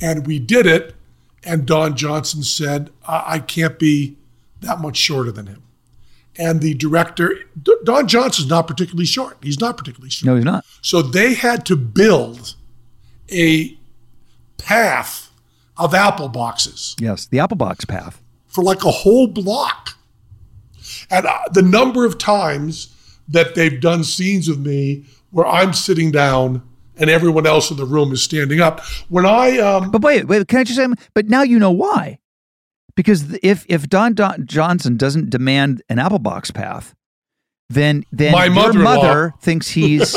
And 0.00 0.26
we 0.26 0.38
did 0.38 0.66
it, 0.66 0.94
and 1.44 1.66
Don 1.66 1.96
Johnson 1.96 2.42
said, 2.42 2.90
I, 3.06 3.24
I 3.26 3.38
can't 3.38 3.78
be 3.78 4.16
that 4.60 4.80
much 4.80 4.96
shorter 4.96 5.30
than 5.30 5.46
him. 5.46 5.62
And 6.36 6.60
the 6.60 6.74
director, 6.74 7.34
D- 7.62 7.76
Don 7.84 8.08
Johnson's 8.08 8.48
not 8.48 8.66
particularly 8.66 9.06
short. 9.06 9.36
He's 9.42 9.60
not 9.60 9.76
particularly 9.76 10.10
short. 10.10 10.26
No, 10.26 10.34
he's 10.36 10.44
not. 10.44 10.64
So 10.82 11.00
they 11.00 11.34
had 11.34 11.64
to 11.66 11.76
build 11.76 12.56
a 13.30 13.78
path 14.58 15.30
of 15.76 15.92
apple 15.94 16.28
boxes 16.28 16.94
Yes, 17.00 17.26
the 17.26 17.40
apple 17.40 17.56
box 17.56 17.84
path. 17.84 18.20
For 18.54 18.62
like 18.62 18.84
a 18.84 18.90
whole 18.90 19.26
block. 19.26 19.90
And 21.10 21.26
uh, 21.26 21.38
the 21.52 21.62
number 21.62 22.04
of 22.04 22.18
times 22.18 22.94
that 23.28 23.54
they've 23.54 23.80
done 23.80 24.04
scenes 24.04 24.48
with 24.48 24.58
me 24.60 25.04
where 25.30 25.46
I'm 25.46 25.72
sitting 25.72 26.10
down 26.10 26.62
and 26.96 27.10
everyone 27.10 27.46
else 27.46 27.70
in 27.70 27.76
the 27.76 27.84
room 27.84 28.12
is 28.12 28.22
standing 28.22 28.60
up. 28.60 28.80
When 29.08 29.26
I, 29.26 29.58
um, 29.58 29.90
But 29.90 30.02
wait, 30.02 30.28
wait. 30.28 30.46
Can 30.46 30.60
I 30.60 30.64
just 30.64 30.78
say? 30.78 30.86
But 31.14 31.26
now 31.26 31.42
you 31.42 31.58
know 31.58 31.72
why. 31.72 32.18
Because 32.94 33.36
if 33.42 33.66
if 33.68 33.88
Don, 33.88 34.14
Don 34.14 34.46
Johnson 34.46 34.96
doesn't 34.96 35.28
demand 35.30 35.82
an 35.88 35.98
apple 35.98 36.20
box 36.20 36.52
path, 36.52 36.94
then 37.68 38.04
then 38.12 38.30
My 38.30 38.44
your 38.44 38.54
mother-in-law- 38.54 39.30
thinks 39.40 39.70
he's 39.70 40.16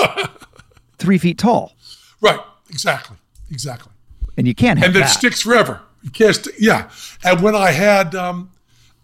three 0.99 1.17
feet 1.17 1.39
tall, 1.39 1.73
right, 2.21 2.39
exactly, 2.69 3.17
exactly. 3.49 3.91
and 4.37 4.45
you 4.47 4.53
can't 4.53 4.77
have 4.77 4.87
and 4.89 4.95
that 4.95 4.99
that. 4.99 5.05
sticks 5.07 5.41
forever. 5.41 5.81
You 6.01 6.11
can't. 6.11 6.47
Yeah. 6.59 6.89
And 7.23 7.41
when 7.41 7.55
I 7.55 7.71
had, 7.71 8.15
um, 8.15 8.51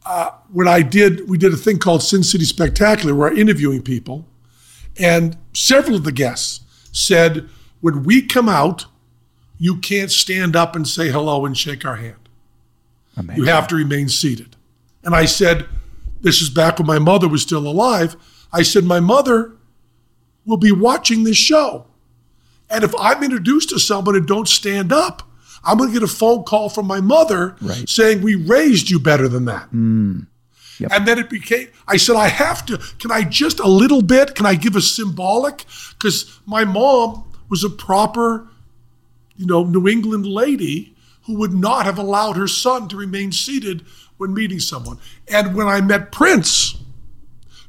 uh, 0.06 0.32
when 0.52 0.68
I 0.68 0.82
did, 0.82 1.30
we 1.30 1.38
did 1.38 1.54
a 1.54 1.58
thing 1.58 1.80
called 1.80 2.04
Sin 2.04 2.24
City 2.24 2.46
Spectacular, 2.46 3.16
where 3.16 3.30
I'm 3.30 3.38
interviewing 3.38 3.82
people, 3.82 4.28
and 4.98 5.38
several 5.54 5.96
of 5.96 6.04
the 6.04 6.12
guests 6.12 6.62
said, 6.92 7.50
"When 7.82 8.04
we 8.04 8.22
come 8.22 8.48
out, 8.48 8.86
you 9.58 9.78
can't 9.78 10.12
stand 10.12 10.56
up 10.56 10.76
and 10.76 10.88
say 10.88 11.10
hello 11.10 11.46
and 11.46 11.58
shake 11.58 11.86
our 11.86 11.96
hand. 11.96 12.30
Amazing. 13.18 13.44
You 13.44 13.50
have 13.50 13.68
to 13.70 13.76
remain 13.76 14.10
seated." 14.10 14.56
And 15.04 15.16
I 15.16 15.26
said, 15.26 15.66
"This 16.22 16.42
is 16.42 16.50
back 16.50 16.80
when 16.80 16.88
my 16.88 17.00
mother 17.00 17.28
was 17.28 17.42
still 17.42 17.68
alive." 17.68 18.16
I 18.52 18.62
said, 18.62 18.84
"My 18.84 19.00
mother 19.00 19.54
will 20.46 20.58
be 20.58 20.72
watching 20.72 21.24
this 21.24 21.38
show." 21.38 21.88
And 22.70 22.84
if 22.84 22.94
I'm 23.00 23.24
introduced 23.24 23.70
to 23.70 23.80
someone 23.80 24.16
and 24.16 24.28
don't 24.28 24.48
stand 24.48 24.92
up, 24.92 25.30
I'm 25.64 25.78
going 25.78 25.90
to 25.90 25.94
get 25.94 26.04
a 26.04 26.12
phone 26.14 26.44
call 26.44 26.70
from 26.70 26.88
my 26.88 27.00
mother 27.02 27.56
Right. 27.62 27.88
saying, 27.88 28.22
We 28.22 28.36
raised 28.36 28.90
you 28.90 29.00
better 29.00 29.28
than 29.28 29.46
that. 29.46 29.64
Hmm. 29.70 30.22
Yep. 30.80 30.92
And 30.92 31.08
then 31.08 31.20
it 31.20 31.30
became, 31.30 31.68
I 31.88 31.98
said, 31.98 32.16
I 32.16 32.28
have 32.28 32.66
to, 32.66 32.78
can 33.00 33.12
I 33.12 33.22
just 33.24 33.60
a 33.60 33.68
little 33.68 34.02
bit, 34.02 34.34
can 34.36 34.46
I 34.48 34.56
give 34.56 34.76
a 34.76 34.82
symbolic? 34.82 35.66
Because 35.92 36.40
my 36.48 36.66
mom 36.66 37.32
was 37.48 37.64
a 37.64 37.70
proper, 37.70 38.48
you 39.36 39.46
know, 39.46 39.64
New 39.64 39.88
England 39.88 40.26
lady 40.26 40.96
who 41.26 41.38
would 41.38 41.54
not 41.54 41.86
have 41.86 42.00
allowed 42.00 42.36
her 42.38 42.48
son 42.48 42.88
to 42.90 42.98
remain 42.98 43.32
seated 43.32 43.86
when 44.18 44.34
meeting 44.34 44.60
someone. 44.60 44.98
And 45.28 45.56
when 45.56 45.68
I 45.68 45.80
met 45.80 46.12
Prince, 46.12 46.76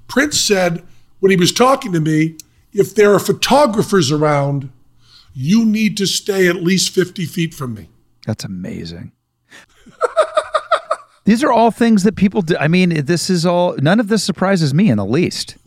Prince 0.09 0.41
said, 0.41 0.83
when 1.21 1.31
he 1.31 1.37
was 1.37 1.53
talking 1.53 1.93
to 1.93 2.01
me, 2.01 2.37
if 2.73 2.95
there 2.95 3.13
are 3.15 3.19
photographers 3.21 4.11
around, 4.11 4.71
you 5.35 5.65
need 5.65 5.97
to 5.99 6.07
stay 6.07 6.49
at 6.49 6.57
least 6.57 6.95
50 6.95 7.27
feet 7.27 7.53
from 7.53 7.75
me. 7.75 7.89
That's 8.27 8.45
amazing. 8.45 9.13
These 11.25 11.43
are 11.43 11.51
all 11.53 11.71
things 11.71 12.03
that 12.05 12.17
people 12.17 12.43
do. 12.43 12.57
I 12.59 12.69
mean, 12.69 13.05
this 13.07 13.31
is 13.31 13.45
all. 13.47 13.77
None 13.79 13.99
of 13.99 14.09
this 14.09 14.23
surprises 14.23 14.75
me 14.75 14.91
in 14.91 14.97
the 14.99 15.07
least. 15.07 15.57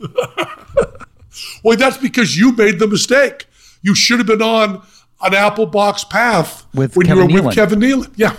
Well, 1.62 1.76
that's 1.76 1.96
because 1.98 2.36
you 2.36 2.50
made 2.52 2.80
the 2.80 2.88
mistake. 2.88 3.46
You 3.82 3.94
should 3.94 4.18
have 4.18 4.26
been 4.26 4.42
on 4.42 4.82
an 5.22 5.34
Apple 5.34 5.66
Box 5.66 6.02
path 6.02 6.66
With 6.74 6.96
when 6.96 7.06
Kevin 7.06 7.30
you 7.30 7.36
were 7.36 7.40
Nealon. 7.42 7.46
with 7.46 7.54
Kevin 7.54 7.78
Nealon. 7.78 8.12
Yeah. 8.16 8.34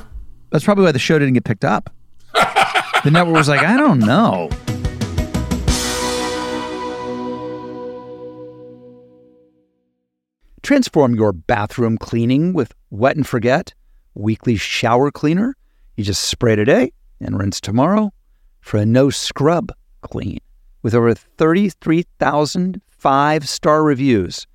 That's 0.49 0.65
probably 0.65 0.83
why 0.83 0.91
the 0.91 0.99
show 0.99 1.17
didn't 1.17 1.35
get 1.35 1.45
picked 1.45 1.63
up. 1.63 1.89
the 2.33 3.09
network 3.11 3.35
was 3.37 3.47
like, 3.47 3.61
I 3.61 3.77
don't 3.77 3.99
know. 3.99 4.49
Transform 10.61 11.15
your 11.15 11.33
bathroom 11.33 11.97
cleaning 11.97 12.53
with 12.53 12.73
Wet 12.89 13.15
and 13.15 13.25
Forget 13.25 13.73
weekly 14.13 14.55
shower 14.55 15.11
cleaner. 15.11 15.55
You 15.95 16.03
just 16.03 16.23
spray 16.23 16.55
today 16.55 16.91
and 17.19 17.39
rinse 17.39 17.61
tomorrow 17.61 18.11
for 18.61 18.77
a 18.77 18.85
no 18.85 19.09
scrub 19.09 19.71
clean. 20.01 20.39
With 20.81 20.93
over 20.93 21.13
33,000 21.13 22.81
five 22.89 23.47
star 23.47 23.83
reviews, 23.83 24.45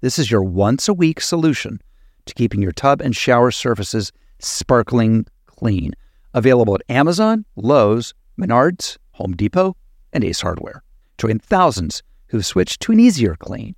this 0.00 0.18
is 0.18 0.30
your 0.30 0.42
once 0.42 0.88
a 0.88 0.94
week 0.94 1.20
solution 1.20 1.80
to 2.26 2.34
keeping 2.34 2.62
your 2.62 2.72
tub 2.72 3.00
and 3.00 3.14
shower 3.14 3.50
surfaces 3.50 4.12
sparkling 4.40 5.26
clean. 5.46 5.92
Available 6.34 6.74
at 6.74 6.82
Amazon, 6.88 7.44
Lowe's, 7.56 8.14
Menards, 8.38 8.96
Home 9.12 9.34
Depot, 9.36 9.76
and 10.12 10.24
Ace 10.24 10.40
Hardware. 10.40 10.82
Join 11.18 11.38
thousands 11.38 12.02
who've 12.28 12.46
switched 12.46 12.80
to 12.82 12.92
an 12.92 13.00
easier 13.00 13.36
clean. 13.36 13.76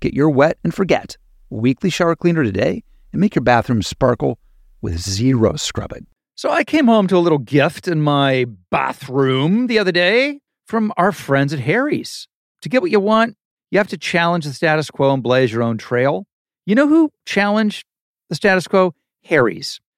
Get 0.00 0.14
your 0.14 0.30
wet 0.30 0.58
and 0.62 0.74
forget 0.74 1.16
weekly 1.54 1.90
shower 1.90 2.16
cleaner 2.16 2.44
today 2.44 2.82
and 3.12 3.20
make 3.20 3.34
your 3.34 3.42
bathroom 3.42 3.82
sparkle 3.82 4.38
with 4.82 4.98
zero 4.98 5.56
scrubbing. 5.56 6.06
So 6.34 6.50
I 6.50 6.64
came 6.64 6.86
home 6.86 7.06
to 7.08 7.16
a 7.16 7.18
little 7.18 7.38
gift 7.38 7.86
in 7.86 8.00
my 8.00 8.46
bathroom 8.70 9.68
the 9.68 9.78
other 9.78 9.92
day 9.92 10.40
from 10.66 10.92
our 10.96 11.12
friends 11.12 11.52
at 11.52 11.60
Harry's. 11.60 12.26
To 12.62 12.68
get 12.68 12.82
what 12.82 12.90
you 12.90 13.00
want, 13.00 13.36
you 13.70 13.78
have 13.78 13.88
to 13.88 13.98
challenge 13.98 14.44
the 14.44 14.52
status 14.52 14.90
quo 14.90 15.12
and 15.12 15.22
blaze 15.22 15.52
your 15.52 15.62
own 15.62 15.78
trail. 15.78 16.26
You 16.66 16.74
know 16.74 16.88
who 16.88 17.10
challenged 17.24 17.84
the 18.28 18.34
status 18.34 18.66
quo? 18.66 18.94
Harry's. 19.24 19.80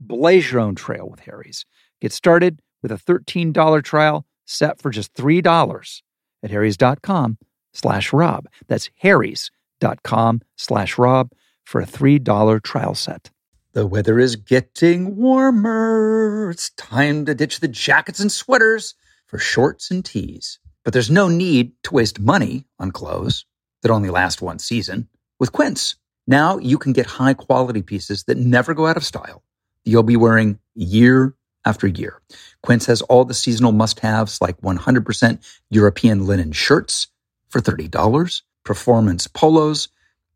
Blaze 0.00 0.50
your 0.50 0.60
own 0.60 0.74
trail 0.74 1.08
with 1.08 1.20
Harry's. 1.20 1.64
Get 2.00 2.12
started 2.12 2.60
with 2.82 2.92
a 2.92 2.96
$13 2.96 3.82
trial 3.82 4.26
set 4.46 4.80
for 4.80 4.90
just 4.90 5.14
$3 5.14 6.02
at 6.42 6.50
harrys.com 6.50 7.38
slash 7.72 8.12
rob. 8.12 8.46
That's 8.68 8.90
harrys.com 8.98 10.42
slash 10.56 10.98
rob 10.98 11.30
for 11.64 11.80
a 11.80 11.86
$3 11.86 12.62
trial 12.62 12.94
set. 12.94 13.30
The 13.72 13.86
weather 13.86 14.18
is 14.18 14.36
getting 14.36 15.16
warmer. 15.16 16.50
It's 16.50 16.70
time 16.70 17.24
to 17.24 17.34
ditch 17.34 17.60
the 17.60 17.68
jackets 17.68 18.20
and 18.20 18.30
sweaters 18.30 18.94
for 19.26 19.38
shorts 19.38 19.90
and 19.90 20.04
tees. 20.04 20.60
But 20.84 20.92
there's 20.92 21.10
no 21.10 21.28
need 21.28 21.72
to 21.84 21.94
waste 21.94 22.20
money 22.20 22.66
on 22.78 22.92
clothes 22.92 23.46
that 23.82 23.90
only 23.90 24.10
last 24.10 24.42
one 24.42 24.58
season 24.58 25.08
with 25.40 25.52
Quince. 25.52 25.96
Now 26.26 26.58
you 26.58 26.78
can 26.78 26.92
get 26.92 27.06
high 27.06 27.34
quality 27.34 27.82
pieces 27.82 28.24
that 28.24 28.38
never 28.38 28.74
go 28.74 28.86
out 28.86 28.96
of 28.96 29.04
style 29.04 29.42
you'll 29.84 30.02
be 30.02 30.16
wearing 30.16 30.58
year 30.74 31.34
after 31.64 31.86
year. 31.86 32.20
Quince 32.62 32.86
has 32.86 33.02
all 33.02 33.24
the 33.24 33.34
seasonal 33.34 33.72
must 33.72 34.00
haves 34.00 34.40
like 34.40 34.60
100% 34.60 35.38
European 35.70 36.26
linen 36.26 36.52
shirts 36.52 37.08
for 37.48 37.60
$30, 37.60 38.42
performance 38.64 39.26
polos, 39.26 39.88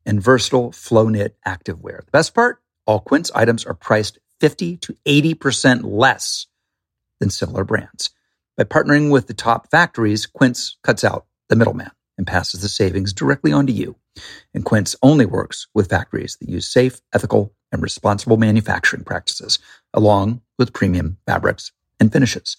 and 0.07 0.23
versatile 0.23 0.73
flow 0.73 1.09
knit 1.09 1.37
activewear. 1.47 2.05
The 2.05 2.11
best 2.13 2.35
part? 2.35 2.63
All 2.87 3.01
Quince 3.01 3.31
items 3.35 3.65
are 3.67 3.75
priced 3.75 4.19
50 4.41 4.79
to 4.79 4.97
80% 5.07 5.81
less 5.85 6.47
than 7.21 7.31
similar 7.31 7.65
brands. 7.65 8.11
By 8.57 8.65
partnering 8.65 9.11
with 9.11 9.27
the 9.27 9.35
top 9.35 9.71
factories, 9.71 10.27
Quince 10.27 10.79
cuts 10.83 11.05
out 11.05 11.27
the 11.49 11.57
middleman 11.57 11.91
and 12.17 12.27
passes 12.27 12.63
the 12.63 12.69
savings 12.69 13.13
directly 13.13 13.53
onto 13.53 13.73
you. 13.73 13.97
And 14.55 14.65
Quince 14.65 14.97
only 15.03 15.27
works 15.27 15.67
with 15.75 15.91
factories 15.91 16.37
that 16.41 16.49
use 16.49 16.69
safe, 16.69 17.01
ethical, 17.13 17.53
and 17.73 17.83
responsible 17.83 18.37
manufacturing 18.37 19.05
practices, 19.05 19.59
along 19.95 20.41
with 20.59 20.73
premium 20.73 21.19
fabrics 21.27 21.73
and 22.01 22.13
finishes. 22.13 22.57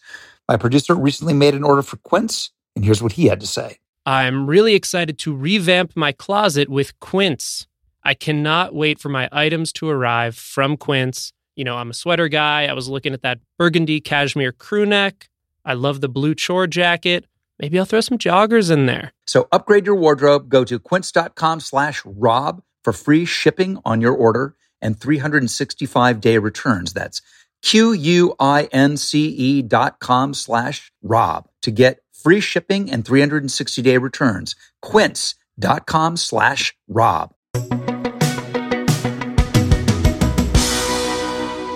My 0.47 0.57
producer 0.57 0.95
recently 0.95 1.33
made 1.33 1.55
an 1.55 1.63
order 1.63 1.81
for 1.81 1.97
Quince, 1.97 2.51
and 2.75 2.85
here's 2.85 3.01
what 3.01 3.13
he 3.13 3.25
had 3.25 3.39
to 3.39 3.47
say. 3.47 3.77
I'm 4.05 4.47
really 4.47 4.75
excited 4.75 5.19
to 5.19 5.35
revamp 5.35 5.95
my 5.95 6.11
closet 6.11 6.69
with 6.69 6.99
Quince. 6.99 7.67
I 8.03 8.13
cannot 8.13 8.73
wait 8.73 8.99
for 8.99 9.09
my 9.09 9.29
items 9.31 9.73
to 9.73 9.89
arrive 9.89 10.35
from 10.35 10.77
Quince. 10.77 11.33
You 11.55 11.65
know, 11.65 11.77
I'm 11.77 11.89
a 11.89 11.93
sweater 11.93 12.27
guy. 12.27 12.65
I 12.65 12.73
was 12.73 12.87
looking 12.87 13.13
at 13.13 13.21
that 13.21 13.39
burgundy 13.57 13.99
cashmere 13.99 14.53
crew 14.53 14.85
neck. 14.85 15.29
I 15.65 15.73
love 15.73 16.01
the 16.01 16.09
blue 16.09 16.33
chore 16.33 16.67
jacket. 16.67 17.25
Maybe 17.59 17.77
I'll 17.77 17.85
throw 17.85 18.01
some 18.01 18.17
joggers 18.17 18.71
in 18.71 18.85
there. 18.85 19.11
So 19.27 19.47
upgrade 19.51 19.85
your 19.85 19.95
wardrobe. 19.95 20.49
Go 20.49 20.63
to 20.63 20.79
quince.com 20.79 21.59
slash 21.59 22.01
rob 22.05 22.61
for 22.83 22.93
free 22.93 23.25
shipping 23.25 23.79
on 23.83 24.01
your 24.01 24.13
order 24.13 24.55
and 24.81 24.99
365 24.99 26.21
day 26.21 26.37
returns. 26.37 26.93
That's 26.93 27.21
Q-U-I-N-C-E 27.61 29.61
dot 29.63 29.99
com 29.99 30.33
slash 30.33 30.93
Rob 31.03 31.49
to 31.61 31.71
get 31.71 31.99
free 32.13 32.39
shipping 32.39 32.89
and 32.89 33.05
360 33.05 33.81
day 33.81 33.97
returns. 33.97 34.55
Quince.com 34.81 36.15
slash 36.15 36.73
Rob. 36.87 37.33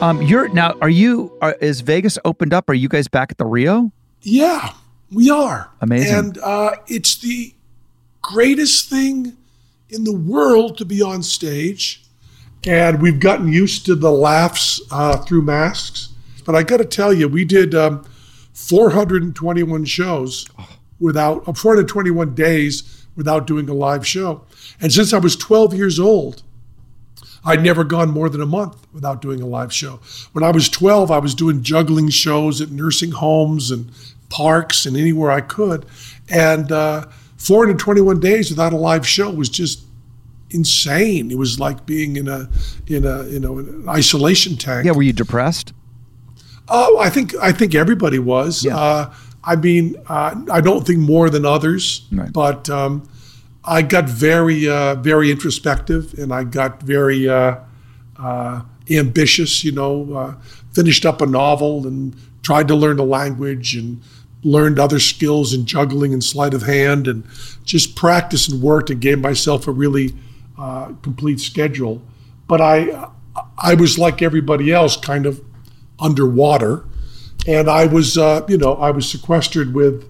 Um, 0.02 0.22
you're 0.22 0.50
now. 0.50 0.76
Are 0.82 0.90
you? 0.90 1.38
Are, 1.42 1.54
is 1.62 1.80
Vegas 1.80 2.20
opened 2.26 2.54
up? 2.54 2.70
Are 2.70 2.74
you 2.74 2.90
guys 2.90 3.08
back 3.08 3.32
at 3.32 3.38
the 3.38 3.46
Rio? 3.46 3.94
Yeah, 4.22 4.74
we 5.14 5.30
are. 5.30 5.70
Amazing. 5.82 6.16
And 6.16 6.38
uh, 6.39 6.76
it's 6.88 7.18
the 7.18 7.53
greatest 8.22 8.89
thing 8.89 9.38
in 9.89 10.03
the 10.03 10.16
world 10.16 10.78
to 10.78 10.86
be 10.86 11.01
on 11.01 11.24
stage 11.24 12.03
and 12.66 13.01
we've 13.01 13.20
gotten 13.20 13.51
used 13.51 13.86
to 13.86 13.95
the 13.95 14.11
laughs 14.11 14.82
uh, 14.91 15.18
through 15.18 15.41
masks. 15.41 16.09
But 16.45 16.55
I 16.55 16.64
got 16.64 16.78
to 16.78 16.86
tell 16.86 17.14
you, 17.14 17.28
we 17.28 17.45
did 17.45 17.76
um, 17.76 18.05
421 18.53 19.86
shows 19.86 20.47
without 20.99 21.47
uh, 21.47 21.53
421 21.53 22.34
days 22.36 23.05
without 23.16 23.45
doing 23.47 23.70
a 23.70 23.74
live 23.74 24.07
show. 24.07 24.45
And 24.82 24.91
since 24.91 25.14
I 25.14 25.20
was 25.20 25.36
12 25.36 25.74
years 25.74 25.99
old, 25.99 26.41
I'd 27.45 27.61
never 27.61 27.84
gone 27.84 28.09
more 28.09 28.30
than 28.30 28.41
a 28.41 28.45
month 28.45 28.88
without 28.93 29.22
doing 29.22 29.41
a 29.41 29.45
live 29.45 29.74
show. 29.74 29.99
When 30.32 30.43
I 30.43 30.51
was 30.51 30.70
12, 30.70 31.11
I 31.11 31.20
was 31.20 31.36
doing 31.36 31.61
juggling 31.61 32.09
shows 32.09 32.61
at 32.61 32.72
nursing 32.72 33.11
homes 33.11 33.70
and 33.70 33.91
parks 34.34 34.86
and 34.88 34.98
anywhere 34.98 35.30
I 35.32 35.42
could. 35.42 35.86
And 36.30 36.72
uh, 36.72 37.06
421 37.38 38.20
days 38.20 38.50
without 38.50 38.74
a 38.74 38.78
live 38.78 39.06
show 39.08 39.30
was 39.30 39.50
just 39.50 39.84
insane. 40.50 41.32
It 41.32 41.38
was 41.38 41.60
like 41.60 41.86
being 41.86 42.16
in 42.18 42.28
a 42.28 42.50
in 42.88 43.06
a 43.06 43.24
you 43.26 43.40
know 43.40 43.60
an 43.60 43.86
isolation 43.88 44.56
tank. 44.58 44.86
Yeah, 44.86 44.94
were 44.94 45.04
you 45.04 45.14
depressed? 45.14 45.74
Oh, 46.68 46.98
I 47.00 47.10
think 47.10 47.36
I 47.42 47.52
think 47.52 47.76
everybody 47.76 48.20
was. 48.20 48.64
Yeah. 48.66 48.78
Uh, 48.78 49.14
I 49.44 49.56
mean, 49.58 49.96
uh, 50.08 50.36
I 50.50 50.62
don't 50.62 50.88
think 50.88 51.00
more 51.00 51.30
than 51.30 51.46
others, 51.46 52.08
Right. 52.12 52.32
but 52.32 52.70
um, 52.70 53.04
I 53.66 53.82
got 53.82 54.06
very 54.10 54.70
uh, 54.70 54.96
very 54.96 55.30
introspective, 55.32 56.14
and 56.18 56.34
I 56.34 56.44
got 56.46 56.82
very 56.82 57.28
uh, 57.28 57.58
uh, 58.18 58.62
ambitious. 58.90 59.64
You 59.66 59.74
know, 59.74 60.14
uh, 60.16 60.34
finished 60.72 61.06
up 61.06 61.22
a 61.22 61.26
novel 61.26 61.86
and 61.86 62.16
tried 62.42 62.68
to 62.70 62.76
learn 62.76 62.98
the 62.98 63.06
language 63.06 63.76
and 63.76 64.02
learned 64.44 64.80
other 64.80 65.00
skills 65.00 65.54
in 65.54 65.66
juggling 65.66 66.14
and 66.14 66.24
sleight 66.24 66.54
of 66.54 66.64
hand 66.64 67.08
and 67.08 67.24
just 67.64 67.96
practiced 67.96 68.52
and 68.52 68.62
worked 68.62 68.89
and 68.89 69.02
gave 69.02 69.20
myself 69.20 69.68
a 69.68 69.72
really 69.72 70.14
uh, 70.58 70.94
complete 71.02 71.39
schedule. 71.39 72.02
But 72.48 72.62
I, 72.62 73.10
I 73.58 73.74
was 73.74 73.98
like 73.98 74.22
everybody 74.22 74.72
else, 74.72 74.98
kind 74.98 75.26
of 75.26 75.41
underwater, 76.00 76.86
and 77.48 77.70
I 77.70 77.86
was, 77.86 78.18
uh, 78.18 78.46
you 78.48 78.58
know, 78.58 78.76
I 78.76 78.91
was 78.91 79.10
sequestered 79.10 79.74
with 79.74 80.10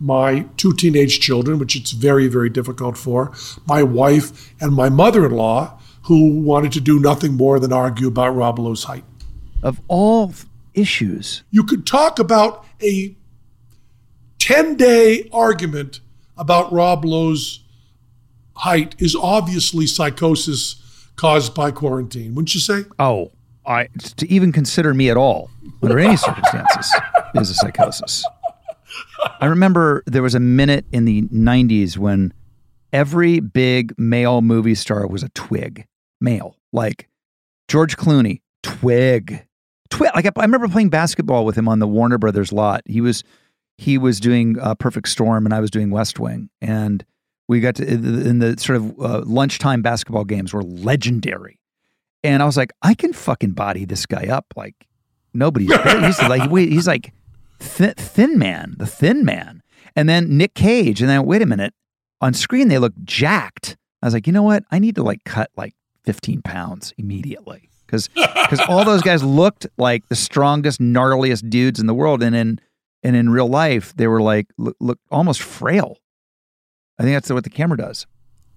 my 0.00 0.46
two 0.56 0.72
teenage 0.72 1.20
children, 1.20 1.58
which 1.58 1.74
it's 1.74 1.92
very, 1.92 2.28
very 2.28 2.48
difficult 2.48 2.96
for, 2.96 3.32
my 3.66 3.82
wife 3.82 4.54
and 4.60 4.72
my 4.72 4.88
mother-in-law, 4.88 5.78
who 6.02 6.40
wanted 6.40 6.72
to 6.72 6.80
do 6.80 7.00
nothing 7.00 7.34
more 7.34 7.58
than 7.58 7.72
argue 7.72 8.08
about 8.08 8.34
Rob 8.34 8.58
Lowe's 8.58 8.84
height. 8.84 9.04
Of 9.62 9.80
all 9.88 10.32
issues, 10.74 11.42
You 11.50 11.64
could 11.64 11.86
talk 11.86 12.18
about 12.18 12.64
a 12.82 13.16
10-day 14.48 15.28
argument 15.30 16.00
about 16.38 16.72
Rob 16.72 17.04
Lowe's 17.04 17.60
height 18.56 18.94
is 18.98 19.14
obviously 19.14 19.86
psychosis 19.86 20.82
caused 21.16 21.54
by 21.54 21.70
quarantine, 21.70 22.34
wouldn't 22.34 22.54
you 22.54 22.60
say? 22.60 22.84
oh, 22.98 23.30
I 23.66 23.88
to 24.16 24.26
even 24.32 24.50
consider 24.50 24.94
me 24.94 25.10
at 25.10 25.18
all 25.18 25.50
under 25.82 25.98
any 25.98 26.16
circumstances 26.16 26.90
is 27.34 27.50
a 27.50 27.54
psychosis. 27.54 28.24
I 29.38 29.44
remember 29.44 30.02
there 30.06 30.22
was 30.22 30.34
a 30.34 30.40
minute 30.40 30.86
in 30.90 31.04
the 31.04 31.22
'90s 31.22 31.98
when 31.98 32.32
every 32.90 33.40
big 33.40 33.92
male 33.98 34.40
movie 34.40 34.74
star 34.74 35.06
was 35.06 35.22
a 35.22 35.28
twig, 35.30 35.84
male, 36.22 36.56
like 36.72 37.10
George 37.68 37.98
Clooney, 37.98 38.40
twig, 38.62 39.46
twig. 39.90 40.10
Like 40.14 40.24
I, 40.24 40.30
I 40.36 40.42
remember 40.42 40.68
playing 40.68 40.88
basketball 40.88 41.44
with 41.44 41.58
him 41.58 41.68
on 41.68 41.80
the 41.80 41.86
Warner 41.86 42.16
Brothers 42.16 42.50
lot. 42.50 42.80
He 42.86 43.02
was 43.02 43.22
he 43.78 43.96
was 43.96 44.18
doing 44.18 44.58
uh, 44.58 44.74
Perfect 44.74 45.08
Storm, 45.08 45.46
and 45.46 45.54
I 45.54 45.60
was 45.60 45.70
doing 45.70 45.90
West 45.90 46.18
Wing, 46.18 46.50
and 46.60 47.04
we 47.46 47.60
got 47.60 47.76
to 47.76 47.86
in 47.86 48.40
the 48.40 48.56
sort 48.58 48.76
of 48.76 49.00
uh, 49.00 49.22
lunchtime 49.24 49.80
basketball 49.80 50.24
games 50.24 50.52
were 50.52 50.64
legendary. 50.64 51.58
and 52.24 52.42
I 52.42 52.46
was 52.46 52.56
like, 52.56 52.72
I 52.82 52.94
can 52.94 53.12
fucking 53.12 53.52
body 53.52 53.84
this 53.84 54.04
guy 54.04 54.26
up 54.26 54.46
like 54.56 54.74
nobody's. 55.32 55.70
he's 56.04 56.20
like 56.20 56.50
wait, 56.50 56.70
he's 56.70 56.88
like 56.88 57.12
thin, 57.60 57.94
thin 57.94 58.38
man, 58.38 58.74
the 58.78 58.86
thin 58.86 59.24
man, 59.24 59.62
and 59.96 60.08
then 60.08 60.36
Nick 60.36 60.54
Cage, 60.54 61.00
and 61.00 61.08
then 61.08 61.24
wait 61.24 61.40
a 61.40 61.46
minute, 61.46 61.72
on 62.20 62.34
screen 62.34 62.68
they 62.68 62.78
look 62.78 62.94
jacked. 63.04 63.76
I 64.02 64.06
was 64.06 64.14
like, 64.14 64.26
you 64.26 64.32
know 64.32 64.42
what? 64.42 64.64
I 64.70 64.78
need 64.80 64.96
to 64.96 65.02
like 65.02 65.24
cut 65.24 65.50
like 65.56 65.74
15 66.04 66.42
pounds 66.42 66.92
immediately 66.98 67.68
because 67.86 68.08
because 68.08 68.60
all 68.68 68.84
those 68.84 69.02
guys 69.02 69.22
looked 69.22 69.66
like 69.76 70.08
the 70.08 70.16
strongest, 70.16 70.80
gnarliest 70.80 71.48
dudes 71.48 71.78
in 71.78 71.86
the 71.86 71.94
world, 71.94 72.22
and 72.24 72.34
in 72.34 72.60
and 73.02 73.16
in 73.16 73.30
real 73.30 73.48
life 73.48 73.94
they 73.96 74.06
were 74.06 74.22
like 74.22 74.46
look, 74.56 74.76
look 74.80 74.98
almost 75.10 75.40
frail. 75.40 75.98
I 76.98 77.04
think 77.04 77.14
that's 77.14 77.30
what 77.30 77.44
the 77.44 77.50
camera 77.50 77.78
does. 77.78 78.06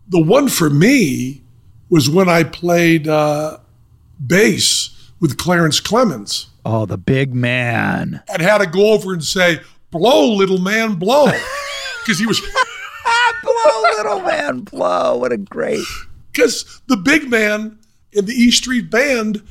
The 0.08 0.22
one 0.22 0.48
for 0.48 0.70
me 0.70 1.44
was 1.90 2.10
when 2.10 2.28
I 2.28 2.44
played 2.44 3.08
uh, 3.08 3.60
bass 4.26 5.12
with 5.20 5.38
Clarence 5.38 5.80
Clemons. 5.80 6.48
Oh, 6.66 6.86
the 6.86 6.98
big 6.98 7.34
man. 7.36 8.24
And 8.28 8.42
had 8.42 8.60
to 8.60 8.68
go 8.68 8.94
over 8.94 9.14
and 9.14 9.24
say, 9.24 9.60
"Blow, 9.92 10.34
little 10.34 10.60
man, 10.60 10.96
blow," 10.96 11.26
because 12.00 12.20
he 12.20 12.26
was. 12.26 12.42
blow, 13.44 13.82
little 13.98 14.22
man, 14.22 14.60
blow. 14.62 15.18
What 15.18 15.32
a 15.32 15.38
great. 15.38 15.86
Because 16.32 16.80
the 16.88 16.96
big 16.96 17.30
man 17.30 17.78
in 18.14 18.24
the 18.24 18.32
E 18.32 18.52
Street 18.52 18.90
Band 18.90 19.44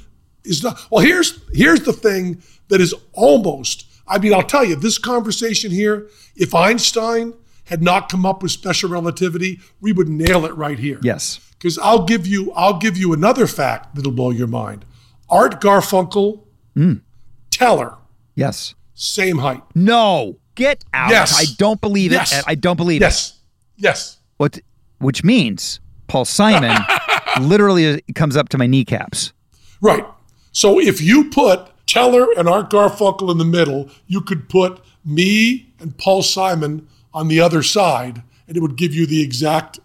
is 0.45 0.63
not. 0.63 0.81
Well, 0.91 1.05
here's 1.05 1.39
here's 1.53 1.83
the 1.83 1.93
thing 1.93 2.43
that 2.69 2.81
is 2.81 2.95
almost. 3.13 3.85
I 4.11 4.19
mean, 4.19 4.35
I'll 4.35 4.43
tell 4.43 4.65
you, 4.65 4.77
this 4.77 4.99
conversation 4.99 5.71
here. 5.71 6.09
If 6.37 6.55
Einstein 6.55 7.33
had 7.65 7.83
not 7.83 8.11
come 8.11 8.27
up 8.27 8.43
with 8.43 8.51
special 8.51 8.91
relativity, 8.91 9.61
we 9.81 9.93
would 9.93 10.09
nail 10.09 10.45
it 10.45 10.55
right 10.57 10.79
here. 10.79 10.99
Yes. 11.03 11.39
Because 11.53 11.79
I'll 11.79 12.05
give 12.05 12.27
you 12.27 12.53
I'll 12.53 12.79
give 12.79 12.97
you 12.97 13.13
another 13.13 13.47
fact 13.47 13.95
that'll 13.95 14.13
blow 14.13 14.31
your 14.31 14.49
mind. 14.49 14.85
Art 15.29 15.61
Garfunkel, 15.61 16.43
Mm. 16.77 17.03
Teller, 17.51 17.97
Yes. 18.35 18.75
same 18.95 19.39
height. 19.39 19.63
No. 19.75 20.39
Get 20.55 20.85
out. 20.95 21.11
Yes. 21.11 21.39
I 21.39 21.45
don't 21.59 21.81
believe 21.81 22.13
it. 22.13 22.17
Yes. 22.17 22.43
I 22.47 22.55
don't 22.55 22.77
believe 22.77 23.01
it. 23.03 23.05
Yes. 23.05 23.39
Yes. 23.77 24.19
What 24.39 24.59
which 24.99 25.23
means 25.25 25.81
Paul 26.09 26.25
Simon 26.25 26.77
literally 27.41 28.03
comes 28.15 28.37
up 28.37 28.49
to 28.51 28.59
my 28.59 28.67
kneecaps. 28.67 29.33
Right. 29.81 30.05
So 30.53 30.81
if 30.81 31.01
you 31.01 31.31
put 31.31 31.69
Teller 31.91 32.29
and 32.37 32.49
Art 32.49 32.71
Garfunkel 32.71 33.33
in 33.33 33.39
the 33.39 33.45
middle, 33.45 33.91
you 34.07 34.21
could 34.21 34.49
put 34.49 34.81
me 35.05 35.73
and 35.81 35.97
Paul 35.99 36.23
Simon 36.23 36.87
on 37.13 37.27
the 37.27 37.41
other 37.41 37.65
side, 37.65 38.23
and 38.47 38.57
it 38.57 38.61
would 38.61 38.77
give 38.77 38.95
you 38.95 39.07
the 39.07 39.23
exact 39.23 39.81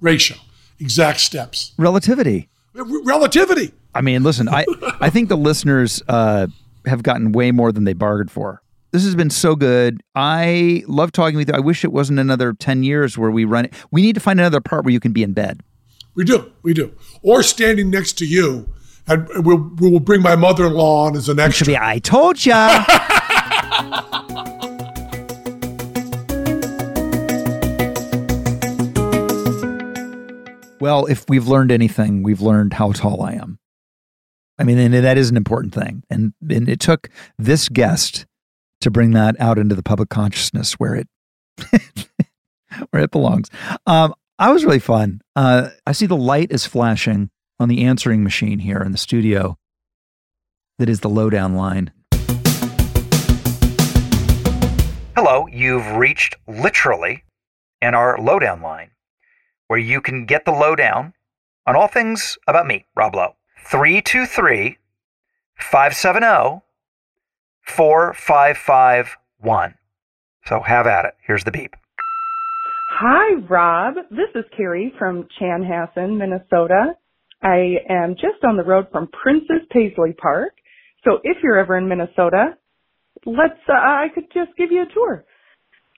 ratio, 0.00 0.36
exact 0.80 1.20
steps. 1.20 1.72
Relativity. 1.78 2.48
Relativity. 2.74 3.72
I 3.94 4.00
mean, 4.00 4.24
listen, 4.24 4.48
I 4.48 4.66
I 5.00 5.10
think 5.10 5.28
the 5.28 5.36
listeners 5.36 6.02
uh, 6.08 6.48
have 6.86 7.04
gotten 7.04 7.30
way 7.30 7.52
more 7.52 7.70
than 7.70 7.84
they 7.84 7.92
bargained 7.92 8.32
for. 8.32 8.60
This 8.90 9.04
has 9.04 9.14
been 9.14 9.30
so 9.30 9.54
good. 9.54 10.00
I 10.16 10.82
love 10.88 11.12
talking 11.12 11.36
with 11.36 11.48
you. 11.48 11.54
I 11.54 11.60
wish 11.60 11.84
it 11.84 11.92
wasn't 11.92 12.18
another 12.18 12.54
10 12.54 12.82
years 12.82 13.18
where 13.18 13.30
we 13.30 13.44
run 13.44 13.66
it. 13.66 13.74
We 13.90 14.00
need 14.00 14.14
to 14.14 14.20
find 14.20 14.40
another 14.40 14.62
part 14.62 14.84
where 14.84 14.92
you 14.92 15.00
can 15.00 15.12
be 15.12 15.22
in 15.22 15.34
bed. 15.34 15.60
We 16.14 16.24
do. 16.24 16.50
We 16.62 16.72
do. 16.72 16.92
Or 17.22 17.42
standing 17.42 17.90
next 17.90 18.14
to 18.18 18.26
you, 18.26 18.66
and 19.08 19.28
we'll, 19.44 19.70
we 19.78 19.90
will 19.90 20.00
bring 20.00 20.22
my 20.22 20.36
mother 20.36 20.66
in 20.66 20.74
law 20.74 21.06
on 21.06 21.16
as 21.16 21.28
an 21.28 21.36
Should 21.36 21.44
extra. 21.44 21.66
be, 21.66 21.78
I 21.78 21.98
told 21.98 22.44
ya. 22.44 22.84
well, 30.80 31.06
if 31.06 31.24
we've 31.28 31.48
learned 31.48 31.72
anything, 31.72 32.22
we've 32.22 32.40
learned 32.40 32.74
how 32.74 32.92
tall 32.92 33.22
I 33.22 33.32
am. 33.32 33.58
I 34.58 34.64
mean, 34.64 34.78
and 34.78 34.92
that 34.92 35.16
is 35.16 35.30
an 35.30 35.36
important 35.36 35.72
thing. 35.72 36.02
And, 36.10 36.34
and 36.48 36.68
it 36.68 36.80
took 36.80 37.08
this 37.38 37.68
guest 37.68 38.26
to 38.80 38.90
bring 38.90 39.12
that 39.12 39.36
out 39.40 39.58
into 39.58 39.74
the 39.74 39.82
public 39.82 40.08
consciousness 40.08 40.74
where 40.74 40.94
it 40.94 41.08
where 42.90 43.02
it 43.02 43.10
belongs. 43.10 43.48
Um, 43.86 44.14
I 44.38 44.52
was 44.52 44.64
really 44.64 44.78
fun. 44.78 45.20
Uh, 45.34 45.70
I 45.86 45.92
see 45.92 46.06
the 46.06 46.16
light 46.16 46.52
is 46.52 46.66
flashing 46.66 47.30
on 47.60 47.68
the 47.68 47.84
answering 47.84 48.22
machine 48.22 48.60
here 48.60 48.78
in 48.78 48.92
the 48.92 48.98
studio. 48.98 49.56
That 50.78 50.88
is 50.88 51.00
the 51.00 51.08
lowdown 51.08 51.54
line. 51.54 51.90
Hello, 55.16 55.48
you've 55.48 55.96
reached 55.96 56.36
literally 56.46 57.24
in 57.82 57.94
our 57.94 58.20
lowdown 58.20 58.62
line, 58.62 58.90
where 59.66 59.78
you 59.78 60.00
can 60.00 60.26
get 60.26 60.44
the 60.44 60.52
lowdown 60.52 61.12
on 61.66 61.74
all 61.74 61.88
things 61.88 62.38
about 62.46 62.66
me, 62.66 62.86
Rob 62.94 63.16
Lowe. 63.16 63.34
323 63.66 64.78
570 65.56 66.62
4551. 67.62 69.74
So 70.46 70.60
have 70.60 70.86
at 70.86 71.04
it. 71.04 71.14
Here's 71.26 71.44
the 71.44 71.50
beep. 71.50 71.74
Hi, 72.90 73.34
Rob. 73.48 73.96
This 74.10 74.30
is 74.34 74.44
Carrie 74.56 74.92
from 74.98 75.28
Chanhassen, 75.40 76.16
Minnesota. 76.16 76.94
I 77.42 77.76
am 77.88 78.14
just 78.14 78.44
on 78.46 78.56
the 78.56 78.64
road 78.64 78.86
from 78.90 79.08
Prince's 79.08 79.66
Paisley 79.70 80.12
Park. 80.12 80.54
So 81.04 81.18
if 81.22 81.38
you're 81.42 81.58
ever 81.58 81.78
in 81.78 81.88
Minnesota, 81.88 82.56
let's, 83.24 83.60
uh, 83.68 83.72
I 83.72 84.08
could 84.14 84.26
just 84.34 84.56
give 84.56 84.72
you 84.72 84.82
a 84.82 84.94
tour. 84.94 85.24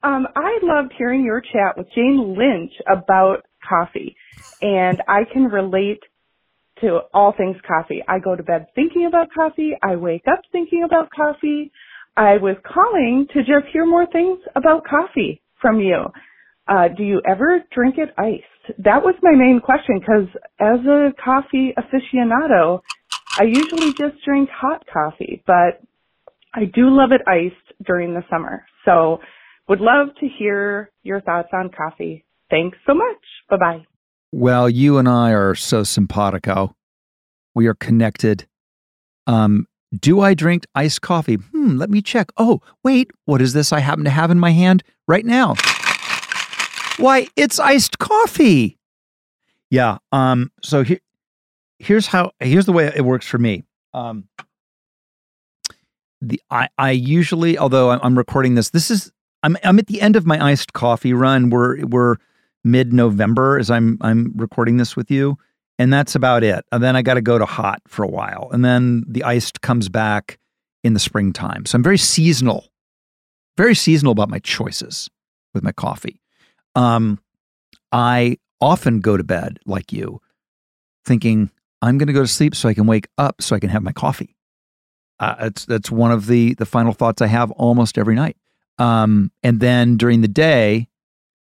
Um, 0.03 0.27
I 0.37 0.59
loved 0.63 0.93
hearing 0.97 1.25
your 1.25 1.41
chat 1.41 1.77
with 1.77 1.87
Jane 1.95 2.35
Lynch 2.37 2.73
about 2.91 3.45
coffee, 3.69 4.17
and 4.61 5.03
I 5.09 5.23
can 5.31 5.45
relate 5.45 6.01
to 6.81 7.01
all 7.13 7.35
things 7.37 7.57
coffee. 7.67 8.03
I 8.09 8.19
go 8.19 8.37
to 8.37 8.43
bed 8.43 8.67
thinking 8.75 9.07
about 9.07 9.29
coffee. 9.35 9.73
I 9.83 9.97
wake 9.97 10.25
up 10.31 10.41
thinking 10.53 10.85
about 10.85 11.11
coffee. 11.15 11.71
I 12.17 12.39
was 12.39 12.57
calling 12.65 13.27
to 13.35 13.41
just 13.41 13.73
hear 13.73 13.87
more 13.87 14.07
things 14.07 14.39
about 14.57 14.85
coffee 14.85 15.43
from 15.61 15.81
you. 15.81 16.07
Uh, 16.71 16.87
do 16.97 17.03
you 17.03 17.21
ever 17.29 17.59
drink 17.75 17.97
it 17.99 18.15
iced? 18.17 18.79
That 18.79 19.03
was 19.03 19.17
my 19.23 19.33
main 19.33 19.61
question 19.63 19.99
because 19.99 20.29
as 20.61 20.79
a 20.87 21.13
coffee 21.23 21.75
aficionado, 21.77 22.81
I 23.37 23.43
usually 23.43 23.93
just 23.93 24.25
drink 24.25 24.49
hot 24.51 24.85
coffee, 24.93 25.43
but 25.47 25.83
I 26.55 26.67
do 26.67 26.91
love 26.91 27.11
it 27.11 27.23
iced 27.27 27.85
during 27.85 28.15
the 28.15 28.23
summer. 28.31 28.65
So 28.85 29.19
would 29.69 29.81
love 29.81 30.15
to 30.21 30.29
hear 30.39 30.93
your 31.03 31.21
thoughts 31.21 31.49
on 31.53 31.71
coffee. 31.71 32.25
Thanks 32.51 32.79
so 32.87 32.95
much. 32.95 33.19
Bye 33.49 33.57
bye. 33.57 33.87
Well, 34.31 34.71
you 34.71 34.99
and 34.99 35.09
I 35.09 35.33
are 35.33 35.57
so 35.57 35.83
simpatico. 35.83 36.77
We 37.53 37.67
are 37.67 37.75
connected. 37.75 38.47
Um, 39.27 39.67
do 39.99 40.21
I 40.21 40.35
drink 40.35 40.67
iced 40.77 41.03
coffee? 41.03 41.35
Hmm, 41.35 41.79
let 41.79 41.91
me 41.91 42.01
check. 42.01 42.31
Oh, 42.37 42.61
wait, 42.85 43.11
what 43.25 43.43
is 43.43 43.55
this 43.55 43.73
I 43.73 43.81
happen 43.81 44.05
to 44.05 44.11
have 44.11 44.31
in 44.31 44.39
my 44.39 44.53
hand 44.53 44.85
right 45.09 45.25
now? 45.25 45.57
Why, 47.01 47.29
it's 47.37 47.59
iced 47.59 47.99
coffee. 47.99 48.79
Yeah. 49.71 49.99
Um, 50.13 50.51
so 50.63 50.83
here 50.83 51.01
here's 51.79 52.07
how 52.07 52.33
here's 52.41 52.67
the 52.67 52.73
way 52.73 52.93
it 52.95 53.05
works 53.05 53.27
for 53.27 53.39
me. 53.39 53.65
Um 53.95 54.29
the 56.21 56.41
I 56.51 56.69
I 56.77 56.91
usually, 56.91 57.59
although 57.59 57.91
I'm, 57.91 58.01
I'm 58.03 58.19
recording 58.19 58.55
this, 58.55 58.71
this 58.71 58.91
is 58.91 59.11
I'm 59.43 59.57
I'm 59.65 59.79
at 59.79 59.87
the 59.87 60.01
end 60.01 60.17
of 60.17 60.27
my 60.27 60.45
iced 60.45 60.73
coffee 60.73 61.13
run. 61.13 61.51
We're 61.51 61.85
we're 61.87 62.17
mid 62.65 62.93
November 62.93 63.59
as 63.59 63.71
I'm 63.71 63.99
I'm 64.01 64.33
recording 64.37 64.77
this 64.77 64.97
with 64.97 65.11
you, 65.11 65.39
and 65.79 65.93
that's 65.93 66.15
about 66.15 66.45
it. 66.45 66.65
And 66.73 66.83
then 66.83 66.97
I 66.97 67.03
got 67.03 67.15
to 67.15 67.23
go 67.23 67.39
to 67.39 67.47
hot 67.47 67.81
for 67.89 68.03
a 68.03 68.09
while, 68.09 68.51
and 68.53 68.65
then 68.65 69.05
the 69.09 69.25
iced 69.25 69.63
comes 69.63 69.89
back 69.89 70.39
in 70.85 70.95
the 70.95 71.01
springtime. 71.01 71.67
So 71.67 71.77
I'm 71.77 71.83
very 71.83 71.99
seasonal, 71.99 72.67
very 73.57 73.75
seasonal 73.75 74.13
about 74.13 74.29
my 74.29 74.39
choices 74.41 75.09
with 75.55 75.63
my 75.63 75.73
coffee. 75.73 76.21
Um, 76.75 77.19
I 77.93 78.39
often 78.61 79.01
go 79.01 79.17
to 79.17 79.25
bed 79.25 79.59
like 79.67 79.93
you, 79.93 80.21
thinking 81.05 81.51
I'm 81.83 81.99
going 81.99 82.09
to 82.09 82.13
go 82.13 82.23
to 82.23 82.29
sleep 82.29 82.55
so 82.55 82.69
I 82.69 82.75
can 82.75 82.87
wake 82.87 83.09
up 83.19 83.43
so 83.43 83.57
I 83.57 83.61
can 83.61 83.71
have 83.71 83.83
my 83.83 83.93
coffee. 83.93 84.37
Uh, 85.19 85.35
it's 85.41 85.65
that's 85.67 85.91
one 85.91 86.11
of 86.11 86.27
the 86.27 86.55
the 86.55 86.67
final 86.67 86.93
thoughts 86.93 87.21
I 87.21 87.27
have 87.27 87.51
almost 87.53 87.99
every 87.99 88.15
night. 88.15 88.37
Um, 88.79 89.31
and 89.43 89.61
then 89.61 89.97
during 89.97 90.23
the 90.23 90.29
day, 90.29 90.89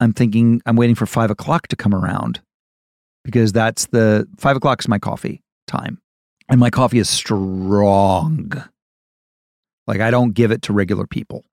I'm 0.01 0.13
thinking 0.13 0.61
I'm 0.67 0.77
waiting 0.77 0.97
for 0.97 1.07
five 1.07 1.31
o'clock 1.31 1.69
to 1.69 1.77
come 1.77 1.95
around 1.95 2.41
because 3.25 3.53
that's 3.53 3.87
the 3.87 4.27
five 4.37 4.57
o'clock 4.57 4.81
is 4.83 4.89
my 4.89 4.99
coffee 4.99 5.45
time, 5.69 6.01
and 6.49 6.59
my 6.59 6.71
coffee 6.71 6.99
is 6.99 7.09
strong. 7.09 8.53
Like 9.87 10.01
I 10.01 10.11
don't 10.11 10.33
give 10.33 10.51
it 10.51 10.63
to 10.63 10.73
regular 10.73 11.07
people. 11.07 11.45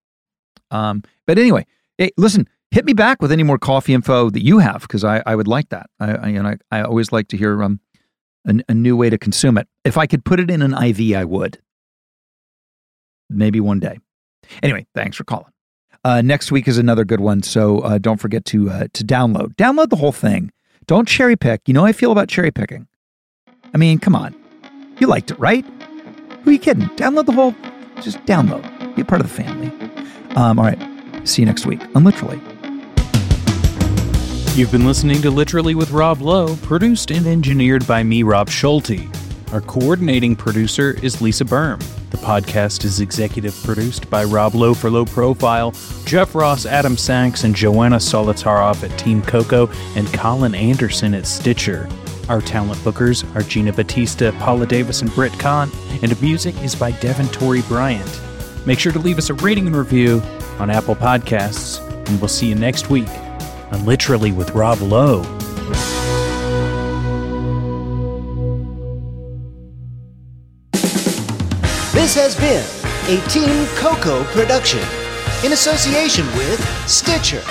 Um, 0.72 1.04
but 1.28 1.38
anyway, 1.38 1.66
hey, 1.98 2.12
listen, 2.18 2.48
hit 2.72 2.86
me 2.86 2.94
back 2.94 3.22
with 3.22 3.32
any 3.32 3.44
more 3.44 3.58
coffee 3.58 3.94
info 3.94 4.30
that 4.30 4.44
you 4.44 4.60
have 4.60 4.82
because 4.82 5.04
I, 5.04 5.24
I 5.26 5.36
would 5.36 5.48
like 5.48 5.70
that. 5.70 5.90
I, 6.00 6.12
I 6.14 6.28
you 6.28 6.42
know 6.42 6.50
I, 6.72 6.80
I 6.80 6.82
always 6.84 7.12
like 7.12 7.28
to 7.30 7.38
hear 7.38 7.62
um 7.64 7.80
a, 8.48 8.56
a 8.70 8.74
new 8.74 8.96
way 8.96 9.10
to 9.10 9.18
consume 9.18 9.58
it. 9.58 9.68
If 9.84 9.98
I 9.98 10.08
could 10.08 10.24
put 10.24 10.40
it 10.40 10.50
in 10.50 10.62
an 10.62 10.74
IV, 10.74 11.16
I 11.16 11.26
would. 11.26 11.60
Maybe 13.30 13.60
one 13.60 13.80
day. 13.80 14.00
Anyway, 14.64 14.88
thanks 14.96 15.18
for 15.18 15.24
calling. 15.24 15.52
Uh, 16.04 16.22
next 16.22 16.52
week 16.52 16.68
is 16.68 16.78
another 16.78 17.04
good 17.04 17.20
one, 17.20 17.44
so 17.44 17.80
uh, 17.80 17.98
don't 17.98 18.18
forget 18.18 18.46
to 18.46 18.70
uh, 18.70 18.88
to 18.94 19.04
download. 19.04 19.56
Download 19.56 19.90
the 19.90 19.98
whole 19.98 20.14
thing. 20.14 20.52
Don't 20.88 21.08
cherry 21.08 21.36
pick. 21.36 21.62
You 21.68 21.74
know 21.74 21.86
I 21.86 21.92
feel 21.92 22.12
about 22.12 22.30
cherry 22.30 22.52
picking. 22.52 22.88
I 23.74 23.78
mean, 23.78 24.00
come 24.00 24.16
on. 24.16 24.36
You 25.00 25.08
liked 25.08 25.32
it, 25.32 25.40
right? 25.40 25.66
Who 26.44 26.50
are 26.50 26.54
you 26.54 26.60
kidding? 26.60 26.88
Download 26.90 27.26
the 27.26 27.32
whole, 27.32 27.54
just 28.02 28.18
download. 28.26 28.64
Be 28.96 29.02
a 29.02 29.06
part 29.06 29.22
of 29.22 29.28
the 29.28 29.44
family. 29.44 29.68
Um, 30.36 30.58
all 30.58 30.66
right. 30.66 30.80
See 31.28 31.42
you 31.42 31.46
next 31.46 31.66
week 31.66 31.82
on 31.96 32.04
Literally. 32.04 32.40
You've 34.56 34.72
been 34.72 34.86
listening 34.86 35.22
to 35.22 35.32
Literally 35.32 35.74
with 35.74 35.92
Rob 35.92 36.22
Lowe, 36.22 36.58
produced 36.58 37.12
and 37.12 37.26
engineered 37.28 37.88
by 37.88 38.04
me, 38.04 38.24
Rob 38.24 38.50
Schulte. 38.50 39.08
Our 39.54 39.62
coordinating 39.62 40.36
producer 40.36 40.98
is 41.02 41.22
Lisa 41.22 41.46
Berm. 41.46 41.80
The 42.10 42.18
podcast 42.18 42.84
is 42.84 43.00
executive 43.00 43.56
produced 43.64 44.10
by 44.10 44.26
Rob 44.26 44.56
Lowe 44.56 44.74
for 44.74 44.90
Low 44.90 45.06
Profile, 45.06 45.74
Jeff 46.04 46.36
Ross, 46.36 46.66
Adam 46.66 46.98
Sachs, 46.98 47.46
and 47.46 47.56
Joanna 47.56 47.98
Solotaroff 47.98 48.84
at 48.84 49.00
Team 49.00 49.22
Coco, 49.22 49.70
and 49.96 50.12
Colin 50.14 50.54
Anderson 50.54 51.14
at 51.14 51.26
Stitcher. 51.26 51.88
Our 52.28 52.42
talent 52.42 52.80
bookers 52.82 53.24
are 53.36 53.44
Gina 53.44 53.72
Batista, 53.72 54.32
Paula 54.40 54.66
Davis, 54.66 55.02
and 55.02 55.14
Britt 55.14 55.38
Kahn, 55.40 55.72
and 56.02 56.22
music 56.22 56.56
is 56.64 56.76
by 56.76 56.92
Devin 56.92 57.30
Torrey 57.30 57.62
Bryant. 57.62 58.22
Make 58.66 58.80
sure 58.80 58.92
to 58.92 59.00
leave 59.00 59.20
us 59.20 59.30
a 59.30 59.36
rating 59.36 59.68
and 59.68 59.76
review 59.76 60.22
on 60.60 60.70
Apple 60.70 60.96
Podcasts, 60.96 61.80
and 62.10 62.20
we'll 62.20 62.28
see 62.28 62.48
you 62.48 62.56
next 62.56 62.90
week 62.90 63.08
on 63.72 63.86
Literally 63.86 64.32
with 64.32 64.52
Rob 64.52 64.82
Lowe. 64.82 65.24
This 71.94 72.16
has 72.16 72.36
been 72.40 72.66
a 73.10 73.22
Team 73.28 73.66
Coco 73.76 74.24
production 74.26 74.80
in 75.44 75.54
association 75.54 76.26
with 76.38 76.60
Stitcher. 76.88 77.42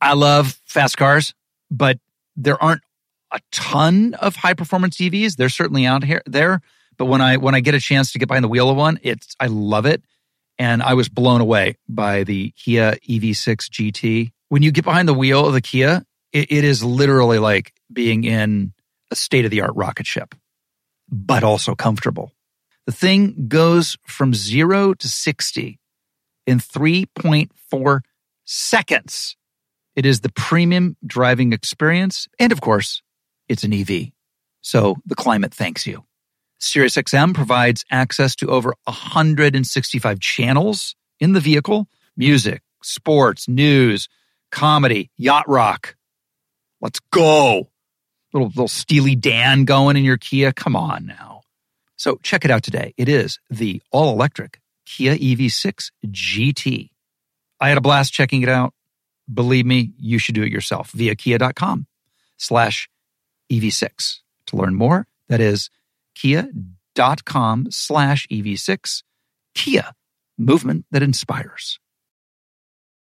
I 0.00 0.14
love 0.14 0.60
fast 0.66 0.96
cars, 0.96 1.32
but 1.70 1.98
there 2.36 2.62
aren't 2.62 2.82
a 3.30 3.40
ton 3.50 4.14
of 4.14 4.36
high 4.36 4.54
performance 4.54 4.96
EVs. 4.96 5.36
They're 5.36 5.48
certainly 5.48 5.86
out 5.86 6.04
here 6.04 6.22
there, 6.26 6.60
but 6.98 7.06
when 7.06 7.20
I 7.20 7.36
when 7.36 7.54
I 7.54 7.60
get 7.60 7.74
a 7.74 7.80
chance 7.80 8.12
to 8.12 8.18
get 8.18 8.28
behind 8.28 8.44
the 8.44 8.48
wheel 8.48 8.68
of 8.68 8.76
one, 8.76 8.98
it's 9.02 9.36
I 9.40 9.46
love 9.46 9.86
it, 9.86 10.02
and 10.62 10.80
I 10.80 10.94
was 10.94 11.08
blown 11.08 11.40
away 11.40 11.74
by 11.88 12.22
the 12.22 12.52
Kia 12.52 12.92
EV6 13.08 13.68
GT. 13.68 14.30
When 14.48 14.62
you 14.62 14.70
get 14.70 14.84
behind 14.84 15.08
the 15.08 15.12
wheel 15.12 15.44
of 15.44 15.54
the 15.54 15.60
Kia, 15.60 16.04
it, 16.32 16.52
it 16.52 16.62
is 16.62 16.84
literally 16.84 17.40
like 17.40 17.72
being 17.92 18.22
in 18.22 18.72
a 19.10 19.16
state 19.16 19.44
of 19.44 19.50
the 19.50 19.62
art 19.62 19.72
rocket 19.74 20.06
ship, 20.06 20.36
but 21.10 21.42
also 21.42 21.74
comfortable. 21.74 22.30
The 22.86 22.92
thing 22.92 23.48
goes 23.48 23.96
from 24.06 24.34
zero 24.34 24.94
to 24.94 25.08
60 25.08 25.80
in 26.46 26.58
3.4 26.60 28.00
seconds. 28.44 29.36
It 29.96 30.06
is 30.06 30.20
the 30.20 30.30
premium 30.30 30.96
driving 31.04 31.52
experience. 31.52 32.28
And 32.38 32.52
of 32.52 32.60
course, 32.60 33.02
it's 33.48 33.64
an 33.64 33.72
EV. 33.72 34.12
So 34.60 34.94
the 35.06 35.16
climate 35.16 35.52
thanks 35.52 35.88
you. 35.88 36.04
SiriusXM 36.62 37.34
provides 37.34 37.84
access 37.90 38.36
to 38.36 38.48
over 38.48 38.74
165 38.84 40.20
channels 40.20 40.94
in 41.18 41.32
the 41.32 41.40
vehicle 41.40 41.88
music, 42.16 42.62
sports, 42.82 43.48
news, 43.48 44.08
comedy, 44.50 45.10
yacht 45.16 45.48
rock. 45.48 45.96
Let's 46.80 47.00
go. 47.10 47.68
Little, 48.32 48.48
little 48.48 48.68
Steely 48.68 49.16
Dan 49.16 49.64
going 49.64 49.96
in 49.96 50.04
your 50.04 50.16
Kia. 50.16 50.52
Come 50.52 50.76
on 50.76 51.04
now. 51.06 51.42
So 51.96 52.18
check 52.22 52.44
it 52.44 52.50
out 52.50 52.62
today. 52.62 52.94
It 52.96 53.08
is 53.08 53.38
the 53.50 53.82
all 53.90 54.12
electric 54.12 54.60
Kia 54.86 55.16
EV6 55.16 55.90
GT. 56.06 56.90
I 57.60 57.68
had 57.68 57.78
a 57.78 57.82
blast 57.82 58.12
checking 58.12 58.42
it 58.42 58.48
out. 58.48 58.72
Believe 59.32 59.66
me, 59.66 59.92
you 59.98 60.18
should 60.18 60.34
do 60.34 60.42
it 60.42 60.52
yourself 60.52 60.90
via 60.92 61.14
kia.com 61.14 61.86
slash 62.36 62.88
EV6. 63.50 64.18
To 64.46 64.56
learn 64.56 64.74
more, 64.74 65.06
that 65.28 65.40
is 65.40 65.70
kia.com 66.14 67.66
slash 67.70 68.26
EV6. 68.28 69.02
Kia, 69.54 69.92
movement 70.38 70.86
that 70.90 71.02
inspires. 71.02 71.78